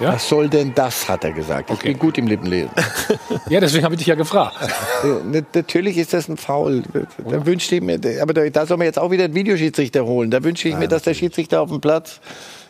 [0.00, 0.12] Ja?
[0.12, 1.70] Was soll denn das, hat er gesagt.
[1.72, 2.70] Ich bin gut im Lippenlesen.
[3.50, 4.54] Ja, deswegen habe ich dich ja gefragt.
[5.54, 6.82] Natürlich ist das ein Foul.
[7.28, 10.30] Da wünschte ich mir, aber da, da soll man jetzt auch wieder einen Videoschiedsrichter holen.
[10.30, 12.20] Da wünsche ich mir, dass der Schiedsrichter auf dem Platz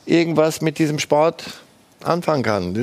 [0.07, 1.45] irgendwas mit diesem Sport
[2.05, 2.75] anfangen kann.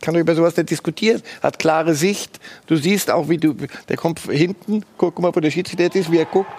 [0.00, 1.22] Kann doch über sowas nicht diskutieren.
[1.42, 2.40] Hat klare Sicht.
[2.66, 3.54] Du siehst auch, wie du,
[3.88, 6.50] der kommt hinten, guck mal, wo der Schiedsrichter ist, wie er guckt.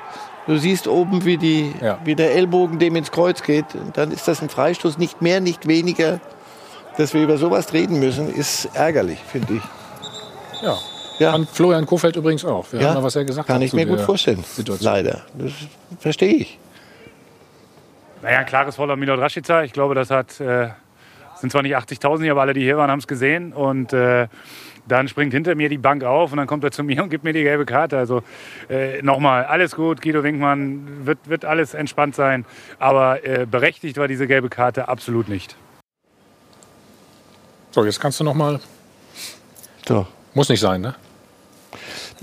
[0.48, 1.72] Du siehst oben, wie, die,
[2.04, 3.76] wie der Ellbogen dem ins Kreuz geht.
[3.76, 6.20] Und dann ist das ein Freistoß, nicht mehr, nicht weniger.
[6.98, 9.62] Dass wir über sowas reden müssen, ist ärgerlich, finde ich.
[11.20, 11.34] Ja.
[11.34, 12.66] An Florian Kofeld übrigens auch.
[12.72, 13.62] Wir Ja, hören mal, was er gesagt kann hat.
[13.64, 14.44] ich mir gut vorstellen.
[14.44, 14.92] Situation.
[14.92, 15.22] Leider.
[15.38, 15.52] Das
[16.00, 16.58] verstehe ich.
[18.24, 19.64] Naja, ein klares Foul an Milot Rashica.
[19.64, 20.70] Ich glaube, das hat, äh,
[21.42, 23.52] sind zwar nicht 80.000 hier, aber alle, die hier waren, haben es gesehen.
[23.52, 24.28] Und äh,
[24.88, 27.24] dann springt hinter mir die Bank auf und dann kommt er zu mir und gibt
[27.24, 27.98] mir die gelbe Karte.
[27.98, 28.24] Also
[28.70, 32.46] äh, nochmal, alles gut, Guido Winkmann, wird, wird alles entspannt sein.
[32.80, 35.56] Aber äh, berechtigt war diese gelbe Karte absolut nicht.
[37.72, 38.60] So, jetzt kannst du noch mal.
[39.88, 40.06] So.
[40.34, 40.96] Muss nicht sein, ne?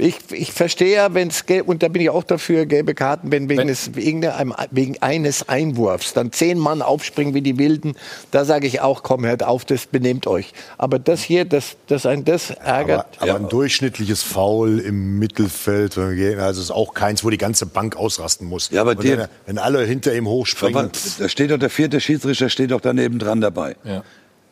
[0.01, 3.33] Ich, ich verstehe ja, wenn es gelb, und da bin ich auch dafür, gelbe Karten,
[3.33, 7.59] wenn wegen, des, wegen, der- einem- wegen eines Einwurfs dann zehn Mann aufspringen wie die
[7.59, 7.97] Wilden,
[8.31, 10.53] da sage ich auch, komm, hört auf, das benehmt euch.
[10.79, 13.07] Aber das hier, das, das ein das ärgert.
[13.19, 17.67] Aber, aber ein durchschnittliches Foul im Mittelfeld, wenn also ist auch keins, wo die ganze
[17.67, 18.71] Bank ausrasten muss.
[18.71, 20.91] Ja, aber dir- wenn, wenn alle hinter ihm hochspringen.
[21.19, 23.75] Da steht doch der vierte Schiedsrichter, steht doch daneben dran dabei.
[23.83, 24.05] Ja.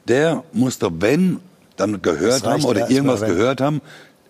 [0.09, 1.39] Der muss doch, wenn,
[1.77, 3.81] dann gehört haben oder irgendwas wenn- gehört haben,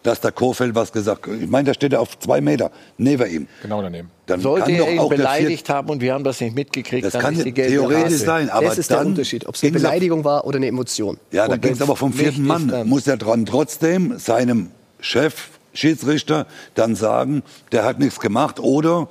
[0.07, 1.35] dass der Kofeld was gesagt hat.
[1.41, 3.49] Ich meine, da steht er auf zwei Meter neben ihm.
[3.63, 4.11] Genau daneben.
[4.27, 7.13] Dann Sollte kann doch er ihn beleidigt haben und wir haben das nicht mitgekriegt, Das
[7.13, 8.17] dann kann ist die gelbe theoretisch Karte.
[8.19, 11.19] sein, aber das ist der Unterschied, ob es eine Beleidigung war oder eine Emotion.
[11.33, 12.89] Ja, da ging es aber vom vierten Mann.
[12.89, 17.43] muss er dran trotzdem seinem Chef, Schiedsrichter, dann sagen,
[17.73, 19.09] der hat nichts gemacht oder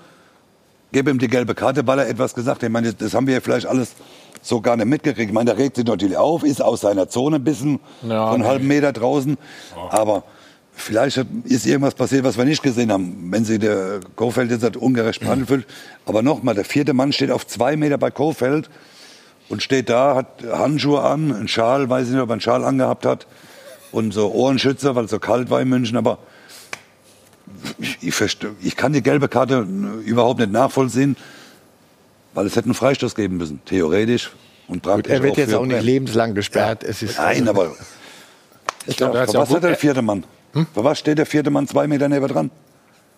[0.92, 2.64] gebe ihm die gelbe Karte, weil er etwas gesagt hat.
[2.64, 3.90] Ich meine, das haben wir ja vielleicht alles
[4.42, 5.28] so gar nicht mitgekriegt.
[5.30, 8.36] Ich meine, der regt sich natürlich auf, ist aus seiner Zone ein bisschen, Ja, von
[8.42, 9.38] einem halben Meter draußen.
[9.90, 10.24] Aber
[10.76, 13.32] vielleicht ist irgendwas passiert, was wir nicht gesehen haben.
[13.32, 15.66] Wenn sie der Kofeld jetzt hat ungerecht behandelt fühlt.
[16.06, 18.70] Aber nochmal, der vierte Mann steht auf zwei Meter bei Kofeld
[19.50, 22.64] und steht da, hat Handschuhe an, einen Schal, weiß ich nicht, ob er einen Schal
[22.64, 23.28] angehabt hat
[23.92, 26.20] und so Ohrenschützer, weil es so kalt war in München, aber
[27.80, 29.68] ich, ich, ich kann die gelbe Karte
[30.04, 31.16] überhaupt nicht nachvollziehen,
[32.34, 34.32] weil es hätte einen Freistoß geben müssen, theoretisch
[34.68, 35.14] und praktisch.
[35.14, 36.84] Er wird jetzt auch nicht lebenslang gesperrt.
[36.84, 37.76] Es ist Nein, aber
[38.88, 39.80] Ich glaube, ja was hat der gut.
[39.80, 40.24] vierte Mann?
[40.74, 42.52] Für was steht der vierte Mann zwei Meter neben dran?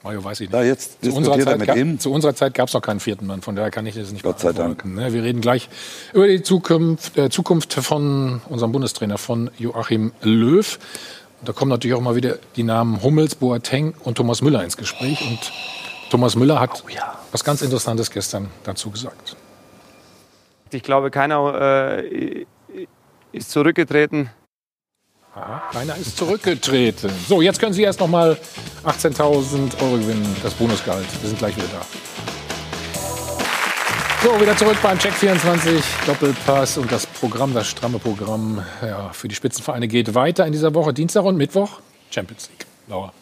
[0.04, 0.54] Mario, weiß ich nicht.
[0.54, 2.00] Da jetzt Zu unserer, diskutiert er Zeit mit gab, ihm.
[2.00, 4.24] zu unserer Zeit gab es noch keinen vierten Mann, von daher kann ich das nicht
[4.24, 4.86] Gott sei Dank.
[4.86, 5.12] ne?
[5.12, 5.70] Wir reden gleich
[6.14, 10.80] über die Zukunft, äh, Zukunft von unserem Bundestrainer, von Joachim Löw.
[11.40, 14.78] Und da kommen natürlich auch mal wieder die Namen Hummels, Boateng und Thomas Müller ins
[14.78, 15.22] Gespräch.
[15.22, 15.52] Und
[16.10, 16.84] Thomas Müller hat
[17.32, 19.36] was ganz Interessantes gestern dazu gesagt.
[20.72, 22.46] Ich glaube, keiner äh,
[23.32, 24.30] ist zurückgetreten.
[25.40, 27.12] Aha, keiner ist zurückgetreten.
[27.28, 28.38] So, jetzt können Sie erst noch mal
[28.84, 31.06] 18.000 Euro gewinnen, das Bonusgehalt.
[31.22, 31.86] Wir sind gleich wieder da.
[34.24, 39.28] So, wieder zurück beim Check 24 Doppelpass und das Programm, das stramme Programm ja, für
[39.28, 40.92] die Spitzenvereine geht weiter in dieser Woche.
[40.92, 42.66] Dienstag und Mittwoch Champions League.
[42.88, 43.14] Laura.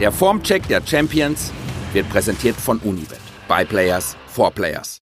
[0.00, 1.52] Der Formcheck der Champions
[1.92, 3.20] wird präsentiert von Unibet.
[3.48, 5.00] By Players, for Players.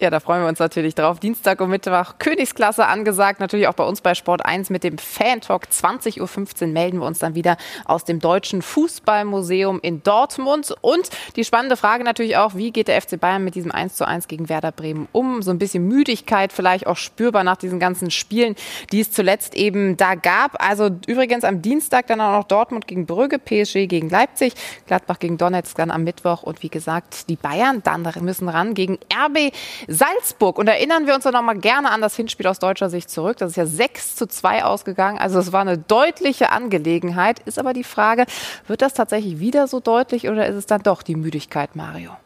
[0.00, 1.20] Ja, da freuen wir uns natürlich drauf.
[1.20, 3.38] Dienstag und Mittwoch Königsklasse angesagt.
[3.38, 5.68] Natürlich auch bei uns bei Sport 1 mit dem Fan-Talk.
[5.70, 10.74] 20.15 Uhr melden wir uns dann wieder aus dem Deutschen Fußballmuseum in Dortmund.
[10.80, 14.48] Und die spannende Frage natürlich auch, wie geht der FC Bayern mit diesem 1:1 gegen
[14.48, 15.42] Werder Bremen um?
[15.42, 18.56] So ein bisschen Müdigkeit vielleicht auch spürbar nach diesen ganzen Spielen,
[18.90, 20.60] die es zuletzt eben da gab.
[20.60, 24.54] Also übrigens am Dienstag dann auch noch Dortmund gegen Brügge, PSG gegen Leipzig,
[24.88, 26.42] Gladbach gegen Donetsk dann am Mittwoch.
[26.42, 29.52] Und wie gesagt, die Bayern dann müssen ran gegen RB
[29.94, 30.58] Salzburg.
[30.58, 33.36] Und erinnern wir uns doch noch mal gerne an das Hinspiel aus deutscher Sicht zurück.
[33.38, 35.18] Das ist ja 6 zu 2 ausgegangen.
[35.18, 37.40] Also es war eine deutliche Angelegenheit.
[37.40, 38.26] Ist aber die Frage,
[38.66, 42.16] wird das tatsächlich wieder so deutlich oder ist es dann doch die Müdigkeit, Mario?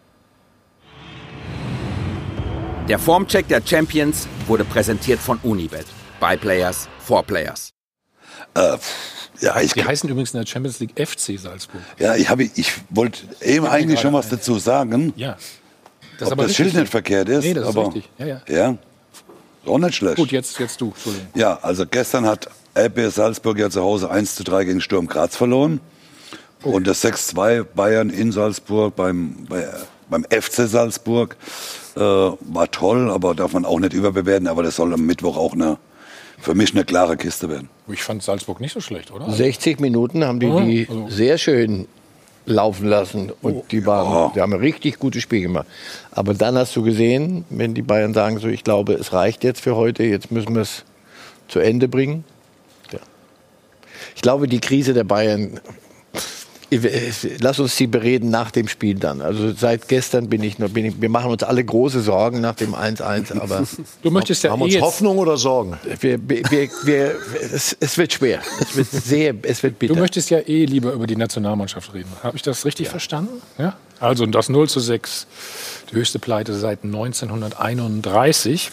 [2.89, 5.87] Der Formcheck der Champions wurde präsentiert von Unibet.
[6.21, 7.75] By Players, for Players.
[8.55, 8.79] Äh,
[9.41, 11.83] ja, ich, Die heißen übrigens in der Champions League FC Salzburg.
[11.99, 15.13] ja, ich, habe, ich wollte eben eigentlich schon was dazu sagen.
[15.17, 15.37] Ja.
[16.19, 16.55] Das ob aber das.
[16.55, 17.45] Schild nicht verkehrt ist.
[17.45, 18.09] Nee, das ist aber, richtig.
[18.19, 18.41] Ja, ja.
[18.49, 20.17] Ja, ist auch nicht schlecht.
[20.17, 20.89] Gut, jetzt, jetzt du.
[20.89, 21.29] Entschuldigung.
[21.35, 25.37] Ja, also gestern hat RB Salzburg ja zu Hause 1 zu 3 gegen Sturm Graz
[25.37, 25.81] verloren.
[26.63, 29.69] Und das 6-2 Bayern in Salzburg beim, bei,
[30.11, 31.37] beim FC Salzburg
[31.95, 34.49] äh, war toll, aber darf man auch nicht überbewerten.
[34.49, 35.79] Aber das soll am Mittwoch auch eine,
[36.41, 37.69] für mich eine klare Kiste werden.
[37.87, 39.31] Ich fand Salzburg nicht so schlecht, oder?
[39.31, 41.87] 60 Minuten haben die Ja, die also- sehr schön
[42.49, 45.67] laufen lassen und die waren, die haben ein richtig gutes Spiel gemacht.
[46.11, 49.61] Aber dann hast du gesehen, wenn die Bayern sagen so, ich glaube, es reicht jetzt
[49.61, 50.85] für heute, jetzt müssen wir es
[51.49, 52.25] zu Ende bringen.
[52.93, 52.99] Ja.
[54.15, 55.61] Ich glaube, die Krise der Bayern
[57.41, 59.23] Lass uns sie bereden nach dem Spiel dann.
[59.23, 62.57] Also seit gestern bin ich nur, bin ich, wir machen uns alle große Sorgen nach
[62.57, 63.65] dem 1-1, aber
[64.03, 65.79] du möchtest ja haben eh uns jetzt- Hoffnung oder Sorgen?
[66.01, 67.15] wir, wir, wir,
[67.53, 68.41] es, es wird schwer.
[68.61, 69.95] Es wird sehr, es wird bitter.
[69.95, 72.11] Du möchtest ja eh lieber über die Nationalmannschaft reden.
[72.23, 73.41] Habe ich das richtig verstanden?
[73.57, 73.77] Ja.
[74.01, 75.27] Also das 0 zu 6,
[75.91, 78.71] die höchste Pleite seit 1931.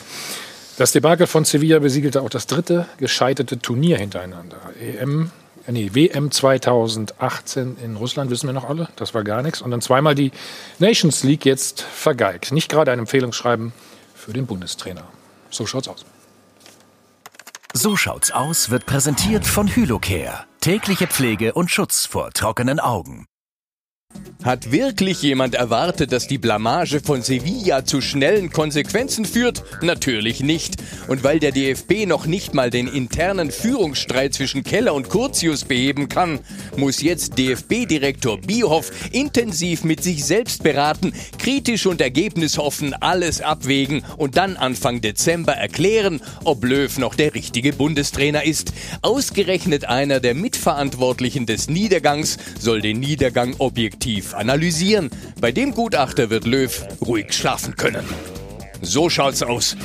[0.77, 4.57] Das Debakel von Sevilla besiegelte auch das dritte gescheiterte Turnier hintereinander.
[4.99, 5.25] EM, äh,
[5.73, 9.61] nee, WM 2018 in Russland, wissen wir noch alle, das war gar nichts.
[9.61, 10.31] Und dann zweimal die
[10.79, 12.51] Nations League jetzt vergeigt.
[12.51, 13.73] Nicht gerade ein Empfehlungsschreiben
[14.13, 15.03] für den Bundestrainer.
[15.49, 16.05] So schaut's aus.
[17.73, 20.45] So schaut's aus wird präsentiert von Hylocare.
[20.61, 23.25] Tägliche Pflege und Schutz vor trockenen Augen.
[24.45, 29.63] Hat wirklich jemand erwartet, dass die Blamage von Sevilla zu schnellen Konsequenzen führt?
[29.81, 30.75] Natürlich nicht.
[31.07, 36.09] Und weil der DFB noch nicht mal den internen Führungsstreit zwischen Keller und Curtius beheben
[36.09, 36.41] kann,
[36.77, 44.37] muss jetzt DFB-Direktor Bierhoff intensiv mit sich selbst beraten, kritisch und ergebnisoffen alles abwägen und
[44.37, 48.73] dann Anfang Dezember erklären, ob Löw noch der richtige Bundestrainer ist.
[49.01, 55.09] Ausgerechnet einer der Mitverantwortlichen des Niedergangs soll den Niedergang objektiv analysieren.
[55.41, 58.05] Bei dem Gutachter wird Löw ruhig schlafen können.
[58.81, 59.75] So schaut's aus.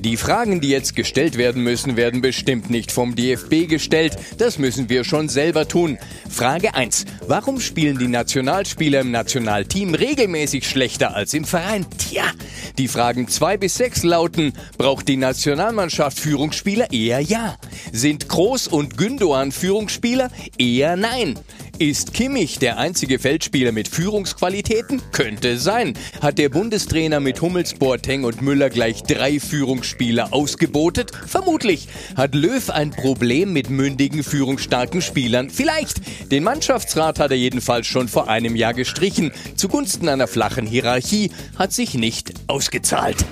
[0.00, 4.16] Die Fragen, die jetzt gestellt werden müssen, werden bestimmt nicht vom DFB gestellt.
[4.38, 5.98] Das müssen wir schon selber tun.
[6.30, 7.04] Frage 1.
[7.26, 11.84] Warum spielen die Nationalspieler im Nationalteam regelmäßig schlechter als im Verein?
[11.98, 12.30] Tja,
[12.78, 16.92] die Fragen 2 bis 6 lauten, braucht die Nationalmannschaft Führungsspieler?
[16.92, 17.56] Eher ja.
[17.90, 20.30] Sind Groß und Gündogan Führungsspieler?
[20.58, 21.36] Eher nein.
[21.78, 25.00] Ist Kimmich der einzige Feldspieler mit Führungsqualitäten?
[25.12, 25.94] Könnte sein.
[26.20, 31.12] Hat der Bundestrainer mit Hummels, Boateng und Müller gleich drei Führungsspieler ausgebotet?
[31.28, 31.86] Vermutlich.
[32.16, 35.50] Hat Löw ein Problem mit mündigen, führungsstarken Spielern?
[35.50, 36.00] Vielleicht.
[36.32, 39.30] Den Mannschaftsrat hat er jedenfalls schon vor einem Jahr gestrichen.
[39.54, 43.24] Zugunsten einer flachen Hierarchie hat sich nicht ausgezahlt.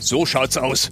[0.00, 0.90] So schaut's aus.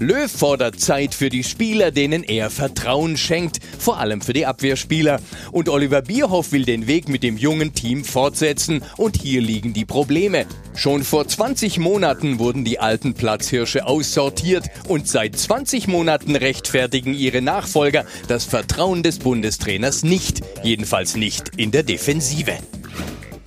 [0.00, 5.20] Löw fordert Zeit für die Spieler, denen er Vertrauen schenkt, vor allem für die Abwehrspieler.
[5.50, 9.84] Und Oliver Bierhoff will den Weg mit dem jungen Team fortsetzen und hier liegen die
[9.84, 10.46] Probleme.
[10.76, 17.42] Schon vor 20 Monaten wurden die alten Platzhirsche aussortiert und seit 20 Monaten rechtfertigen ihre
[17.42, 22.56] Nachfolger das Vertrauen des Bundestrainers nicht, jedenfalls nicht in der Defensive.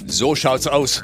[0.06, 1.02] So schaut's aus.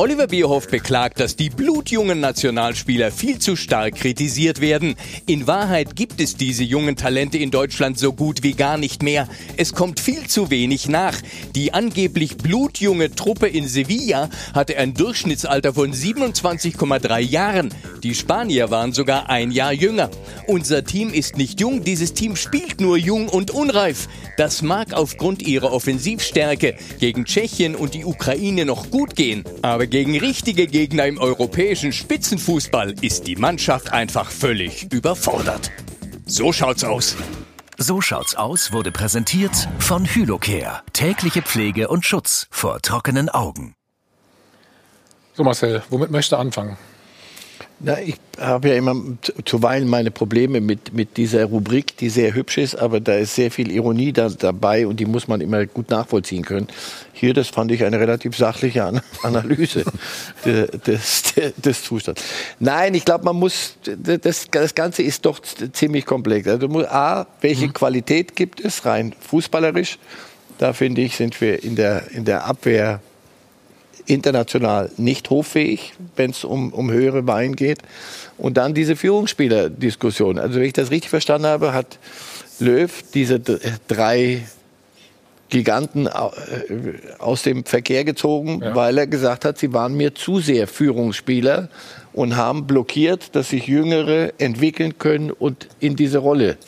[0.00, 4.94] Oliver Bierhoff beklagt, dass die blutjungen Nationalspieler viel zu stark kritisiert werden.
[5.26, 9.26] In Wahrheit gibt es diese jungen Talente in Deutschland so gut wie gar nicht mehr.
[9.56, 11.16] Es kommt viel zu wenig nach.
[11.56, 17.74] Die angeblich blutjunge Truppe in Sevilla hatte ein Durchschnittsalter von 27,3 Jahren.
[18.04, 20.12] Die Spanier waren sogar ein Jahr jünger.
[20.46, 24.06] Unser Team ist nicht jung, dieses Team spielt nur jung und unreif.
[24.36, 30.18] Das mag aufgrund ihrer Offensivstärke gegen Tschechien und die Ukraine noch gut gehen, aber gegen
[30.18, 35.70] richtige Gegner im europäischen Spitzenfußball ist die Mannschaft einfach völlig überfordert.
[36.26, 37.16] So schaut's aus.
[37.78, 40.82] So schaut's aus wurde präsentiert von Hylocare.
[40.92, 43.74] Tägliche Pflege und Schutz vor trockenen Augen.
[45.34, 46.76] So Marcel, womit möchtest du anfangen?
[47.80, 52.34] Na, ich habe ja immer zu- zuweilen meine Probleme mit, mit dieser Rubrik, die sehr
[52.34, 55.64] hübsch ist, aber da ist sehr viel Ironie da, dabei und die muss man immer
[55.66, 56.66] gut nachvollziehen können.
[57.12, 59.84] Hier, das fand ich eine relativ sachliche An Analyse
[60.44, 62.22] de, des, de, des Zustands.
[62.58, 65.40] Nein, ich glaube, man muss, das, das Ganze ist doch
[65.72, 66.48] ziemlich komplex.
[66.48, 69.98] Also, A, welche Qualität gibt es rein fußballerisch?
[70.58, 73.00] Da finde ich, sind wir in der, in der Abwehr
[74.08, 77.78] international nicht hoffähig, wenn es um, um höhere Wein geht.
[78.36, 80.38] Und dann diese Führungsspieler-Diskussion.
[80.38, 81.98] Also wenn ich das richtig verstanden habe, hat
[82.58, 84.42] Löw diese drei
[85.48, 86.10] Giganten äh,
[87.18, 91.68] aus dem Verkehr gezogen, weil er gesagt hat, sie waren mir zu sehr Führungsspieler
[92.12, 96.58] und haben blockiert, dass sich Jüngere entwickeln können und in diese Rolle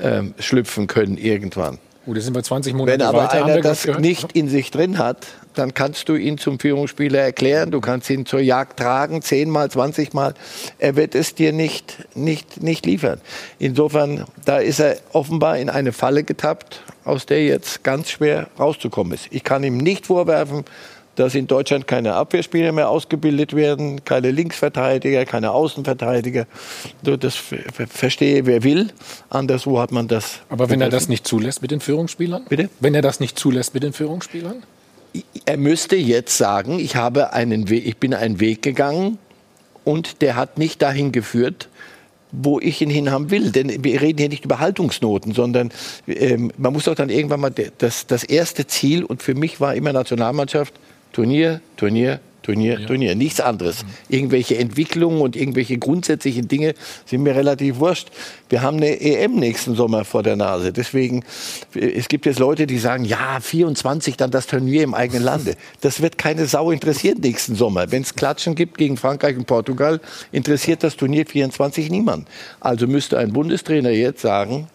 [0.00, 1.78] ähm, schlüpfen können irgendwann.
[2.08, 4.00] Oh, die sind bei 20 Monaten Wenn aber weiter, einer wir das gehört.
[4.00, 8.24] nicht in sich drin hat, dann kannst du ihn zum Führungsspieler erklären, du kannst ihn
[8.24, 10.32] zur Jagd tragen, zehnmal, zwanzigmal.
[10.78, 13.20] Er wird es dir nicht, nicht, nicht liefern.
[13.58, 19.12] Insofern, da ist er offenbar in eine Falle getappt, aus der jetzt ganz schwer rauszukommen
[19.12, 19.26] ist.
[19.30, 20.64] Ich kann ihm nicht vorwerfen,
[21.18, 26.46] dass in Deutschland keine Abwehrspieler mehr ausgebildet werden, keine Linksverteidiger, keine Außenverteidiger.
[27.02, 28.88] Das ver- ver- verstehe wer will.
[29.28, 30.40] Anderswo hat man das.
[30.48, 32.44] Aber wenn er das nicht zulässt mit den Führungsspielern?
[32.48, 32.68] Bitte?
[32.80, 34.62] Wenn er das nicht zulässt mit den Führungsspielern?
[35.46, 39.18] er müsste jetzt sagen, ich, habe einen Weg, ich bin einen Weg gegangen
[39.84, 41.68] und der hat nicht dahin geführt,
[42.30, 43.50] wo ich ihn hinhaben will.
[43.50, 45.70] Denn wir reden hier nicht über Haltungsnoten, sondern
[46.06, 49.74] ähm, man muss doch dann irgendwann mal das, das erste Ziel, und für mich war
[49.74, 50.74] immer Nationalmannschaft,
[51.12, 53.14] Turnier, Turnier, Turnier, Turnier.
[53.14, 53.84] Nichts anderes.
[54.08, 56.72] Irgendwelche Entwicklungen und irgendwelche grundsätzlichen Dinge
[57.04, 58.08] sind mir relativ wurscht.
[58.48, 60.72] Wir haben eine EM nächsten Sommer vor der Nase.
[60.72, 61.24] Deswegen,
[61.74, 65.56] es gibt jetzt Leute, die sagen, ja, 24 dann das Turnier im eigenen Lande.
[65.82, 67.92] Das wird keine Sau interessieren nächsten Sommer.
[67.92, 70.00] Wenn es Klatschen gibt gegen Frankreich und Portugal,
[70.32, 72.28] interessiert das Turnier 24 niemand.
[72.60, 74.68] Also müsste ein Bundestrainer jetzt sagen,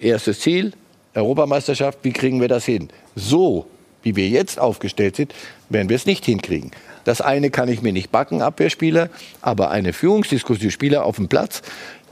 [0.00, 0.72] erstes Ziel,
[1.14, 2.88] Europameisterschaft, wie kriegen wir das hin?
[3.14, 3.68] So
[4.02, 5.34] wie wir jetzt aufgestellt sind,
[5.68, 6.70] werden wir es nicht hinkriegen.
[7.04, 9.08] Das eine kann ich mir nicht backen, Abwehrspieler,
[9.40, 11.62] aber eine Führungsdiskussion, Spieler auf dem Platz,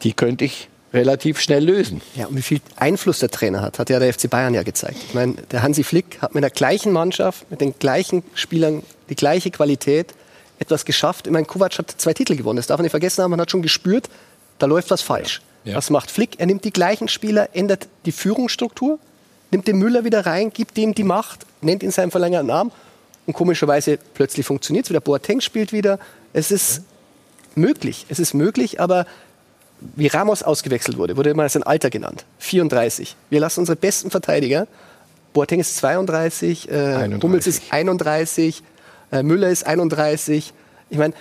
[0.02, 2.01] die könnte ich relativ schnell lösen.
[2.15, 4.97] Ja, und wie viel Einfluss der Trainer hat, hat ja der FC Bayern ja gezeigt.
[5.09, 9.15] Ich meine, der Hansi Flick hat mit der gleichen Mannschaft, mit den gleichen Spielern die
[9.15, 10.15] gleiche Qualität
[10.59, 11.27] etwas geschafft.
[11.27, 12.56] Ich meine, Kovac hat zwei Titel gewonnen.
[12.56, 13.31] Das darf man nicht vergessen haben.
[13.31, 14.09] Man hat schon gespürt,
[14.59, 15.43] da läuft was falsch.
[15.65, 15.77] Ja.
[15.77, 16.40] Was macht Flick?
[16.40, 18.98] Er nimmt die gleichen Spieler, ändert die Führungsstruktur,
[19.50, 22.70] nimmt den Müller wieder rein, gibt ihm die Macht, nennt ihn seinen verlängerten Arm
[23.26, 25.00] und komischerweise plötzlich funktioniert es wieder.
[25.00, 25.98] Boateng spielt wieder.
[26.32, 26.82] Es ist
[27.54, 28.06] möglich.
[28.08, 29.06] Es ist möglich, aber
[29.80, 32.24] wie Ramos ausgewechselt wurde, wurde immer sein Alter genannt.
[32.38, 33.16] 34.
[33.30, 34.66] Wir lassen unsere besten Verteidiger.
[35.32, 38.62] Boateng ist 32, äh, Hummels ist 31,
[39.12, 40.52] äh, Müller ist 31.
[40.90, 41.14] Ich meine,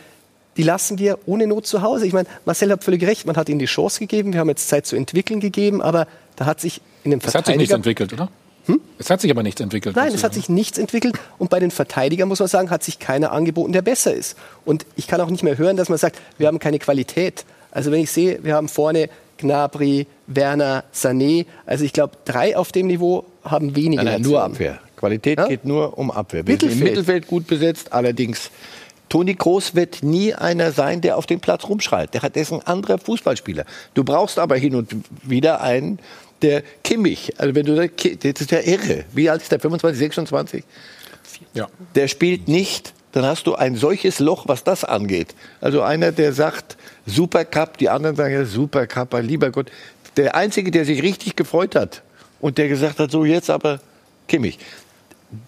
[0.58, 2.06] die lassen wir ohne Not zu Hause.
[2.06, 4.68] Ich meine, Marcel hat völlig recht, man hat ihnen die Chance gegeben, wir haben jetzt
[4.68, 7.30] Zeit zu entwickeln gegeben, aber da hat sich in dem Verteidiger...
[7.32, 8.30] Es hat sich nichts entwickelt, oder?
[8.66, 8.82] Hm?
[8.98, 9.96] Es hat sich aber nichts entwickelt.
[9.96, 11.16] Nein, es hat sich nichts entwickelt.
[11.38, 14.36] Und bei den Verteidigern, muss man sagen, hat sich keiner angeboten, der besser ist.
[14.66, 17.46] Und ich kann auch nicht mehr hören, dass man sagt, wir haben keine Qualität.
[17.72, 21.46] Also wenn ich sehe, wir haben vorne Gnabry, Werner, Sané.
[21.66, 24.04] Also ich glaube, drei auf dem Niveau haben weniger.
[24.04, 24.80] Nein, nein, nur Abwehr.
[24.98, 25.48] Qualität ja?
[25.48, 26.46] geht nur um Abwehr.
[26.46, 26.78] Wir Mittelfeld.
[26.78, 28.50] sind im Mittelfeld gut besetzt, allerdings
[29.10, 32.14] Toni Kroos wird nie einer sein, der auf dem Platz rumschreit.
[32.14, 33.66] Der, hat, ein anderer Fußballspieler.
[33.94, 36.00] Du brauchst aber hin und wieder einen,
[36.42, 39.06] der Kimmich, also wenn du das ist ja irre.
[39.14, 39.60] Wie alt ist der?
[39.60, 40.64] 25, 26?
[41.54, 41.68] Ja.
[41.96, 45.34] Der spielt nicht, dann hast du ein solches Loch, was das angeht.
[45.62, 49.72] Also einer, der sagt Supercup, die anderen sagen ja Supercup, lieber Gott.
[50.16, 52.04] Der einzige, der sich richtig gefreut hat
[52.40, 53.80] und der gesagt hat, so jetzt aber
[54.28, 54.60] Kimmich.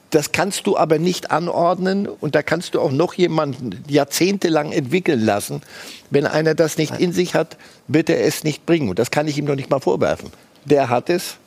[0.09, 5.23] Das kannst du aber nicht anordnen und da kannst du auch noch jemanden jahrzehntelang entwickeln
[5.23, 5.61] lassen.
[6.09, 7.57] Wenn einer das nicht in sich hat,
[7.87, 8.89] wird er es nicht bringen.
[8.89, 10.31] Und das kann ich ihm noch nicht mal vorwerfen
[10.65, 11.37] der hat es.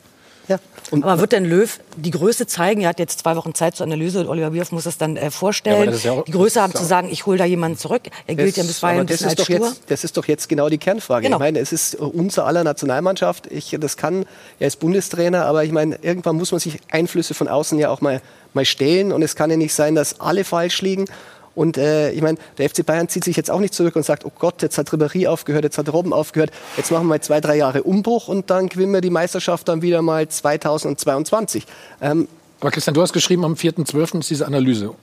[0.47, 0.59] Ja.
[0.91, 2.81] Und Aber wird denn Löw die Größe zeigen?
[2.81, 4.27] Er hat jetzt zwei Wochen Zeit zur Analyse.
[4.27, 5.91] Oliver Bierhoff muss das dann äh, vorstellen.
[5.91, 8.03] Ja, ja auch, die Größe haben zu sagen, ich hole da jemanden zurück.
[8.27, 10.69] Er gilt das, ja bisweilen ein bisschen als doch Jetzt, das ist doch jetzt genau
[10.69, 11.23] die Kernfrage.
[11.23, 11.37] Genau.
[11.37, 13.47] Ich meine, es ist unser aller Nationalmannschaft.
[13.47, 14.25] Ich, das kann,
[14.59, 18.01] er ist Bundestrainer, aber ich meine, irgendwann muss man sich Einflüsse von außen ja auch
[18.01, 18.21] mal,
[18.53, 19.11] mal stellen.
[19.11, 21.05] Und es kann ja nicht sein, dass alle falsch liegen.
[21.55, 24.25] Und äh, ich meine, der FC Bayern zieht sich jetzt auch nicht zurück und sagt,
[24.25, 27.57] oh Gott, jetzt hat Ribéry aufgehört, jetzt hat Robben aufgehört, jetzt machen wir zwei, drei
[27.57, 31.65] Jahre Umbruch und dann gewinnen wir die Meisterschaft dann wieder mal 2022.
[32.01, 32.27] Ähm,
[32.59, 34.19] Aber Christian, du hast geschrieben, am 4.12.
[34.19, 34.95] ist diese Analyse.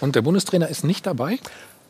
[0.00, 1.38] Und der Bundestrainer ist nicht dabei?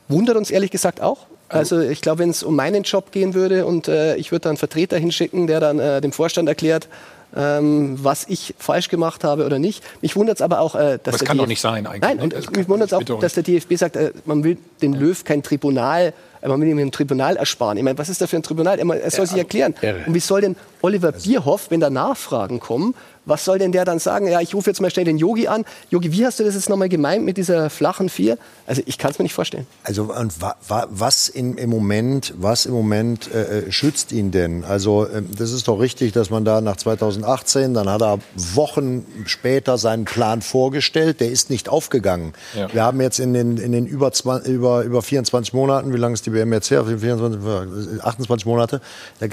[0.09, 1.26] Wundert uns ehrlich gesagt auch.
[1.48, 4.51] Also ich glaube, wenn es um meinen Job gehen würde und äh, ich würde dann
[4.52, 6.89] einen Vertreter hinschicken, der dann äh, dem Vorstand erklärt,
[7.37, 9.83] ähm, was ich falsch gemacht habe oder nicht.
[10.01, 12.01] Mich wundert es aber auch, äh, dass das der kann DF doch nicht sein eigentlich.
[12.03, 15.23] Nein, und mich wundert es auch, dass der DFB sagt, äh, man will den Löw
[15.25, 17.79] kein Tribunal, äh, man will ihm ein Tribunal ersparen.
[17.79, 18.79] Ich meine, was ist da für ein Tribunal?
[18.79, 19.75] Er soll sich erklären.
[20.07, 23.99] Und wie soll denn Oliver Bierhoff, wenn da Nachfragen kommen, was soll denn der dann
[23.99, 24.27] sagen?
[24.27, 25.65] Ja, ich rufe jetzt mal schnell den Yogi an.
[25.90, 28.36] Yogi, wie hast du das jetzt nochmal gemeint mit dieser flachen Vier?
[28.66, 29.66] Also ich kann es mir nicht vorstellen.
[29.85, 34.32] Also und wa, wa, was in, im Moment, was im Moment äh, äh schützt ihn
[34.32, 34.65] denn?
[34.65, 39.07] Also äh, das ist doch richtig, dass man da nach 2018, dann hat er Wochen
[39.27, 41.20] später seinen Plan vorgestellt.
[41.20, 42.32] Der ist nicht aufgegangen.
[42.57, 42.73] Ja.
[42.73, 46.15] Wir haben jetzt in den, in den über, 20, über, über 24 Monaten, wie lange
[46.15, 46.85] ist die WM jetzt her?
[46.85, 48.81] 24, 28 Monate.
[49.20, 49.27] Da,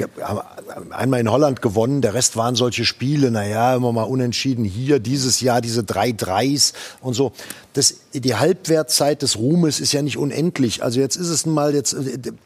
[0.92, 2.02] einmal in Holland gewonnen.
[2.02, 3.32] Der Rest waren solche Spiele.
[3.32, 7.32] Naja, immer mal unentschieden hier, dieses Jahr diese drei Dreis und so.
[7.74, 10.84] Das, die Halbwertzeit des Ruhmes ist ja nicht unendlich.
[10.84, 11.96] Also jetzt ist es mal jetzt,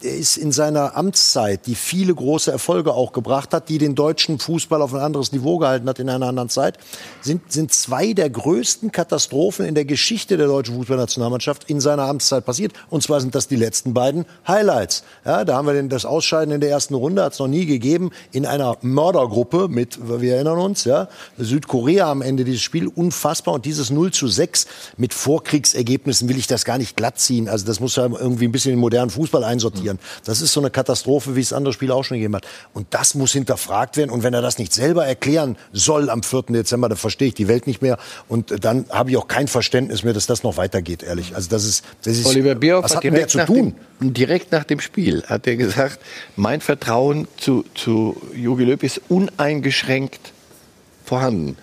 [0.02, 4.38] er ist in seiner Amtszeit, die viele große Erfolge auch gebracht hat, die den deutschen
[4.38, 6.78] Fußball auf ein anderes Niveau gehalten hat in einer anderen Zeit,
[7.22, 12.46] sind, sind zwei der größten Katastrophen in der Geschichte der deutschen Fußballnationalmannschaft in seiner Amtszeit
[12.46, 12.74] passiert.
[12.90, 15.04] Und zwar sind das die letzten beiden Highlights.
[15.24, 17.66] Ja, da haben wir den, das Ausscheiden in der ersten Runde, hat es noch nie
[17.66, 23.54] gegeben, in einer Mördergruppe mit, wir erinnern uns, ja, Südkorea am Ende dieses Spiel, unfassbar.
[23.54, 24.68] Und dieses 0 zu 6
[24.98, 27.48] mit Vorkriegsergebnissen will ich das gar nicht glatt ziehen.
[27.48, 30.00] Also das muss ja irgendwie ein bisschen in den modernen Fußball einsortieren.
[30.26, 32.46] Das ist so eine Katastrophe, wie es andere Spiele auch schon gegeben hat.
[32.74, 34.10] Und das muss hinterfragt werden.
[34.10, 36.44] Und wenn er das nicht selber erklären soll am 4.
[36.50, 37.98] Dezember, dann verstehe ich die Welt nicht mehr.
[38.28, 41.36] Und dann habe ich auch kein Verständnis mehr, dass das noch weitergeht, ehrlich.
[41.36, 43.76] Also das ist, das ist Oliver Bierhoff was hat denn der direkt zu tun?
[44.02, 46.00] dem, direkt nach dem Spiel hat er gesagt,
[46.36, 50.34] mein Vertrauen zu, zu Jogi Löw ist uneingeschränkt
[51.06, 51.58] vorhanden.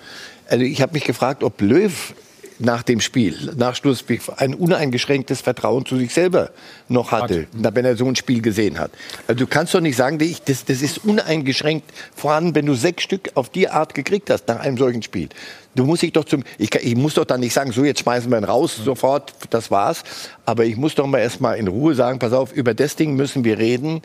[0.48, 2.14] Also ich habe mich gefragt, ob Löw
[2.60, 6.50] nach dem Spiel, nach Schlussspiel, ein uneingeschränktes Vertrauen zu sich selber
[6.88, 8.90] noch hatte, wenn er so ein Spiel gesehen hat.
[9.26, 13.30] Also du kannst doch nicht sagen, das, das ist uneingeschränkt vorhanden, wenn du sechs Stück
[13.34, 15.28] auf die Art gekriegt hast nach einem solchen Spiel.
[15.74, 18.30] Du musst dich doch zum, ich, ich muss doch dann nicht sagen, so jetzt schmeißen
[18.30, 20.02] wir ihn raus, sofort, das war's.
[20.44, 23.44] Aber ich muss doch mal erstmal in Ruhe sagen, pass auf, über das Ding müssen
[23.44, 24.02] wir reden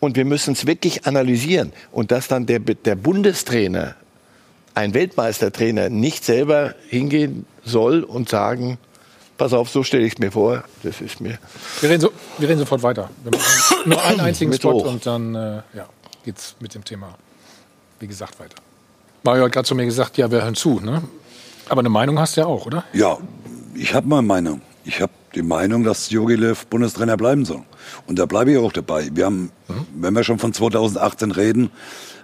[0.00, 1.72] und wir müssen es wirklich analysieren.
[1.90, 3.96] Und dass dann der, der Bundestrainer,
[4.74, 8.78] ein Weltmeistertrainer, nicht selber hingehen soll und sagen,
[9.38, 11.38] pass auf, so stelle ich es mir vor, das ist mir.
[11.80, 13.10] Wir reden, so, wir reden sofort weiter.
[13.22, 14.86] Wir machen nur einen einzigen Spot hoch.
[14.86, 15.88] und dann äh, ja,
[16.24, 17.16] geht's mit dem Thema,
[18.00, 18.56] wie gesagt, weiter.
[19.24, 20.80] Mario hat gerade zu mir gesagt, ja, wir hören zu.
[20.80, 21.02] Ne?
[21.68, 22.84] Aber eine Meinung hast du ja auch, oder?
[22.92, 23.18] Ja,
[23.74, 24.60] ich habe meine Meinung.
[24.84, 27.62] Ich habe die Meinung, dass Jogi Löw Bundestrainer bleiben soll.
[28.06, 29.10] Und da bleibe ich auch dabei.
[29.12, 29.52] Wir haben,
[29.94, 31.70] wenn wir schon von 2018 reden,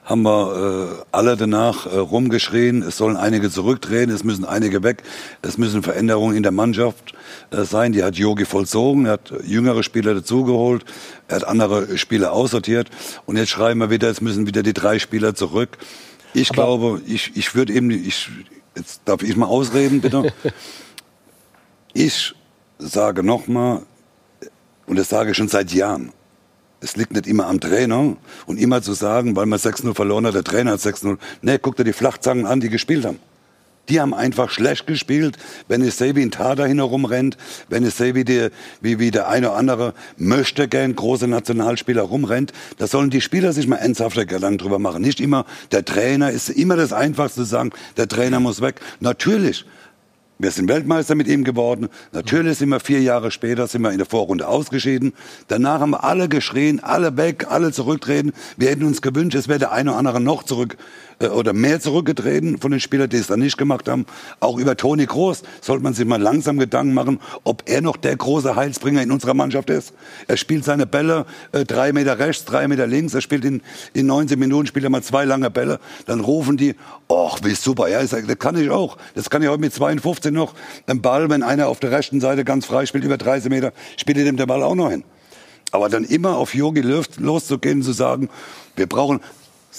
[0.09, 5.02] haben wir äh, alle danach äh, rumgeschrien, es sollen einige zurücktreten, es müssen einige weg,
[5.43, 7.12] es müssen Veränderungen in der Mannschaft
[7.51, 7.93] äh, sein.
[7.93, 10.86] Die hat Jogi vollzogen, er hat jüngere Spieler dazugeholt,
[11.28, 12.89] er hat andere Spieler aussortiert
[13.26, 15.76] und jetzt schreiben wir wieder, es müssen wieder die drei Spieler zurück.
[16.32, 18.30] Ich glaube, ich, ich würde eben, ich,
[18.76, 20.32] jetzt darf ich mal ausreden, bitte.
[21.94, 22.35] Ich
[22.78, 23.82] sage nochmal,
[24.86, 26.12] und das sage ich schon seit Jahren,
[26.80, 30.34] es liegt nicht immer am Trainer und immer zu sagen, weil man 6-0 verloren hat,
[30.34, 31.18] der Trainer hat 6-0.
[31.42, 33.18] Nee, guck dir die Flachzangen an, die gespielt haben.
[33.88, 35.38] Die haben einfach schlecht gespielt.
[35.66, 37.38] Wenn ich sehe, wie ein Tar dahin herumrennt,
[37.68, 38.48] wenn sehe, wie, die,
[38.80, 43.52] wie, wie der eine oder andere möchte gern große Nationalspieler rumrennt, da sollen die Spieler
[43.52, 45.02] sich mal ernsthafter Gedanken drüber machen.
[45.02, 48.80] Nicht immer, der Trainer ist immer das Einfachste zu sagen, der Trainer muss weg.
[49.00, 49.64] Natürlich,
[50.39, 51.89] wir sind Weltmeister mit ihm geworden.
[52.12, 55.12] Natürlich sind wir vier Jahre später sind wir in der Vorrunde ausgeschieden.
[55.48, 58.32] Danach haben alle geschrien, alle weg, alle zurücktreten.
[58.56, 60.77] Wir hätten uns gewünscht, es wäre der eine oder andere noch zurück
[61.20, 64.07] äh, oder mehr zurückgetreten von den Spielern, die es dann nicht gemacht haben.
[64.40, 68.16] Auch über Toni Groß sollte man sich mal langsam Gedanken machen, ob er noch der
[68.16, 69.93] große Heilsbringer in unserer Mannschaft ist.
[70.27, 73.15] Er spielt seine Bälle äh, drei Meter rechts, drei Meter links.
[73.15, 73.62] Er spielt in,
[73.95, 75.81] in 19 Minuten spielt er mal zwei lange Bälle.
[76.07, 76.74] Dann rufen die,
[77.09, 77.89] ach, wie super.
[77.89, 78.97] Ja, sag, das kann ich auch.
[79.15, 80.55] Das kann ich heute mit 52 noch.
[80.86, 84.19] Ein Ball, wenn einer auf der rechten Seite ganz frei spielt, über 30 Meter, spielt
[84.19, 85.05] er dem der Ball auch noch hin.
[85.70, 88.31] Aber dann immer auf Jogi Löw loszugehen zu sagen,
[88.77, 89.20] wir brauchen,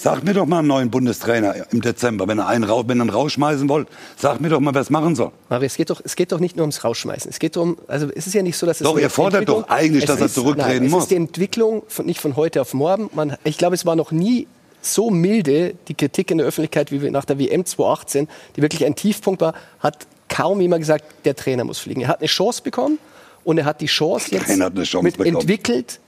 [0.02, 3.10] sag mir doch mal einen neuen Bundestrainer im Dezember, wenn ihr einen, wenn ihr einen
[3.10, 5.32] rausschmeißen wollt, sag mir doch mal, wer es machen soll.
[5.48, 7.30] Mario, es geht, doch, es geht doch nicht nur ums Rausschmeißen.
[7.30, 8.84] Es geht um, also es ist ja nicht so, dass es.
[8.84, 10.98] Doch, ihr fordert doch eigentlich, dass er ist- zurücktreten nein, muss.
[11.00, 13.10] Es ist die Entwicklung von, nicht von heute auf morgen.
[13.14, 14.46] Man, ich glaube, es war noch nie
[14.82, 18.94] so milde die Kritik in der Öffentlichkeit wie nach der WM 2018, die wirklich ein
[18.94, 22.02] Tiefpunkt war, hat kaum jemand gesagt, der Trainer muss fliegen.
[22.02, 22.98] Er hat eine Chance bekommen
[23.44, 25.36] und er hat die Chance jetzt Chance mit bekommen.
[25.36, 26.00] entwickelt.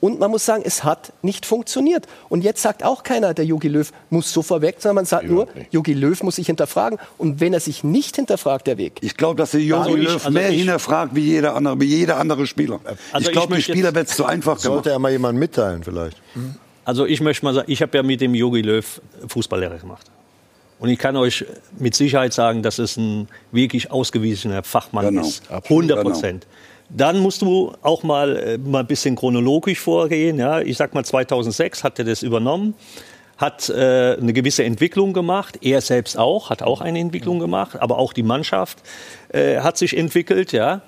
[0.00, 2.06] Und man muss sagen, es hat nicht funktioniert.
[2.28, 5.48] Und jetzt sagt auch keiner, der Jogi Löw muss so vorweg, sondern man sagt nur,
[5.72, 6.98] Jogi Löw muss sich hinterfragen.
[7.18, 8.98] Und wenn er sich nicht hinterfragt, der Weg.
[9.00, 11.80] Ich glaube, dass der Jogi Also ich- Löw also mehr ich- hinterfragt wie jeder andere,
[11.80, 12.78] wie jeder andere Spieler.
[13.12, 14.62] Also ich glaube, ich die möchte Spieler wird es zu einfach gemacht.
[14.62, 16.16] Sollte er mal jemanden mitteilen vielleicht.
[16.84, 20.06] Also ich möchte mal sagen, ich habe ja mit dem Jogi Löw Fußballlehrer gemacht.
[20.78, 21.44] Und ich kann euch
[21.76, 25.42] mit Sicherheit sagen, dass es ein wirklich ausgewiesener Fachmann Genau, ist.
[25.50, 25.90] absolut.
[25.90, 26.46] 100 Prozent.
[26.90, 30.38] Dann musst du auch mal, äh, mal ein bisschen chronologisch vorgehen.
[30.38, 30.60] Ja?
[30.60, 32.74] Ich sag mal, 2006 hat er das übernommen,
[33.36, 35.58] hat äh, eine gewisse Entwicklung gemacht.
[35.62, 37.80] Er selbst auch, hat auch eine Entwicklung gemacht.
[37.80, 38.78] Aber auch die Mannschaft
[39.28, 40.52] äh, hat sich entwickelt.
[40.52, 40.80] Ja?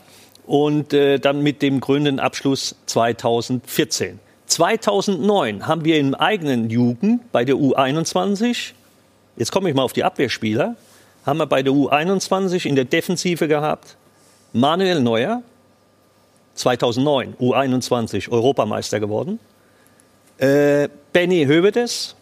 [0.47, 4.19] Und äh, dann mit dem grünen Abschluss 2014.
[4.47, 8.73] 2009 haben wir im eigenen Jugend bei der U21,
[9.37, 10.75] jetzt komme ich mal auf die Abwehrspieler,
[11.25, 13.97] haben wir bei der U21 in der Defensive gehabt
[14.53, 15.43] Manuel Neuer,
[16.61, 19.41] 2009 U21 Europameister geworden,
[20.39, 22.15] äh, Benny Hövedes,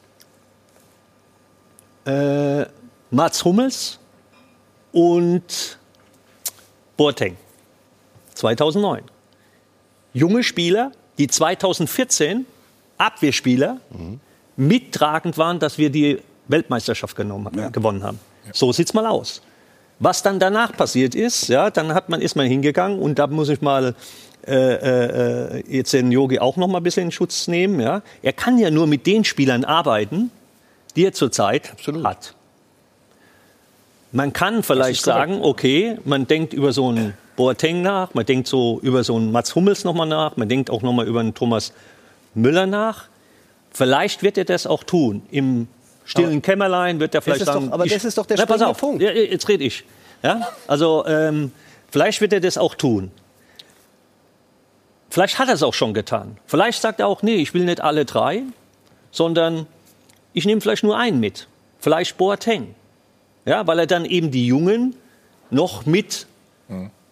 [2.07, 2.65] äh,
[3.11, 3.99] Mats Hummels.
[4.91, 5.79] Und
[6.97, 7.37] Boateng,
[8.35, 9.03] 2009.
[10.15, 12.47] Junge Spieler, die 2014
[12.97, 13.81] Abwehrspieler
[14.57, 18.19] mittragend waren, dass wir die Weltmeisterschaft genommen, gewonnen haben.
[18.53, 19.43] So sieht's mal aus.
[20.01, 23.49] Was dann danach passiert ist, ja, dann hat man, ist man hingegangen und da muss
[23.49, 23.95] ich mal
[24.47, 27.81] äh, äh, jetzt den Yogi auch noch mal ein bisschen in Schutz nehmen.
[27.81, 28.03] Ja.
[28.23, 30.31] Er kann ja nur mit den Spielern arbeiten,
[30.97, 31.73] die er zurzeit
[32.05, 32.35] hat.
[34.13, 38.81] Man kann vielleicht sagen, okay, man denkt über so einen Boateng nach, man denkt so
[38.83, 41.73] über so einen Mats Hummels nochmal nach, man denkt auch nochmal über einen Thomas
[42.35, 43.05] Müller nach.
[43.71, 45.23] Vielleicht wird er das auch tun.
[45.31, 45.69] Im
[46.09, 47.73] stillen Kämmerlein wird er vielleicht ist doch- sagen.
[47.73, 49.03] aber ich- das ist doch der Na, pass auf, Punkt.
[49.03, 49.85] Ja, jetzt rede ich.
[50.23, 50.49] Ja?
[50.67, 51.53] Also ähm,
[51.91, 53.11] vielleicht wird er das auch tun.
[55.11, 56.37] Vielleicht hat er es auch schon getan.
[56.47, 58.43] Vielleicht sagt er auch, nee, ich will nicht alle drei,
[59.11, 59.67] sondern
[60.35, 61.47] ich nehme vielleicht nur einen mit.
[61.81, 62.75] Vielleicht Boateng.
[63.47, 64.95] Ja, weil er dann eben die Jungen
[65.51, 66.27] noch mit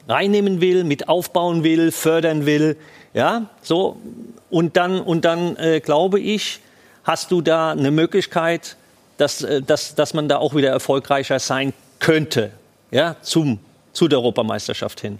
[0.09, 2.77] reinnehmen will, mit aufbauen will, fördern will.
[3.15, 3.97] Ja, so.
[4.51, 6.61] Und dann, und dann äh, glaube ich,
[7.05, 8.77] hast du da eine Möglichkeit,
[9.17, 12.51] dass, äh, dass, dass man da auch wieder erfolgreicher sein könnte.
[12.91, 13.59] Ja, zum,
[13.93, 15.19] zu der Europameisterschaft hin.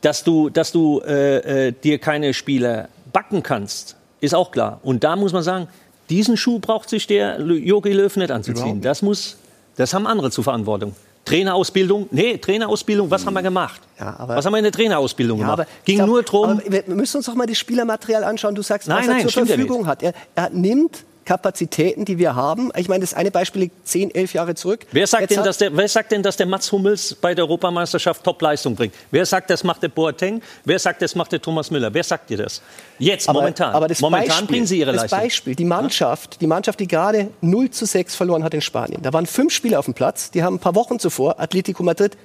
[0.00, 4.80] Dass du, dass du äh, äh, dir keine Spieler backen kannst, ist auch klar.
[4.82, 5.68] Und da muss man sagen,
[6.10, 8.82] diesen Schuh braucht sich der Jogi Löw nicht anzuziehen.
[8.82, 9.36] Das muss,
[9.76, 10.94] das haben andere zur Verantwortung.
[11.24, 13.80] Trainerausbildung, nee, Trainerausbildung, was haben wir gemacht?
[13.98, 15.68] aber- was haben wir in der Trainerausbildung Ja, gemacht?
[15.86, 18.54] Ging glaub, nur darum, Wir müssen uns doch mal das Spielermaterial anschauen.
[18.54, 20.02] Du sagst, Nein, was er nein, zur ja Verfügung hat.
[20.02, 22.70] Er, er nimmt Kapazitäten, die wir haben.
[22.76, 24.86] Ich meine, das eine Beispiel liegt 10, 11 Jahre zurück.
[24.92, 27.44] Wer sagt, Jetzt denn, dass der, wer sagt denn, dass der Mats Hummels bei der
[27.44, 28.94] Europameisterschaft Top-Leistung bringt?
[29.10, 30.42] Wer sagt, das macht der Boateng?
[30.64, 31.92] Wer sagt, das macht der Thomas Müller?
[31.92, 32.62] Wer sagt dir das?
[32.98, 33.74] Jetzt, aber, momentan.
[33.74, 35.18] Aber das momentan Beispiel, bringen sie ihre das Leistung.
[35.20, 39.02] Beispiel, die Mannschaft, die Mannschaft, die gerade 0 zu 6 verloren hat in Spanien.
[39.02, 42.16] Da waren fünf Spieler auf dem Platz, die haben ein paar Wochen zuvor Atletico Madrid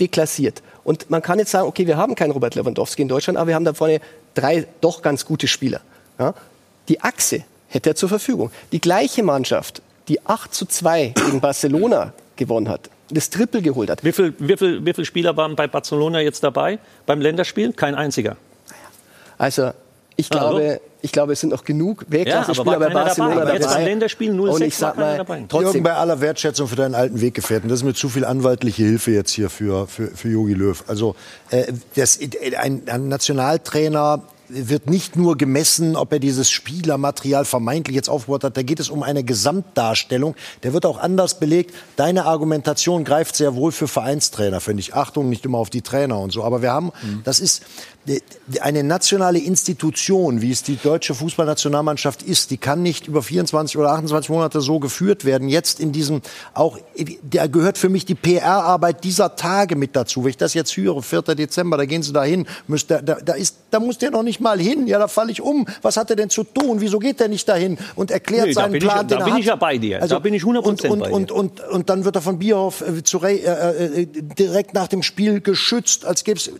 [0.00, 0.62] deklassiert.
[0.84, 3.54] Und man kann jetzt sagen, okay, wir haben keinen Robert Lewandowski in Deutschland, aber wir
[3.54, 4.00] haben da vorne
[4.34, 5.80] drei doch ganz gute Spieler.
[6.18, 6.34] Ja?
[6.88, 8.50] Die Achse hätte er zur Verfügung.
[8.72, 14.04] Die gleiche Mannschaft, die 8 zu 2 gegen Barcelona gewonnen hat, das Triple geholt hat.
[14.04, 17.72] Wie viele wie viel, wie viel Spieler waren bei Barcelona jetzt dabei beim Länderspiel?
[17.72, 18.36] Kein einziger.
[19.38, 19.72] Also
[20.16, 23.44] ich glaube, ich glaube, es sind noch genug Ja, Weltklasse-Spieler war bei Barcelona dabei.
[23.44, 23.58] dabei.
[23.58, 25.34] Jetzt beim Länderspiel 06 Und ich war sag mal, dabei.
[25.34, 28.82] Jürgen, trotzdem, bei aller Wertschätzung für deinen alten Weggefährten, das ist mir zu viel anwaltliche
[28.82, 30.82] Hilfe jetzt hier für, für, für Jogi Löw.
[30.88, 31.14] Also
[31.50, 32.18] äh, das,
[32.58, 38.56] ein, ein Nationaltrainer wird nicht nur gemessen, ob er dieses Spielermaterial vermeintlich jetzt aufgebaut hat.
[38.56, 40.34] Da geht es um eine Gesamtdarstellung.
[40.62, 41.74] Der wird auch anders belegt.
[41.96, 44.94] Deine Argumentation greift sehr wohl für Vereinstrainer, finde ich.
[44.94, 46.44] Achtung, nicht immer auf die Trainer und so.
[46.44, 46.92] Aber wir haben,
[47.24, 47.62] das ist
[48.60, 53.90] eine nationale Institution, wie es die deutsche Fußballnationalmannschaft ist, die kann nicht über 24 oder
[53.92, 55.48] 28 Monate so geführt werden.
[55.48, 56.22] Jetzt in diesem
[56.54, 56.78] auch,
[57.22, 60.22] da gehört für mich die PR-Arbeit dieser Tage mit dazu.
[60.24, 61.22] Wenn ich das jetzt höre, 4.
[61.22, 64.40] Dezember, da gehen Sie da hin, müsst, da, da, ist, da muss der noch nicht
[64.40, 64.86] mal hin.
[64.86, 65.66] Ja, da falle ich um.
[65.82, 66.80] Was hat er denn zu tun?
[66.80, 69.24] Wieso geht er nicht dahin und erklärt Nee, da seinen ich- Plan, da den er
[69.24, 69.40] bin hat?
[69.40, 69.98] ich ja bei dir.
[69.98, 71.12] Da bin ich 100% und, und, bei dir.
[71.14, 74.86] und, und, und dann wird er von Bierhoff äh, zu, Re- äh, äh, direkt nach
[74.86, 76.52] dem Spiel geschützt, als gäbe es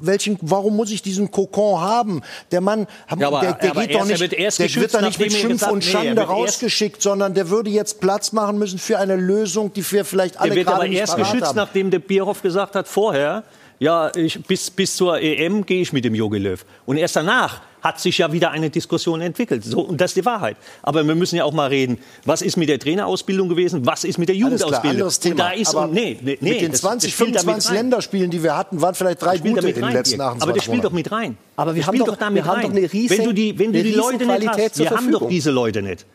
[0.00, 0.38] welchen.
[0.42, 2.20] Warum muss ich diesen Kokon haben?
[2.50, 2.86] Der Mann,
[3.18, 5.32] Ja, aber- der, der aber geht doch nicht, wird erst der wird da nicht mit
[5.32, 8.98] Schimpf gesagt- und nee, Schande erst- rausgeschickt, sondern der würde jetzt Platz machen müssen für
[8.98, 11.56] eine Lösung, die wir vielleicht alle Der wird gerade aber nicht erst geschützt, haben.
[11.56, 13.44] nachdem der Bierhoff gesagt hat vorher,
[13.78, 16.62] ja, ich, bis, bis zur EM gehe ich mit dem Jogi Löw.
[16.84, 19.64] Und erst danach hat sich ja wieder eine Diskussion entwickelt.
[19.64, 20.56] So, und das ist die Wahrheit.
[20.82, 24.18] Aber wir müssen ja auch mal reden, was ist mit der Trainerausbildung gewesen, was ist
[24.18, 24.90] mit der Alles klar, Jugendausbildung.
[24.90, 25.32] anderes Thema.
[25.32, 27.42] Und da ist, Aber und nee, nee, mit den das- 20, das spielt da mit
[27.42, 27.76] 25 rein.
[27.76, 30.20] Länderspielen, die wir hatten, waren vielleicht drei Das gute in den rein, letzten Dirk.
[30.28, 31.36] 28 Aber das spielt doch mit rein.
[31.56, 32.62] Aber wir Das haben doch- wir haben rein.
[32.62, 34.90] doch eine riesen- wenn du die, wenn du die Leute nicht Qualität hast, zur wir
[34.90, 35.28] haben doch Verfügung.
[35.30, 36.06] diese Leute nicht.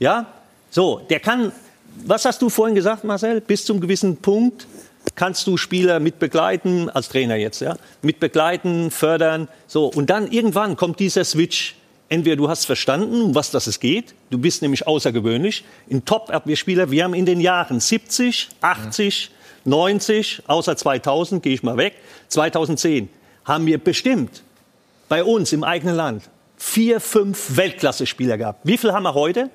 [0.00, 0.26] Ja,
[0.70, 1.52] so, der kann,
[2.04, 3.40] was hast du vorhin gesagt, Marcel?
[3.40, 4.66] Bis zum gewissen Punkt
[5.14, 9.86] kannst du Spieler mit begleiten, als Trainer jetzt, ja, mit begleiten, fördern, so.
[9.86, 11.76] Und dann irgendwann kommt dieser Switch.
[12.08, 16.90] Entweder du hast verstanden, um was das es geht, du bist nämlich außergewöhnlich, ein Top-Abwehrspieler,
[16.90, 19.30] wir haben in den Jahren 70, 80,
[19.64, 21.94] 90, außer 2000, gehe ich mal weg,
[22.28, 23.08] 2010,
[23.46, 24.42] haben wir bestimmt
[25.08, 26.24] bei uns im eigenen Land
[26.58, 28.60] vier, fünf Weltklasse-Spieler gehabt.
[28.64, 29.50] Wie viel haben wir heute?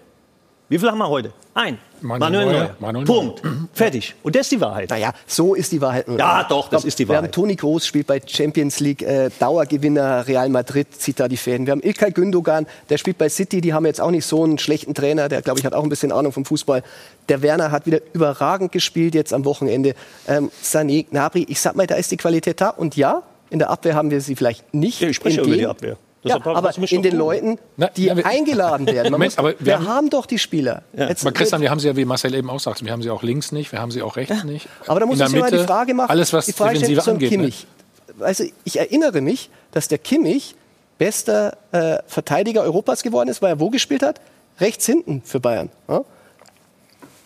[0.70, 1.32] Wie viel haben wir heute?
[1.54, 1.78] Ein.
[2.02, 2.76] Manuel Neuer.
[2.80, 3.42] Manuel Punkt.
[3.74, 4.14] Fertig.
[4.22, 4.90] Und das ist die Wahrheit.
[4.90, 6.08] Naja, so ist die Wahrheit.
[6.08, 6.20] nur.
[6.20, 7.34] Ja, doch, das Ich ist die Wir haben Wahrheit.
[7.34, 11.66] Toni Groß, spielt bei Champions League, äh, Dauergewinner Real Madrid, zieht da die Fäden.
[11.66, 14.58] Wir haben Ilkay Gündogan, der spielt bei City, die haben jetzt auch nicht so einen
[14.58, 16.84] schlechten Trainer, der, glaube ich, hat auch ein bisschen Ahnung vom Fußball.
[17.30, 19.96] Der Werner hat wieder überragend gespielt jetzt am Wochenende.
[20.28, 22.70] Ähm, Sané, Gnabry, ich sag mal, da ist die Qualität da.
[22.70, 25.02] Und ja, in der Abwehr haben wir sie vielleicht nicht.
[25.02, 25.98] ich spreche über die Abwehr.
[26.30, 27.20] Ja, aber in den gut.
[27.20, 27.60] Leuten,
[27.96, 29.04] die na, wir- eingeladen werden.
[29.06, 30.84] Man Moment, muss, aber wir, wir haben- haben doch die Spieler.
[30.96, 33.10] Jetzt- Aber Christian, wir haben sie ja, wie Marcel eben auch sagt, wir haben sie
[33.10, 34.68] auch links nicht, wir haben sie auch rechts nicht.
[34.88, 36.10] Aber da muss ich mal die Frage machen.
[36.10, 37.32] Alles, was die Frage Defensive stellt angeht.
[37.32, 37.38] Ne?
[37.38, 37.68] Kimmich.
[38.20, 40.56] Also ich erinnere mich, dass der Kimmich
[40.98, 44.20] bester äh, Verteidiger Europas geworden ist, weil er wo gespielt hat?
[44.60, 45.70] Rechts hinten für Bayern.
[45.88, 46.02] Ja?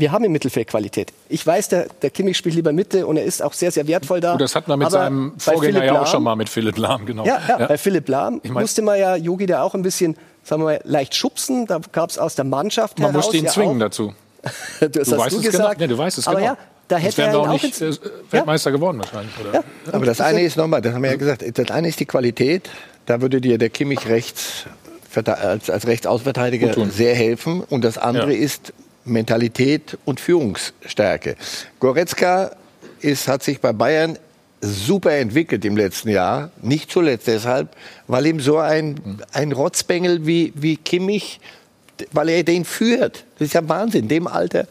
[0.02, 1.14] Wir haben im Mittelfeld Qualität.
[1.30, 4.19] Ich weiß, der, der Kimmich spielt lieber Mitte und er ist auch sehr, sehr wertvoll
[4.19, 4.32] da.
[4.34, 7.06] Gut, das hatten wir mit Aber seinem Vorgänger ja auch schon mal mit Philipp Lahm,
[7.06, 7.23] genau.
[7.26, 10.18] Ja, ja, bei Philipp Lahm Ich mein- musste man ja Jogi da auch ein bisschen
[10.44, 11.68] sagen wir mal, leicht schubsen.
[11.68, 14.14] Da gab es aus der Mannschaft Man heraus musste ihn ja zwingen auch, dazu.
[14.41, 14.52] das
[14.91, 15.52] Du hast weißt du es genau.
[15.52, 15.80] gesagt.
[15.80, 16.52] Nee, du weißt es aber genau.
[16.53, 16.57] ja,
[16.88, 19.34] da Sonst hätte wären er wir auch auch nicht ins, äh, Weltmeister geworden wahrscheinlich.
[19.40, 19.64] Oder?
[19.91, 22.69] Aber das eine ist nochmal, das haben wir ja gesagt, das eine ist die Qualität.
[23.06, 24.65] Da würde dir der Kimmich rechts,
[25.36, 25.86] als, als
[26.76, 26.90] tun.
[26.90, 27.61] sehr helfen.
[27.61, 28.40] Und das andere Ja.
[28.44, 28.73] ist
[29.06, 31.36] Mentalität und Führungsstärke.
[31.80, 32.52] Goretzka
[33.02, 34.18] ist, hat sich bei Bayern
[34.61, 36.52] super entwickelt im letzten Jahr.
[36.61, 37.69] Nicht zuletzt deshalb,
[38.07, 41.40] weil ihm so ein, ein Rotzbengel wie, wie Kimmich,
[42.11, 43.26] weil er den führt.
[43.40, 44.68] Das ist ja Wahnsinn, dem Alter.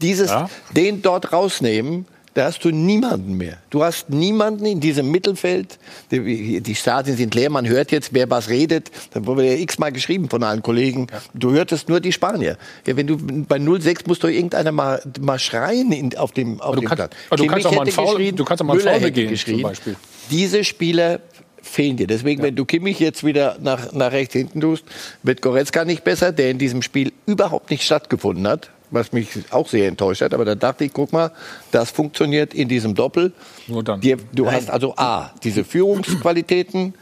[0.00, 0.48] Dieses, Ja.
[0.76, 2.06] den dort rausnehmen,
[2.36, 3.56] da hast du niemanden mehr.
[3.70, 5.78] Du hast niemanden in diesem Mittelfeld.
[6.10, 8.90] Die, die Stadien sind leer, man hört jetzt, wer was redet.
[9.14, 11.06] Da wurde ja x-mal geschrieben von allen Kollegen.
[11.32, 12.58] Du hörtest nur die Spanier.
[12.86, 16.74] Ja, wenn du bei 0-6 musst doch irgendeiner mal, mal schreien in, auf dem, auf
[16.74, 17.12] du dem kannst- Platz.
[17.30, 19.62] aber du kannst auch mal einen Foul- du kannst auch mal einen Foul begehen, zum
[19.62, 19.96] Beispiel.
[20.30, 21.20] Diese Spieler
[21.62, 22.06] fehlen dir.
[22.06, 24.84] Deswegen, wenn du Kimmich jetzt wieder nach, nach rechts hinten tust,
[25.22, 29.68] wird Goretzka nicht besser, der in diesem Spiel überhaupt nicht stattgefunden hat, was mich auch
[29.68, 30.34] sehr enttäuscht hat.
[30.34, 31.32] Aber da dachte ich, guck mal,
[31.72, 33.32] das funktioniert in diesem Doppel.
[33.66, 34.00] Nur dann.
[34.00, 36.94] Dir, du hast also A, diese Führungsqualitäten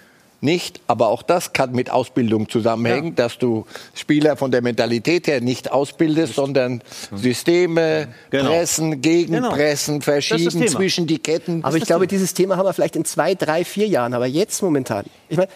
[0.45, 5.41] nicht, aber auch das kann mit Ausbildung zusammenhängen, dass du Spieler von der Mentalität her
[5.41, 6.83] nicht ausbildest, sondern
[7.15, 8.51] Systeme, Genau.
[8.51, 11.65] Pressen, Gegenpressen, Das ist das verschieben zwischen die Ketten.
[11.65, 14.15] Aber ich glaube, dieses Thema haben wir vielleicht in zwei, drei, vier Jahren.
[14.15, 15.05] Aber jetzt momentan.
[15.29, 15.49] Ich meine,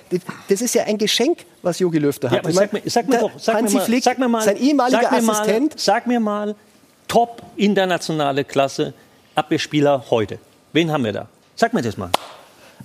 [0.48, 2.44] das ist ja ein Geschenk, was Jogi Löw da hat.
[2.44, 4.56] Ja, sag, mir, sag mir doch, sag Hansi mir mal, Flick, sag mir mal, sein
[4.56, 5.70] ehemaliger sag mir Assistent.
[5.74, 6.54] Mal, sag mir mal,
[7.06, 8.94] top internationale Klasse
[9.34, 10.38] Abwehrspieler heute.
[10.72, 11.28] Wen haben wir da?
[11.54, 12.10] Sag mir das mal.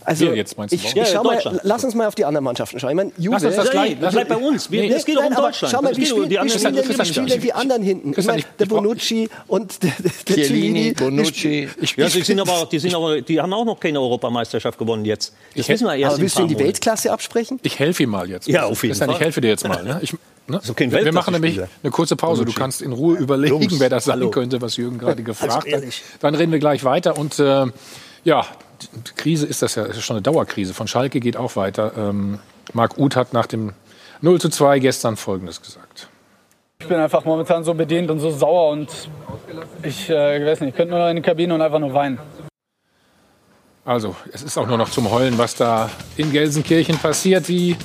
[0.06, 2.26] Also, Wir jetzt, meinst du, ich, ich Ja, schau mal, lass uns mal auf die
[2.26, 2.90] anderen Mannschaften schauen.
[2.92, 4.70] Ich meine, Juve, Lass uns das gleich- Nee, das bleibt bei uns.
[4.72, 5.72] Wir, es geht doch um Nein, aber Deutschland.
[5.74, 7.84] Schau mal, wie geht um spielen, die anderen spielen, denn, wie spielen denn die anderen
[7.84, 8.14] hinten?
[8.20, 9.92] Ich meine, der Bonucci und der,
[10.28, 10.94] der, Chiellini.
[10.94, 11.70] Bonucci.
[11.82, 15.06] Ich, Ja, die, sind aber, die, sind aber, die haben auch noch keine Europameisterschafft gewonnen
[15.06, 15.34] jetzt.
[15.56, 16.60] Das Ich- wissen wir erst Aber in willst du ihm die.
[16.60, 17.60] Weltklasse absprechen?
[17.64, 18.48] ich helfe ihm mal jetzt.
[18.48, 19.26] Ja, auf jeden Christian, Ich Fall.
[19.26, 19.84] helfe dir jetzt mal.
[19.84, 20.00] Ne?
[20.02, 20.14] Ich,
[20.48, 20.60] ne?
[20.64, 22.46] So kein wir wir machen nämlich eine kurze Pause.
[22.46, 24.32] Du kannst in Ruhe überlegen, wer das sein hallo.
[24.32, 25.66] könnte, was Jürgen gerade gefragt hat.
[25.66, 26.02] ehrlich.
[26.20, 27.18] Dann reden wir gleich weiter.
[27.18, 27.66] Und äh,
[28.24, 28.46] ja,
[29.16, 30.74] Krise ist das ja ist schon eine Dauerkrise.
[30.74, 31.94] Von Schalke geht auch weiter.
[31.98, 32.40] Ähm,
[32.74, 33.74] Marc Uth hat nach dem
[34.22, 36.08] 0 zu 2 gestern Folgendes gesagt.
[36.80, 38.90] Ich bin einfach momentan so bedient und so sauer und
[39.84, 42.20] ich, äh, weiß nicht, ich könnte nur noch in die Kabine und einfach nur weinen.
[43.86, 47.48] Also, es ist auch nur noch zum Heulen, was da in Gelsenkirchen passiert.
[47.50, 47.76] Die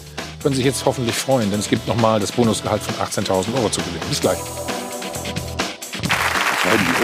[0.42, 3.80] können sich jetzt hoffentlich freuen, denn es gibt nochmal das Bonusgehalt von 18.000 Euro zu
[3.80, 4.04] gewinnen.
[4.08, 4.38] Bis gleich.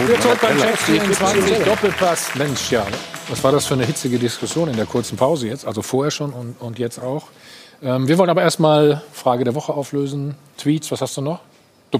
[0.07, 2.35] Wir zurück beim Check 24 Doppelpass.
[2.35, 2.85] Mensch, ja,
[3.29, 5.65] was war das für eine hitzige Diskussion in der kurzen Pause jetzt?
[5.65, 7.27] Also vorher schon und, und jetzt auch.
[7.81, 10.35] Ähm, wir wollen aber erstmal Frage der Woche auflösen.
[10.57, 11.39] Tweets, was hast du noch?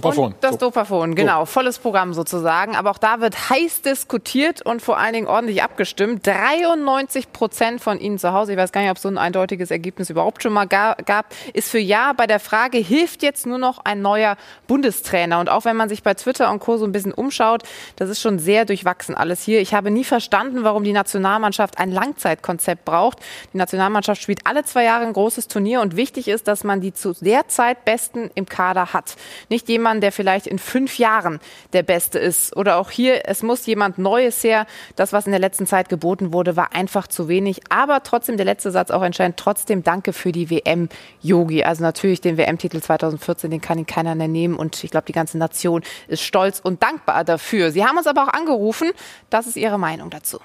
[0.02, 0.32] Dopafon.
[0.32, 1.44] Und das Dopafon, genau.
[1.44, 2.76] Volles Programm sozusagen.
[2.76, 6.26] Aber auch da wird heiß diskutiert und vor allen Dingen ordentlich abgestimmt.
[6.26, 9.70] 93 Prozent von Ihnen zu Hause, ich weiß gar nicht, ob es so ein eindeutiges
[9.70, 13.58] Ergebnis überhaupt schon mal ga- gab, ist für Ja bei der Frage, hilft jetzt nur
[13.58, 14.36] noch ein neuer
[14.66, 15.40] Bundestrainer?
[15.40, 16.76] Und auch wenn man sich bei Twitter und Co.
[16.76, 17.62] so ein bisschen umschaut,
[17.96, 19.60] das ist schon sehr durchwachsen alles hier.
[19.60, 23.18] Ich habe nie verstanden, warum die Nationalmannschaft ein Langzeitkonzept braucht.
[23.52, 26.92] Die Nationalmannschaft spielt alle zwei Jahre ein großes Turnier und wichtig ist, dass man die
[26.92, 29.16] zu der Zeit Besten im Kader hat.
[29.48, 31.40] Nicht jemand, der vielleicht in fünf Jahren
[31.72, 32.56] der Beste ist.
[32.56, 34.66] Oder auch hier, es muss jemand Neues her.
[34.96, 37.60] Das, was in der letzten Zeit geboten wurde, war einfach zu wenig.
[37.70, 39.36] Aber trotzdem, der letzte Satz auch entscheidend.
[39.36, 40.88] Trotzdem danke für die WM,
[41.22, 41.64] Yogi.
[41.64, 44.56] Also natürlich den WM-Titel 2014, den kann ihn keiner mehr nehmen.
[44.56, 47.70] Und ich glaube, die ganze Nation ist stolz und dankbar dafür.
[47.70, 48.90] Sie haben uns aber auch angerufen.
[49.30, 50.40] Das ist Ihre Meinung dazu.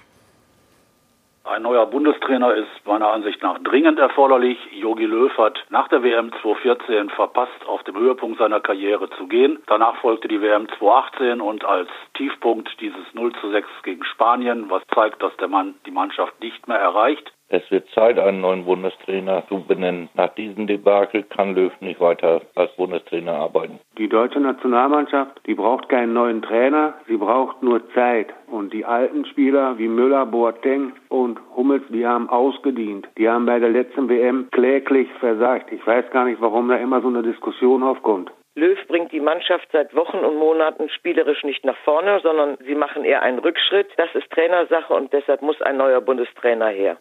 [1.44, 4.60] Ein neuer Bundestrainer ist meiner Ansicht nach dringend erforderlich.
[4.74, 9.58] Jogi Löw hat nach der WM 2014 verpasst, auf dem Höhepunkt seiner Karriere zu gehen.
[9.66, 14.84] Danach folgte die WM 2018 und als Tiefpunkt dieses 0 zu 6 gegen Spanien, was
[14.94, 17.34] zeigt, dass der Mann die Mannschaft nicht mehr erreicht.
[17.54, 20.08] Es wird Zeit, einen neuen Bundestrainer zu benennen.
[20.14, 23.78] Nach diesem Debakel kann Löw nicht weiter als Bundestrainer arbeiten.
[23.98, 28.28] Die deutsche Nationalmannschaft, die braucht keinen neuen Trainer, sie braucht nur Zeit.
[28.48, 33.10] Und die alten Spieler wie Müller, Boateng und Hummels, die haben ausgedient.
[33.18, 35.74] Die haben bei der letzten WM kläglich versagt.
[35.74, 38.32] Ich weiß gar nicht, warum da immer so eine Diskussion aufkommt.
[38.56, 43.04] Löw bringt die Mannschaft seit Wochen und Monaten spielerisch nicht nach vorne, sondern sie machen
[43.04, 43.88] eher einen Rückschritt.
[43.98, 46.98] Das ist Trainersache und deshalb muss ein neuer Bundestrainer her.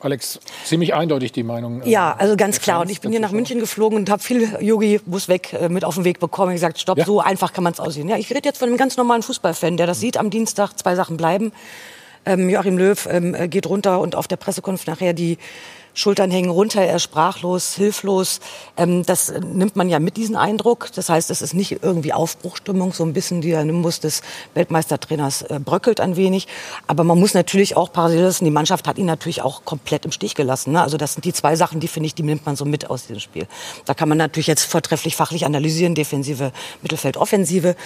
[0.00, 1.82] Alex, ziemlich eindeutig die Meinung.
[1.82, 2.80] äh, Ja, also ganz klar.
[2.80, 3.32] Und ich bin hier nach.
[3.32, 6.52] München geflogen und habe viel Yogi muss weg äh, mit auf den Weg bekommen.
[6.52, 7.04] Ich gesagt, stopp, Ja.
[7.04, 8.08] so einfach kann man es aussehen.
[8.08, 10.78] Ja, ich rede jetzt von einem ganz normalen Fußballfan, der das sieht am Dienstag.
[10.78, 11.52] Zwei Sachen bleiben.
[12.26, 15.36] Ähm, Joachim Löw ähm, äh, geht runter und auf der Pressekonferenz nachher die
[15.94, 18.40] Schultern hängen runter, er sprachlos, hilflos.
[18.76, 20.90] Ähm, das nimmt man ja mit, diesen Eindruck.
[20.94, 24.22] Das heißt, es ist nicht irgendwie Aufbruchstimmung, so ein bisschen der Nimbus des
[24.54, 26.46] Weltmeistertrainers äh, bröckelt ein wenig.
[26.86, 30.12] Aber man muss natürlich auch parallel lassen, die Mannschaft hat ihn natürlich auch komplett im
[30.12, 30.72] Stich gelassen.
[30.72, 30.82] Ne?
[30.82, 33.06] Also das sind die zwei Sachen, die finde ich, die nimmt man so mit aus
[33.06, 33.46] diesem Spiel.
[33.84, 36.52] Da kann man natürlich jetzt vortrefflich fachlich analysieren, Defensive,
[36.82, 37.76] Mittelfeld, Offensive.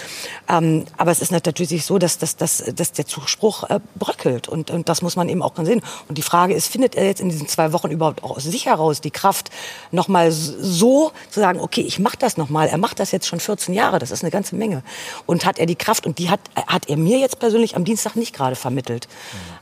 [0.48, 4.48] Ähm, aber es ist natürlich so, dass, dass, dass, dass der Zuspruch äh, bröckelt.
[4.48, 5.82] Und, und das muss man eben auch sehen.
[6.08, 9.00] Und die Frage ist, findet er jetzt in diesen zwei Wochen überhaupt aus sich heraus
[9.00, 9.50] die Kraft,
[9.90, 12.68] nochmal so zu sagen, okay, ich mache das nochmal.
[12.68, 14.82] Er macht das jetzt schon 14 Jahre, das ist eine ganze Menge.
[15.26, 18.16] Und hat er die Kraft, und die hat, hat er mir jetzt persönlich am Dienstag
[18.16, 19.08] nicht gerade vermittelt.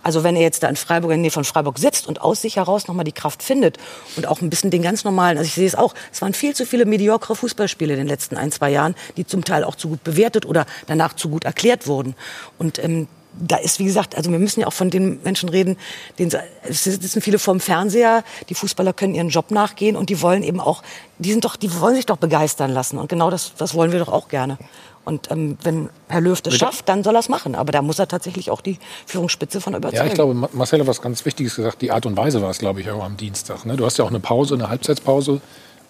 [0.02, 2.42] Also wenn er jetzt da in Freiburg, in der Nähe von Freiburg sitzt und aus
[2.42, 3.78] sich heraus nochmal die Kraft findet
[4.16, 6.54] und auch ein bisschen den ganz normalen, also ich sehe es auch, es waren viel
[6.54, 9.88] zu viele mediokre Fußballspiele in den letzten ein, zwei Jahren, die zum Teil auch zu
[9.88, 12.14] gut bewertet oder danach zu gut erklärt wurden.
[12.58, 13.08] Und ähm,
[13.38, 15.76] da ist, wie gesagt, also wir müssen ja auch von den Menschen reden,
[16.18, 16.32] denen,
[16.62, 20.60] es sitzen viele vorm Fernseher, die Fußballer können ihren Job nachgehen und die wollen eben
[20.60, 20.82] auch,
[21.18, 23.98] die sind doch, die wollen sich doch begeistern lassen und genau das, das wollen wir
[23.98, 24.58] doch auch gerne.
[25.06, 27.54] Und ähm, wenn Herr Löw das schafft, dann soll er es machen.
[27.54, 28.76] Aber da muss er tatsächlich auch die
[29.06, 30.02] Führungsspitze von überzeugen.
[30.02, 31.80] Ja, ich glaube, Marcel hat was ganz Wichtiges gesagt.
[31.80, 33.64] Die Art und Weise war es, glaube ich, auch am Dienstag.
[33.66, 33.76] Ne?
[33.76, 35.40] Du hast ja auch eine Pause, eine Halbzeitpause.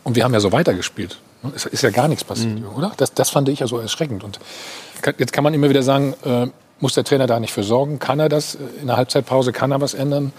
[0.04, 1.18] Und wir haben ja so weitergespielt.
[1.54, 2.76] Es ist ja gar nichts passiert, mhm.
[2.76, 2.92] oder?
[2.98, 4.22] Das, das fand ich ja so erschreckend.
[4.22, 4.38] Und
[5.16, 6.48] jetzt kann man immer wieder sagen, äh,
[6.80, 7.98] muss der Trainer da nicht für sorgen?
[7.98, 9.52] Kann er das in der Halbzeitpause?
[9.52, 10.32] Kann er was ändern?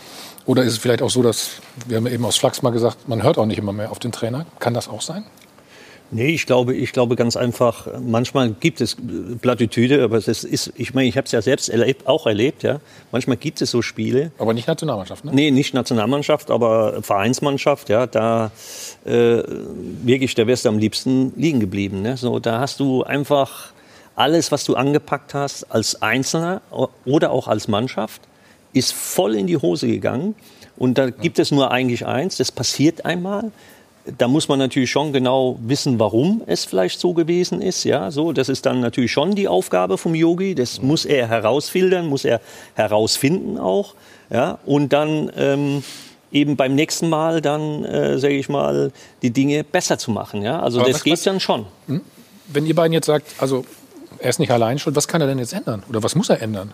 [0.45, 1.51] Oder ist es vielleicht auch so, dass,
[1.87, 4.11] wir haben eben aus Flachs mal gesagt, man hört auch nicht immer mehr auf den
[4.11, 4.45] Trainer?
[4.59, 5.25] Kann das auch sein?
[6.09, 8.95] Nee, ich glaube, ich glaube ganz einfach, manchmal gibt es
[9.41, 12.79] Plattitüde, aber es ist, ich meine, ich habe es ja selbst erlebt, auch erlebt, ja.
[13.11, 14.31] Manchmal gibt es so Spiele.
[14.37, 15.31] Aber nicht Nationalmannschaft, ne?
[15.33, 18.07] Nee, nicht Nationalmannschaft, aber Vereinsmannschaft, ja.
[18.07, 18.51] Da
[19.05, 19.43] äh,
[20.03, 22.15] wirklich, da wärst du am liebsten liegen geblieben, ne?
[22.15, 23.73] So, da hast du einfach
[24.17, 26.61] alles, was du angepackt hast als Einzelner
[27.05, 28.21] oder auch als Mannschaft,
[28.73, 30.35] ist voll in die Hose gegangen.
[30.75, 33.51] Und da gibt es nur eigentlich eins, das passiert einmal.
[34.17, 37.83] Da muss man natürlich schon genau wissen, warum es vielleicht so gewesen ist.
[37.83, 40.55] Ja, so, das ist dann natürlich schon die Aufgabe vom Yogi.
[40.55, 42.39] Das muss er herausfiltern, muss er
[42.75, 43.95] herausfinden auch.
[44.29, 45.83] Ja, und dann ähm,
[46.31, 48.91] eben beim nächsten Mal dann, äh, sage ich mal,
[49.21, 50.41] die Dinge besser zu machen.
[50.41, 51.65] Ja, also Aber das geht dann schon.
[51.87, 52.01] Hm?
[52.47, 53.65] Wenn ihr beiden jetzt sagt, also
[54.19, 54.95] er ist nicht allein schuld.
[54.95, 55.83] Was kann er denn jetzt ändern?
[55.89, 56.71] Oder was muss er ändern?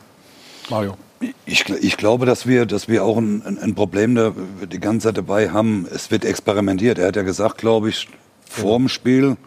[0.70, 0.98] Mario.
[1.45, 4.34] Ich, ich glaube, dass wir, dass wir auch ein, ein Problem da
[4.72, 5.88] die ganze Zeit dabei haben.
[5.94, 6.99] Es wird experimentiert.
[6.99, 8.07] Er hat ja gesagt, glaube ich,
[8.49, 9.38] vor dem Spiel,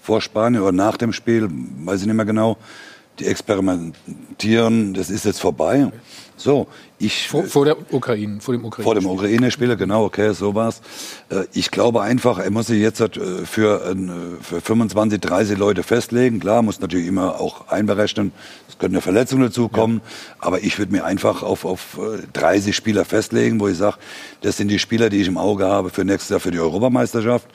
[0.00, 2.56] vor Spanien oder nach dem Spiel, weiß ich nicht mehr genau,
[3.18, 5.90] die experimentieren, das ist jetzt vorbei.
[6.36, 6.66] So,
[6.98, 8.84] ich vor, vor der Ukraine, vor dem Ukraine.
[8.84, 10.80] Vor dem Ukraine-Spieler, genau, okay, so war's.
[11.28, 13.08] Äh, ich glaube einfach, er muss sich jetzt äh,
[13.46, 13.96] für,
[14.42, 16.40] für 25, 30 Leute festlegen.
[16.40, 18.32] Klar, muss natürlich immer auch einberechnen.
[18.68, 20.00] Es könnte eine Verletzung dazukommen.
[20.02, 20.46] Ja.
[20.46, 21.98] Aber ich würde mir einfach auf, auf
[22.32, 23.98] 30 äh, Spieler festlegen, wo ich sage,
[24.40, 27.46] das sind die Spieler, die ich im Auge habe für nächstes Jahr für die Europameisterschaft.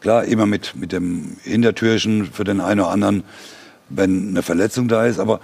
[0.00, 3.24] Klar, immer mit, mit dem Hintertürchen für den einen oder anderen
[3.90, 5.18] wenn eine Verletzung da ist.
[5.18, 5.40] Aber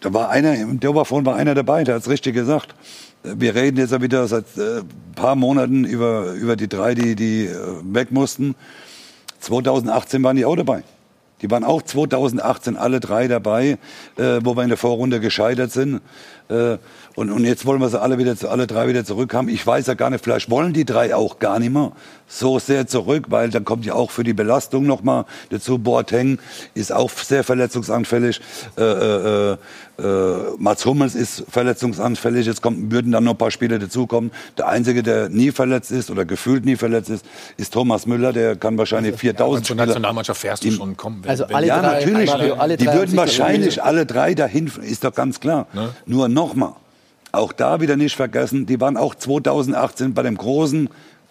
[0.00, 2.74] da war einer, im Oberfon war einer dabei, der hat es richtig gesagt.
[3.22, 4.82] Wir reden jetzt ja wieder seit äh,
[5.14, 8.54] paar Monaten über, über die drei, die, die äh, weg mussten.
[9.40, 10.82] 2018 waren die auch dabei.
[11.42, 13.78] Die waren auch 2018 alle drei dabei,
[14.16, 16.00] äh, wo wir in der Vorrunde gescheitert sind.
[16.50, 16.78] Äh,
[17.16, 19.48] und, und jetzt wollen wir sie alle wieder, alle drei wieder zurück haben.
[19.48, 21.92] Ich weiß ja gar nicht, vielleicht wollen die drei auch gar nicht mehr
[22.28, 25.78] so sehr zurück, weil dann kommt ja auch für die Belastung nochmal dazu.
[25.78, 26.38] Boateng
[26.74, 28.40] ist auch sehr verletzungsanfällig.
[28.78, 29.56] Äh, äh, äh,
[30.58, 32.46] Mats Hummels ist verletzungsanfällig.
[32.46, 34.30] Jetzt kommt, würden dann noch ein paar Spieler dazukommen.
[34.56, 37.24] Der Einzige, der nie verletzt ist oder gefühlt nie verletzt ist,
[37.56, 38.32] ist Thomas Müller.
[38.32, 41.22] Der kann wahrscheinlich also, 4000 ja, Zur Nationalmannschaft fährst du schon kommen.
[41.22, 42.32] Wenn, also alle ja, drei, natürlich.
[42.32, 45.66] Alle, die würden wahrscheinlich alle drei dahin, ist doch ganz klar.
[45.72, 45.90] Ne?
[46.06, 46.72] Nur nochmal,
[47.32, 50.88] auch da wieder nicht vergessen, die waren auch 2018 bei dem großen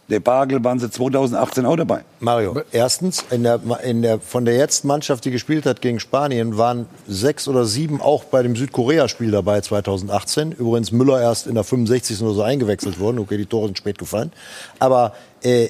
[0.10, 2.04] Debakel waren sie 2018 auch dabei.
[2.20, 6.58] Mario, erstens, in der, in der, von der jetzt Mannschaft, die gespielt hat gegen Spanien,
[6.58, 10.54] waren sechs oder sieben auch bei dem Südkorea-Spiel dabei 2018.
[10.54, 12.22] Übrigens Müller erst in der 65.
[12.22, 13.20] oder so eingewechselt worden.
[13.20, 14.32] Okay, die Tore sind spät gefallen.
[14.80, 15.14] Aber
[15.44, 15.70] äh,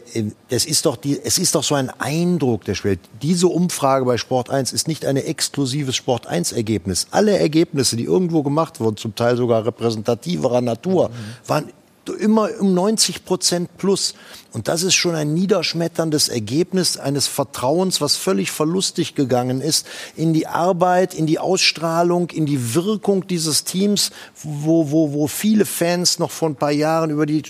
[0.49, 2.99] es, ist doch die, es ist doch so ein Eindruck, der schwelt.
[3.21, 7.07] Diese Umfrage bei Sport 1 ist nicht ein exklusives Sport 1-Ergebnis.
[7.11, 11.11] Alle Ergebnisse, die irgendwo gemacht wurden, zum Teil sogar repräsentativerer Natur,
[11.45, 11.71] waren
[12.13, 14.13] immer um 90 Prozent plus.
[14.51, 20.33] Und das ist schon ein niederschmetterndes Ergebnis eines Vertrauens, was völlig verlustig gegangen ist in
[20.33, 24.11] die Arbeit, in die Ausstrahlung, in die Wirkung dieses Teams,
[24.43, 27.43] wo, wo, wo viele Fans noch vor ein paar Jahren über die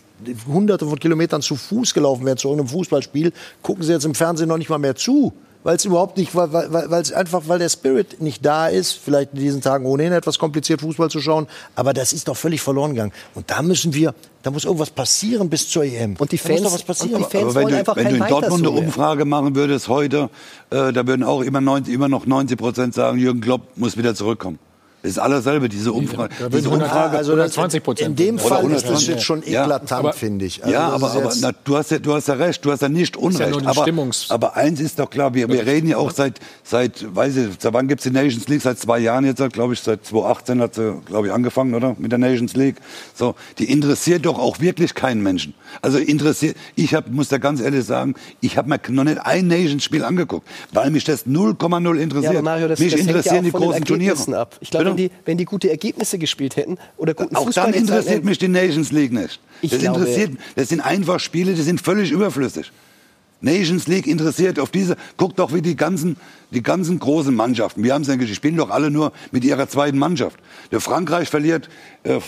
[0.47, 3.31] hunderte von Kilometern zu Fuß gelaufen wären zu irgendeinem Fußballspiel,
[3.61, 5.33] gucken sie jetzt im Fernsehen noch nicht mal mehr zu
[5.69, 6.49] weil es überhaupt nicht, weil,
[6.99, 8.93] es einfach, weil der Spirit nicht da ist.
[8.93, 12.59] Vielleicht in diesen Tagen ohnehin etwas kompliziert Fußball zu schauen, aber das ist doch völlig
[12.59, 13.11] verloren gegangen.
[13.35, 16.15] Und da müssen wir, da muss irgendwas passieren bis zur EM.
[16.17, 17.23] Und die da muss Fans- doch was passieren.
[17.23, 18.77] die Fans Aber wenn wollen du, einfach wenn kein du in Dortmund eine.
[18.79, 20.31] Umfrage machen würdest heute,
[20.71, 24.15] äh, da würden auch immer, 90, immer noch 90 Prozent sagen, Jürgen Klopp muss wieder
[24.15, 24.57] zurückkommen.
[25.01, 26.33] Ist alles selbe, diese Umfrage.
[26.39, 29.07] Da diese 100 also das- 120 In dem Fall ist das 120.
[29.07, 30.61] jetzt schon Ja, eklatant, aber- finde ich.
[30.61, 32.71] Also ja, das aber, ist aber na, du, hast ja, du hast ja recht, du
[32.71, 33.61] hast ja nicht ja Unrecht.
[33.61, 37.37] die aber, aber eins ist doch klar, wir, wir reden ja auch seit, seit, weiß
[37.37, 38.61] ich, seit wann gibt's die Nations League?
[38.61, 41.95] Seit zwei Jahren jetzt, glaube ich, seit 2018 hat sie, glaube ich, angefangen, oder?
[41.97, 42.75] Mit der Nations League.
[43.15, 45.53] So, die interessiert doch auch wirklich keinen Menschen.
[45.81, 49.47] Also interessiert, ich hab, muss da ganz ehrlich sagen, ich habe mir noch nicht ein
[49.47, 52.33] Nations-Spiel angeguckt, weil mich das 0,0 interessiert.
[52.33, 54.39] Ja, Mario, das, mich das hängt ja interessieren auch die großen Turniere.
[54.39, 54.57] Ab.
[54.59, 57.73] Ich glaube, wenn die, wenn die gute Ergebnisse gespielt hätten oder guten Auch Fußball dann
[57.81, 59.39] interessiert mich die Nations League nicht.
[59.61, 62.71] Ich das glaube- interessiert, das sind einfach Spiele, die sind völlig überflüssig.
[63.41, 66.17] Nations League interessiert auf diese, guckt doch wie die ganzen,
[66.51, 67.83] die ganzen großen Mannschaften.
[67.83, 70.37] Wir haben es ja gesagt, die spielen doch alle nur mit ihrer zweiten Mannschaft.
[70.71, 71.69] Der Frankreich verliert
[72.03, 72.19] äh, äh,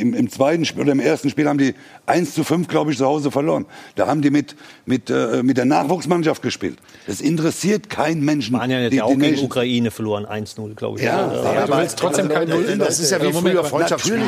[0.00, 1.74] im, im zweiten Spiel oder im ersten Spiel haben die
[2.06, 3.66] 1 zu 5, glaube ich, zu Hause verloren.
[3.96, 4.56] Da haben die mit,
[4.86, 6.78] mit, äh, mit der Nachwuchsmannschaft gespielt.
[7.06, 8.56] Das interessiert keinen Menschen.
[8.56, 11.04] Spanien hat die- ja auch die gegen Ukraine verloren, 1-0, glaube ich.
[11.04, 11.62] Ja, oder?
[11.62, 14.20] aber du willst trotzdem kein Null in Das ist ja wie früher Freundschaftsspiele.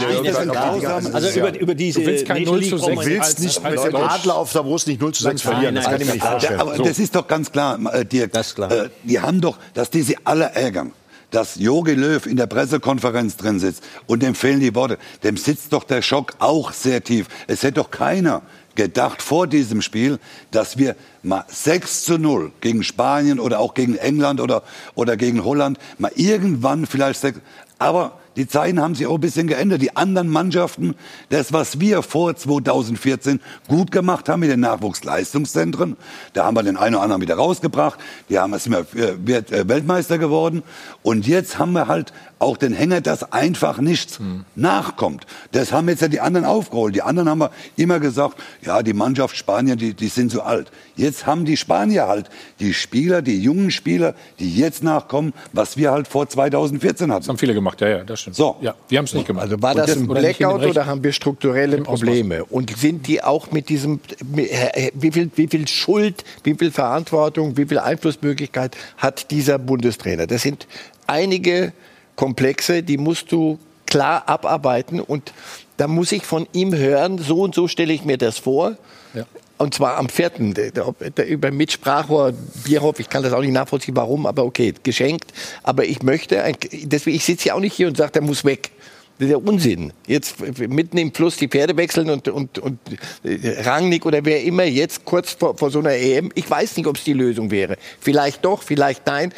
[0.52, 1.14] Das.
[1.14, 3.22] Also über, über diese Du willst kein Nation 0 zu League brauchen 6 wir- Du
[3.22, 3.96] willst nicht mit dem.
[3.96, 5.74] Adler auf der Brust nicht 0 zu 6 verlieren.
[5.74, 6.58] Das kann ich mir nicht vorstellen.
[6.58, 8.32] Ja, aber das ist doch ganz klar, äh, Dirk.
[8.32, 8.70] Das ist klar.
[8.70, 8.88] Äh,
[9.22, 10.92] die haben doch, dass die sie alle ärgern.
[11.30, 15.72] Dass Jogi Löw in der Pressekonferenz drin sitzt und dem fehlen die Worte, dem sitzt
[15.72, 17.26] doch der Schock auch sehr tief.
[17.46, 18.42] Es hätte doch keiner
[18.74, 20.18] gedacht vor diesem Spiel,
[20.50, 24.62] dass wir mal 6 zu 0 gegen Spanien oder auch gegen England oder,
[24.94, 27.38] oder gegen Holland mal irgendwann vielleicht sechs,
[27.78, 29.82] aber die Zeiten haben sich auch ein bisschen geändert.
[29.82, 30.94] Die anderen Mannschaften,
[31.28, 35.96] das, was wir vor 2014 gut gemacht haben mit den Nachwuchsleistungszentren,
[36.32, 37.98] da haben wir den einen oder anderen wieder rausgebracht.
[38.28, 40.62] Die haben es immer äh, äh, Weltmeister geworden.
[41.02, 44.18] Und jetzt haben wir halt auch den Hänger, dass einfach nichts
[44.56, 45.26] nachkommt.
[45.52, 46.94] Das haben jetzt ja die anderen aufgeholt.
[46.94, 50.72] Die anderen haben wir immer gesagt, ja, die Mannschaft Spanier, die, die sind so alt.
[50.96, 52.28] Jetzt haben die Spanier halt
[52.58, 57.20] die Spieler, die jungen Spieler, die jetzt nachkommen, was wir halt vor 2014 hatten.
[57.22, 58.36] Das haben viele gemacht, ja, ja, das stimmt.
[58.36, 58.56] So.
[58.60, 59.44] Ja, wir haben es nicht gemacht.
[59.44, 61.78] Also war Und das ein Blackout oder haben wir strukturelle.
[61.78, 62.44] Probleme?
[62.44, 64.00] Und sind die auch mit diesem,
[64.36, 70.26] äh, wie viel, wie viel Schuld, wie viel Verantwortung, wie viel Einflussmöglichkeit hat dieser Bundestrainer?
[70.26, 70.66] Das sind
[71.06, 71.72] einige
[72.16, 75.32] Komplexe, die musst du klar abarbeiten und
[75.76, 78.76] da muss ich von ihm hören, so und so stelle ich mir das vor.
[79.14, 79.26] Ja.
[79.62, 82.32] Und zwar am vierten, der- der- der- über Mitsprachrohr,
[82.64, 85.32] Bierhoff, ich kann das auch nicht nachvollziehen, warum, aber okay, geschenkt.
[85.62, 88.72] Aber ich möchte, deswegen, ich sitze hier auch nicht hier und sage, der muss weg.
[89.18, 89.92] Das ist ja Unsinn.
[90.08, 92.78] Jetzt mitten im Fluss die Pferde wechseln und, und, und
[93.22, 96.88] äh, Rangnick oder wer immer jetzt kurz vor, vor so einer EM, ich weiß nicht,
[96.88, 97.76] ob es die Lösung wäre.
[98.00, 99.32] Vielleicht doch, vielleicht nein.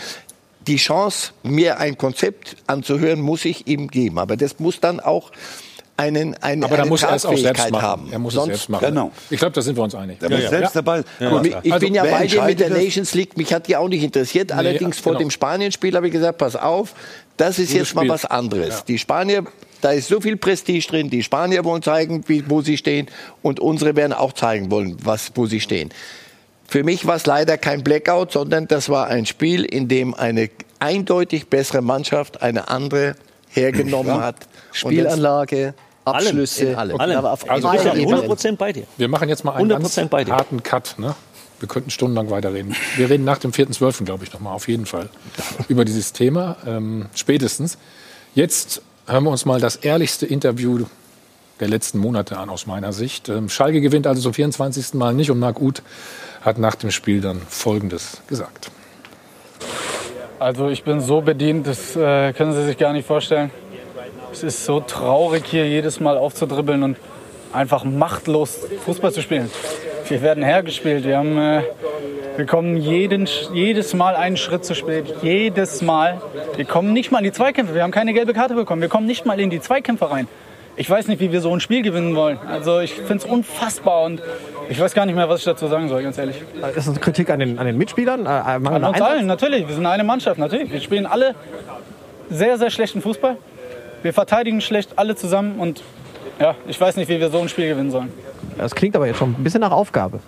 [0.66, 4.18] Die Chance, mir ein Konzept anzuhören, muss ich ihm geben.
[4.18, 5.32] Aber das muss dann auch
[5.96, 7.82] einen, eine, Aber da eine muss er es auch selbst Tragfähigkeit machen.
[7.82, 8.08] haben.
[8.12, 8.86] Er muss Sonst- es selbst machen.
[8.86, 9.12] Genau.
[9.30, 10.18] Ich glaube, da sind wir uns einig.
[10.18, 11.04] Der muss selbst dabei.
[11.20, 11.26] Ich
[11.72, 12.70] Also, bin ja bei dir mit der?
[12.70, 13.36] Nations League.
[13.36, 14.50] Mich hat die auch nicht interessiert.
[14.52, 15.20] Allerdings vor genau.
[15.26, 16.94] dem Spanien-Spiel habe ich gesagt, pass auf,
[17.36, 18.10] das ist Gutes jetzt mal Spiel.
[18.10, 18.68] was anderes.
[18.68, 18.82] Ja.
[18.88, 19.44] Die Spanier,
[19.82, 21.10] da ist so viel Prestige drin.
[21.10, 23.06] Die Spanier wollen zeigen, wie, wo sie stehen.
[23.42, 25.90] Und unsere werden auch zeigen wollen, was, wo sie stehen.
[26.66, 30.48] Für mich war es leider kein Blackout, sondern das war ein Spiel, in dem eine
[30.80, 33.14] eindeutig bessere Mannschaft eine andere
[33.50, 34.36] hergenommen hat.
[34.82, 35.74] Und Spielanlage,
[36.04, 37.16] Abschlüsse, in allem.
[37.16, 38.20] Aber auf Also, ich Ebenen.
[38.30, 38.84] 100% bei dir.
[38.96, 40.32] Wir machen jetzt mal einen 100% ganz bei dir.
[40.32, 40.96] harten Cut.
[40.98, 41.14] Ne?
[41.60, 42.74] Wir könnten stundenlang weiterreden.
[42.96, 45.08] Wir reden nach dem 4.12., glaube ich, noch mal auf jeden Fall
[45.68, 46.56] über dieses Thema.
[46.66, 47.78] Ähm, spätestens.
[48.34, 50.84] Jetzt hören wir uns mal das ehrlichste Interview
[51.60, 53.28] der letzten Monate an, aus meiner Sicht.
[53.28, 54.94] Ähm, Schalke gewinnt also zum 24.
[54.94, 55.82] Mal nicht und Marc Uth
[56.42, 58.70] hat nach dem Spiel dann Folgendes gesagt.
[60.40, 63.50] Also ich bin so bedient, das äh, können Sie sich gar nicht vorstellen.
[64.34, 66.96] Es ist so traurig hier jedes Mal aufzudribbeln und
[67.52, 69.48] einfach machtlos Fußball zu spielen.
[70.08, 71.04] Wir werden hergespielt.
[71.04, 71.62] Wir, haben, äh,
[72.36, 75.14] wir kommen jeden, jedes Mal einen Schritt zu spät.
[75.22, 76.20] Jedes Mal.
[76.56, 77.76] Wir kommen nicht mal in die Zweikämpfe.
[77.76, 78.82] Wir haben keine gelbe Karte bekommen.
[78.82, 80.26] Wir kommen nicht mal in die Zweikämpfe rein.
[80.76, 82.36] Ich weiß nicht, wie wir so ein Spiel gewinnen wollen.
[82.50, 84.20] Also ich finde es unfassbar und
[84.68, 86.42] ich weiß gar nicht mehr, was ich dazu sagen soll, ganz ehrlich.
[86.66, 88.26] Ist das eine Kritik an den, an den Mitspielern?
[88.26, 89.00] Äh, An uns Einsatz?
[89.00, 89.68] allen, natürlich.
[89.68, 90.72] Wir sind eine Mannschaft, natürlich.
[90.72, 91.36] Wir spielen alle
[92.30, 93.36] sehr, sehr schlechten Fußball.
[94.04, 95.58] Wir verteidigen schlecht, alle zusammen.
[95.58, 95.82] Und
[96.38, 98.12] ja, ich weiß nicht, wie wir so ein Spiel gewinnen sollen.
[98.58, 100.20] Das klingt aber jetzt schon ein bisschen nach Aufgabe.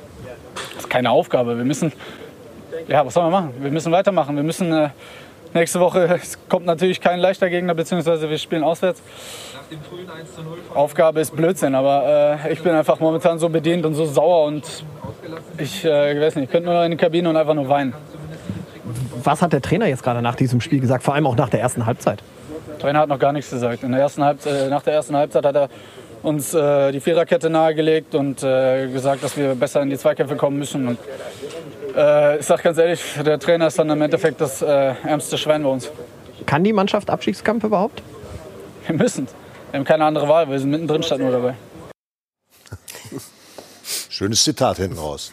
[0.55, 1.59] Das ist keine Aufgabe.
[1.59, 1.93] Wir müssen,
[2.89, 3.53] ja, was sollen wir machen?
[3.61, 4.35] Wir müssen weitermachen.
[4.35, 4.89] Wir müssen äh,
[5.53, 9.03] nächste Woche, es kommt natürlich kein leichter Gegner, beziehungsweise wir spielen auswärts.
[10.73, 14.65] Aufgabe ist Blödsinn, aber äh, ich bin einfach momentan so bedient und so sauer und
[15.59, 17.93] ich, äh, ich weiß nicht, ich könnte nur in die Kabine und einfach nur weinen.
[19.23, 21.61] Was hat der Trainer jetzt gerade nach diesem Spiel gesagt, vor allem auch nach der
[21.61, 22.23] ersten Halbzeit?
[22.77, 23.83] Der Trainer hat noch gar nichts gesagt.
[23.83, 25.69] In der ersten Halbzeit, nach der ersten Halbzeit hat er
[26.23, 30.59] uns äh, die Viererkette nahegelegt und äh, gesagt, dass wir besser in die Zweikämpfe kommen
[30.59, 30.87] müssen.
[30.89, 30.99] Und,
[31.97, 35.63] äh, ich sage ganz ehrlich, der Trainer ist dann im Endeffekt das äh, ärmste Schwein
[35.63, 35.91] bei uns.
[36.45, 38.03] Kann die Mannschaft Abstiegskampf überhaupt?
[38.87, 39.27] Wir müssen.
[39.71, 40.51] Wir haben keine andere Wahl.
[40.51, 41.55] Wir sind mittendrin statt nur dabei.
[44.11, 45.33] Schönes Zitat hinten raus.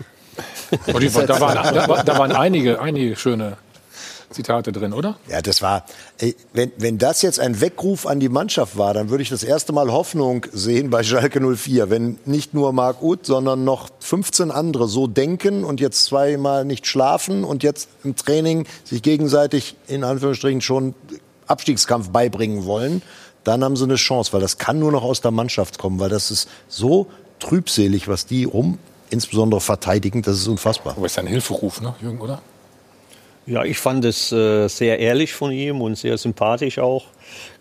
[0.88, 3.58] Und die, da, waren, da, war- da waren einige, einige schöne
[4.34, 5.18] Zitate drin, oder?
[5.30, 5.86] Ja, das war,
[6.54, 9.74] wenn, wenn das jetzt ein Weckruf an die Mannschaft war, dann würde ich das erste
[9.74, 11.90] Mal Hoffnung sehen bei Schalke 04.
[11.90, 16.88] Wenn nicht nur Marc Uth, sondern noch 15 andere so denken und jetzt zweimal nicht
[16.88, 20.96] schlafen und jetzt im Training sich gegenseitig in Anführungsstrichen schon
[21.48, 23.02] Abstiegskampf beibringen wollen,
[23.44, 26.10] dann haben sie eine Chance, weil das kann nur noch aus der Mannschaft kommen, weil
[26.10, 27.08] das ist so
[27.40, 28.80] trübselig, was die rum,
[29.10, 30.96] insbesondere verteidigend, das ist unfassbar.
[30.98, 32.42] Aber ist ein Hilferuf, ne, Jürgen, oder?
[33.46, 37.04] Ja, ich fand es äh, sehr ehrlich von ihm und sehr sympathisch auch.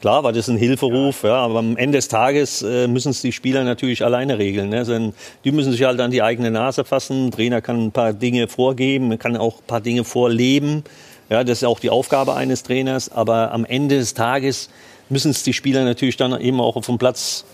[0.00, 3.32] Klar war das ein Hilferuf, ja, aber am Ende des Tages äh, müssen es die
[3.32, 4.68] Spieler natürlich alleine regeln.
[4.68, 4.84] Ne?
[4.84, 5.12] Denn
[5.44, 7.30] die müssen sich halt an die eigene Nase fassen.
[7.30, 10.84] Der Trainer kann ein paar Dinge vorgeben, kann auch ein paar Dinge vorleben.
[11.30, 13.10] Ja, das ist auch die Aufgabe eines Trainers.
[13.10, 14.70] Aber am Ende des Tages
[15.08, 17.44] müssen es die Spieler natürlich dann eben auch auf dem Platz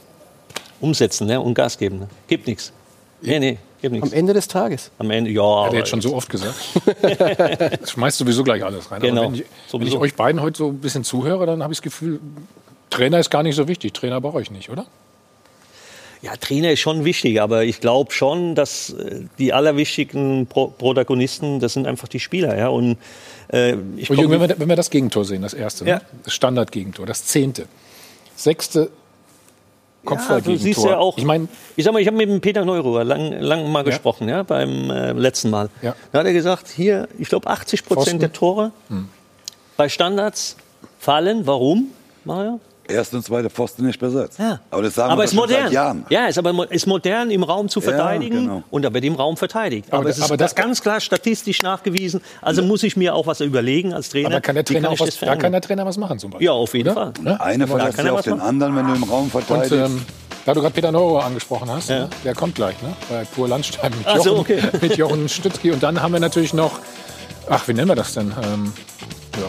[0.81, 1.41] umsetzen ne?
[1.41, 2.01] und Gas geben.
[2.01, 2.09] Ne?
[2.27, 2.73] Gibt nichts.
[3.23, 4.13] Nee, nee, gibt nichts.
[4.13, 4.91] Am Ende des Tages.
[4.99, 5.43] Am Ende, ja.
[5.43, 6.55] Hat aber er jetzt schon so oft gesagt.
[7.89, 9.01] Schmeißt sowieso gleich alles rein.
[9.01, 11.73] Genau, Aber wenn ich, wenn ich euch beiden heute so ein bisschen zuhöre, dann habe
[11.73, 12.21] ich das Gefühl,
[12.91, 13.93] Trainer ist gar nicht so wichtig.
[13.93, 14.87] Trainer brauche ich nicht, oder?
[16.21, 21.61] Ja, Trainer ist schon wichtig, aber ich glaube schon, dass äh, die allerwichtigsten Pro Protagonisten,
[21.61, 22.59] das sind einfach die Spieler.
[22.59, 22.69] Ja?
[22.69, 22.99] Und,
[23.53, 25.97] äh, ich Und glaub, Jürgen, wenn, wir, wenn wir das Gegentor sehen, das erste, Ja.
[25.97, 26.03] ne?
[26.25, 27.67] das Standardgegentor, das zehnte,
[28.35, 28.91] sechste
[30.11, 30.59] ja, du Kopfballgegentor.
[30.65, 33.33] siehst ja auch, ich meine, ich sag mal, ich habe mit dem Peter Neururer lang,
[33.41, 33.85] lang mal Ja.
[33.85, 35.71] gesprochen, ja, beim äh, letzten Mal.
[35.83, 35.95] Ja.
[36.13, 37.95] Da hat er gesagt, hier, ich glaube 80 Pfosten.
[37.95, 39.09] Prozent der Tore Hm.
[39.77, 40.57] bei Standards
[40.99, 41.47] fallen.
[41.47, 41.89] Warum,
[42.25, 42.61] Mario?
[42.89, 44.39] Erste und zweite Pfosten nicht besetzt.
[44.39, 44.61] Ja.
[44.71, 45.65] Aber das sagen aber wir ist modern.
[45.65, 46.07] seit Jahren.
[46.09, 48.63] Ja, ist aber ist modern im Raum zu Ja, verteidigen genau.
[48.71, 49.89] und er wird im Raum verteidigt.
[49.91, 52.23] Aber Aber, da- es ist aber das das- ganz klar statistisch nachgewiesen.
[52.41, 54.29] Also muss ich mir auch was überlegen als Trainer.
[54.31, 56.31] aber kann der Trainer auch ich was, das da kann der Trainer was machen zum
[56.31, 56.47] Beispiel.
[56.47, 57.13] Ja, auf jeden Fall.
[57.21, 57.39] Ne?
[57.41, 58.49] Eine Da verlässt kann sich er auf den machen.
[58.49, 59.73] anderen, wenn du im Raum Und verteidigst.
[59.73, 60.01] ähm,
[60.47, 61.99] da du gerade Peter Neurohr angesprochen hast, Ja.
[62.01, 62.09] ne?
[62.25, 62.95] der kommt gleich, ne?
[63.11, 64.63] bei Pur Landstein mit Jochen, so, okay.
[64.81, 65.73] mit Jochen Stützki.
[65.73, 66.79] Und dann haben wir natürlich noch,
[67.51, 68.33] ach, wie nennen wir das denn?
[68.43, 68.73] Ähm,
[69.39, 69.49] ja,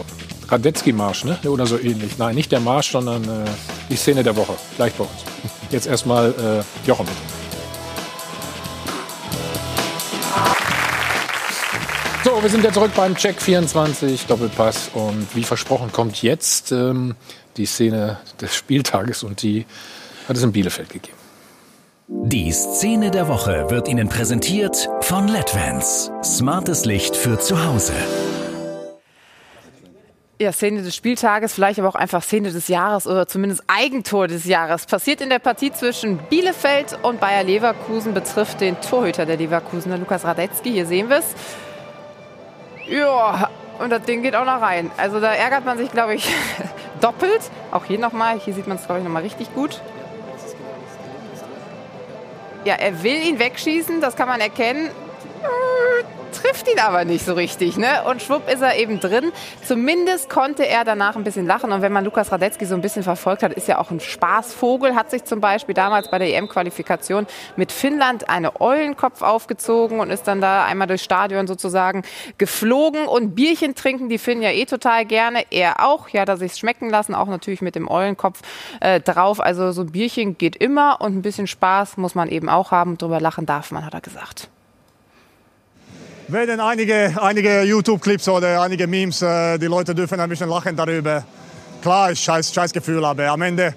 [0.50, 1.38] Radetzky-Marsch, ne?
[1.48, 2.18] oder so ähnlich.
[2.18, 3.48] Nein, nicht der Marsch, sondern äh,
[3.88, 5.52] die Szene der Woche, gleich bei uns.
[5.70, 7.06] Jetzt erstmal äh, Jochen.
[12.24, 17.14] So, wir sind ja zurück beim Check 24 Doppelpass und wie versprochen kommt jetzt ähm,
[17.56, 19.64] die Szene des Spieltages und die
[20.28, 21.16] hat es in Bielefeld gegeben.
[22.08, 26.10] Die Szene der Woche wird Ihnen präsentiert von LEDVANCE.
[26.22, 27.94] Smartes Licht für zu Hause.
[30.40, 34.46] Ja, Szene des Spieltages, vielleicht aber auch einfach Szene des Jahres oder zumindest Eigentor des
[34.46, 34.86] Jahres.
[34.86, 40.24] Passiert in der Partie zwischen Bielefeld und Bayer Leverkusen, betrifft den Torhüter der Leverkusener, Lukas
[40.24, 40.72] Radetzky.
[40.72, 41.26] Hier sehen wir es.
[42.88, 43.50] Ja,
[43.80, 44.90] und das Ding geht auch noch rein.
[44.96, 46.26] Also da ärgert man sich, glaube ich,
[47.02, 47.42] doppelt.
[47.70, 49.82] Auch hier nochmal, hier sieht man es, glaube ich, nochmal richtig gut.
[52.64, 54.88] Ja, er will ihn wegschießen, das kann man erkennen.
[56.32, 58.04] Trifft ihn aber nicht so richtig, ne?
[58.08, 59.32] Und schwupp ist er eben drin.
[59.64, 61.72] Zumindest konnte er danach ein bisschen lachen.
[61.72, 64.94] Und wenn man Lukas Radetzky so ein bisschen verfolgt hat, ist ja auch ein Spaßvogel.
[64.94, 67.26] Hat sich zum Beispiel damals bei der EM-Qualifikation
[67.56, 72.02] mit Finnland eine Eulenkopf aufgezogen und ist dann da einmal durchs Stadion sozusagen
[72.38, 73.06] geflogen.
[73.06, 75.44] Und Bierchen trinken die Finnen ja eh total gerne.
[75.50, 76.08] Er auch.
[76.10, 78.40] Ja, da sich schmecken lassen, auch natürlich mit dem Eulenkopf
[78.80, 79.40] äh, drauf.
[79.40, 82.98] Also so ein Bierchen geht immer und ein bisschen Spaß muss man eben auch haben.
[82.98, 84.48] Drüber lachen darf man, hat er gesagt.
[86.32, 91.24] Werden einige, einige YouTube-Clips oder einige Memes, äh, die Leute dürfen ein bisschen lachen darüber.
[91.82, 93.74] Klar, ist scheiß, scheiß Gefühl, aber am Ende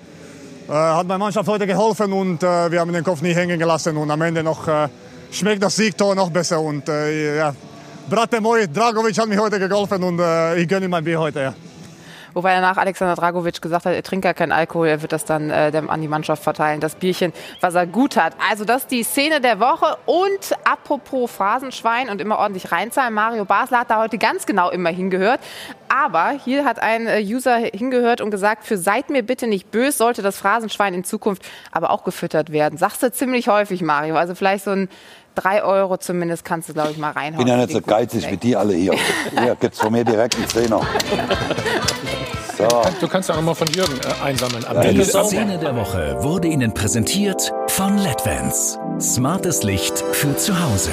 [0.67, 3.97] äh, hat meine Mannschaft heute geholfen und äh, wir haben den Kopf nie hängen gelassen
[3.97, 4.88] und am Ende noch äh,
[5.31, 7.55] schmeckt das Siegtor noch besser und äh, ja,
[8.09, 11.39] Brate Dragovic hat mir heute geholfen und äh, ich gönne ihm mein Bier heute.
[11.39, 11.72] Ja.
[12.34, 15.49] Wobei danach Alexander Dragovic gesagt hat, er trinkt gar keinen Alkohol, er wird das dann
[15.49, 18.34] äh, an die Mannschaft verteilen, das Bierchen, was er gut hat.
[18.51, 23.45] Also das ist die Szene der Woche und apropos Phrasenschwein und immer ordentlich reinzahlen, Mario
[23.45, 25.39] Basler hat da heute ganz genau immer hingehört.
[25.89, 29.97] Aber hier hat ein äh, User hingehört und gesagt, für seid mir bitte nicht böse,
[29.97, 32.77] sollte das Phrasenschwein in Zukunft aber auch gefüttert werden.
[32.80, 34.15] Sagst du ziemlich häufig, Mario.
[34.15, 34.89] Also vielleicht so ein
[35.35, 37.45] 3 Euro zumindest kannst du, glaube ich, mal Ich reinhauen.
[37.45, 38.93] bin ja nicht so geizig wie die alle hier.
[39.39, 40.81] Hier gibt's von mir direkt einen Zehner.
[42.69, 42.81] So.
[43.02, 44.64] Du kannst ja auch mal von Jürgen äh, einsammeln.
[44.65, 48.80] Am Die Szene der Woche wurde Ihnen präsentiert von LEDVANCE.
[48.99, 50.91] Smartes Licht für zu Hause.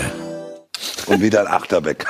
[1.06, 2.06] Und wieder ein Achter weg.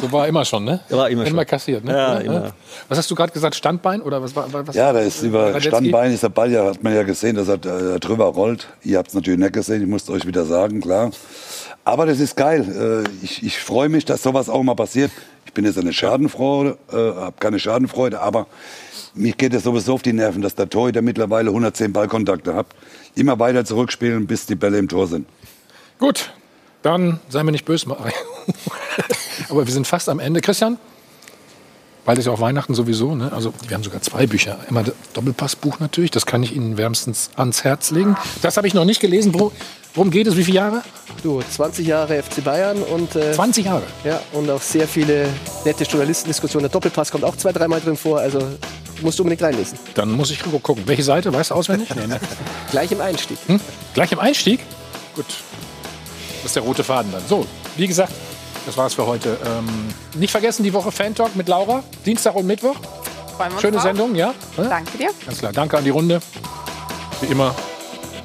[0.00, 0.80] So war immer schon, ne?
[0.90, 1.46] War immer immer schon.
[1.46, 1.92] kassiert, ne?
[1.92, 2.52] Ja, immer.
[2.88, 3.56] Was hast du gerade gesagt?
[3.56, 4.76] Standbein oder was war was?
[4.76, 5.68] Ja, da ist über Radetzky?
[5.68, 8.68] Standbein ist der Ball ja, hat man ja gesehen, dass er äh, drüber rollt.
[8.84, 11.10] Ihr habt es natürlich nicht gesehen, ich musste euch wieder sagen, klar.
[11.84, 13.04] Aber das ist geil.
[13.04, 15.10] Äh, ich ich freue mich, dass sowas auch mal passiert.
[15.48, 18.46] Ich bin jetzt eine Schadenfreude, äh, habe keine Schadenfreude, aber
[19.14, 22.66] mich geht es sowieso auf die Nerven, dass der Torhüter mittlerweile 110 Ballkontakte hat.
[23.14, 25.26] Immer weiter zurückspielen, bis die Bälle im Tor sind.
[25.98, 26.34] Gut,
[26.82, 27.86] dann seien wir nicht böse.
[29.48, 30.42] Aber wir sind fast am Ende.
[30.42, 30.76] Christian,
[32.04, 33.14] bald ist ja auch Weihnachten sowieso.
[33.14, 33.32] Ne?
[33.32, 34.58] Also wir haben sogar zwei Bücher.
[34.68, 38.18] Einmal das Doppelpassbuch natürlich, das kann ich Ihnen wärmstens ans Herz legen.
[38.42, 39.32] Das habe ich noch nicht gelesen.
[39.98, 40.36] Worum geht es?
[40.36, 40.82] Wie viele Jahre?
[41.22, 43.16] Du, 20 Jahre FC Bayern und.
[43.16, 43.82] Äh, 20 Jahre?
[44.04, 45.28] Ja, und auch sehr viele
[45.64, 46.62] nette Journalistendiskussionen.
[46.62, 48.20] Der Doppelpass kommt auch zwei, dreimal drin vor.
[48.20, 48.40] Also
[49.02, 49.78] musst du unbedingt reinlesen.
[49.94, 50.84] Dann muss ich gucken.
[50.86, 51.32] Welche Seite?
[51.32, 51.88] Weißt du auswendig?
[51.96, 52.20] Nee, ne?
[52.70, 53.38] Gleich im Einstieg.
[53.48, 53.60] Hm?
[53.94, 54.60] Gleich im Einstieg?
[55.16, 55.26] Gut.
[56.36, 57.22] Das ist der rote Faden dann.
[57.28, 57.44] So,
[57.76, 58.12] wie gesagt,
[58.64, 59.36] das war's für heute.
[59.44, 59.66] Ähm,
[60.14, 61.82] nicht vergessen, die Woche Fan Talk mit Laura.
[62.06, 62.76] Dienstag und Mittwoch.
[63.36, 63.82] Freuen wir uns Schöne drauf.
[63.82, 64.32] Sendung, ja?
[64.56, 65.10] Danke dir.
[65.26, 65.52] Ganz klar.
[65.52, 66.20] Danke an die Runde.
[67.20, 67.52] Wie immer.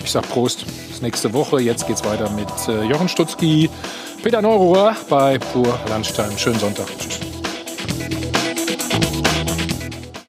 [0.03, 0.65] Ich sag Prost.
[1.03, 1.59] Nächste Woche.
[1.59, 3.69] Jetzt geht's weiter mit äh, Jochen Stutzki,
[4.23, 6.31] Peter Neururer bei Pur Landstein.
[6.37, 6.87] Schönen Sonntag.
[6.97, 7.19] Tschüss.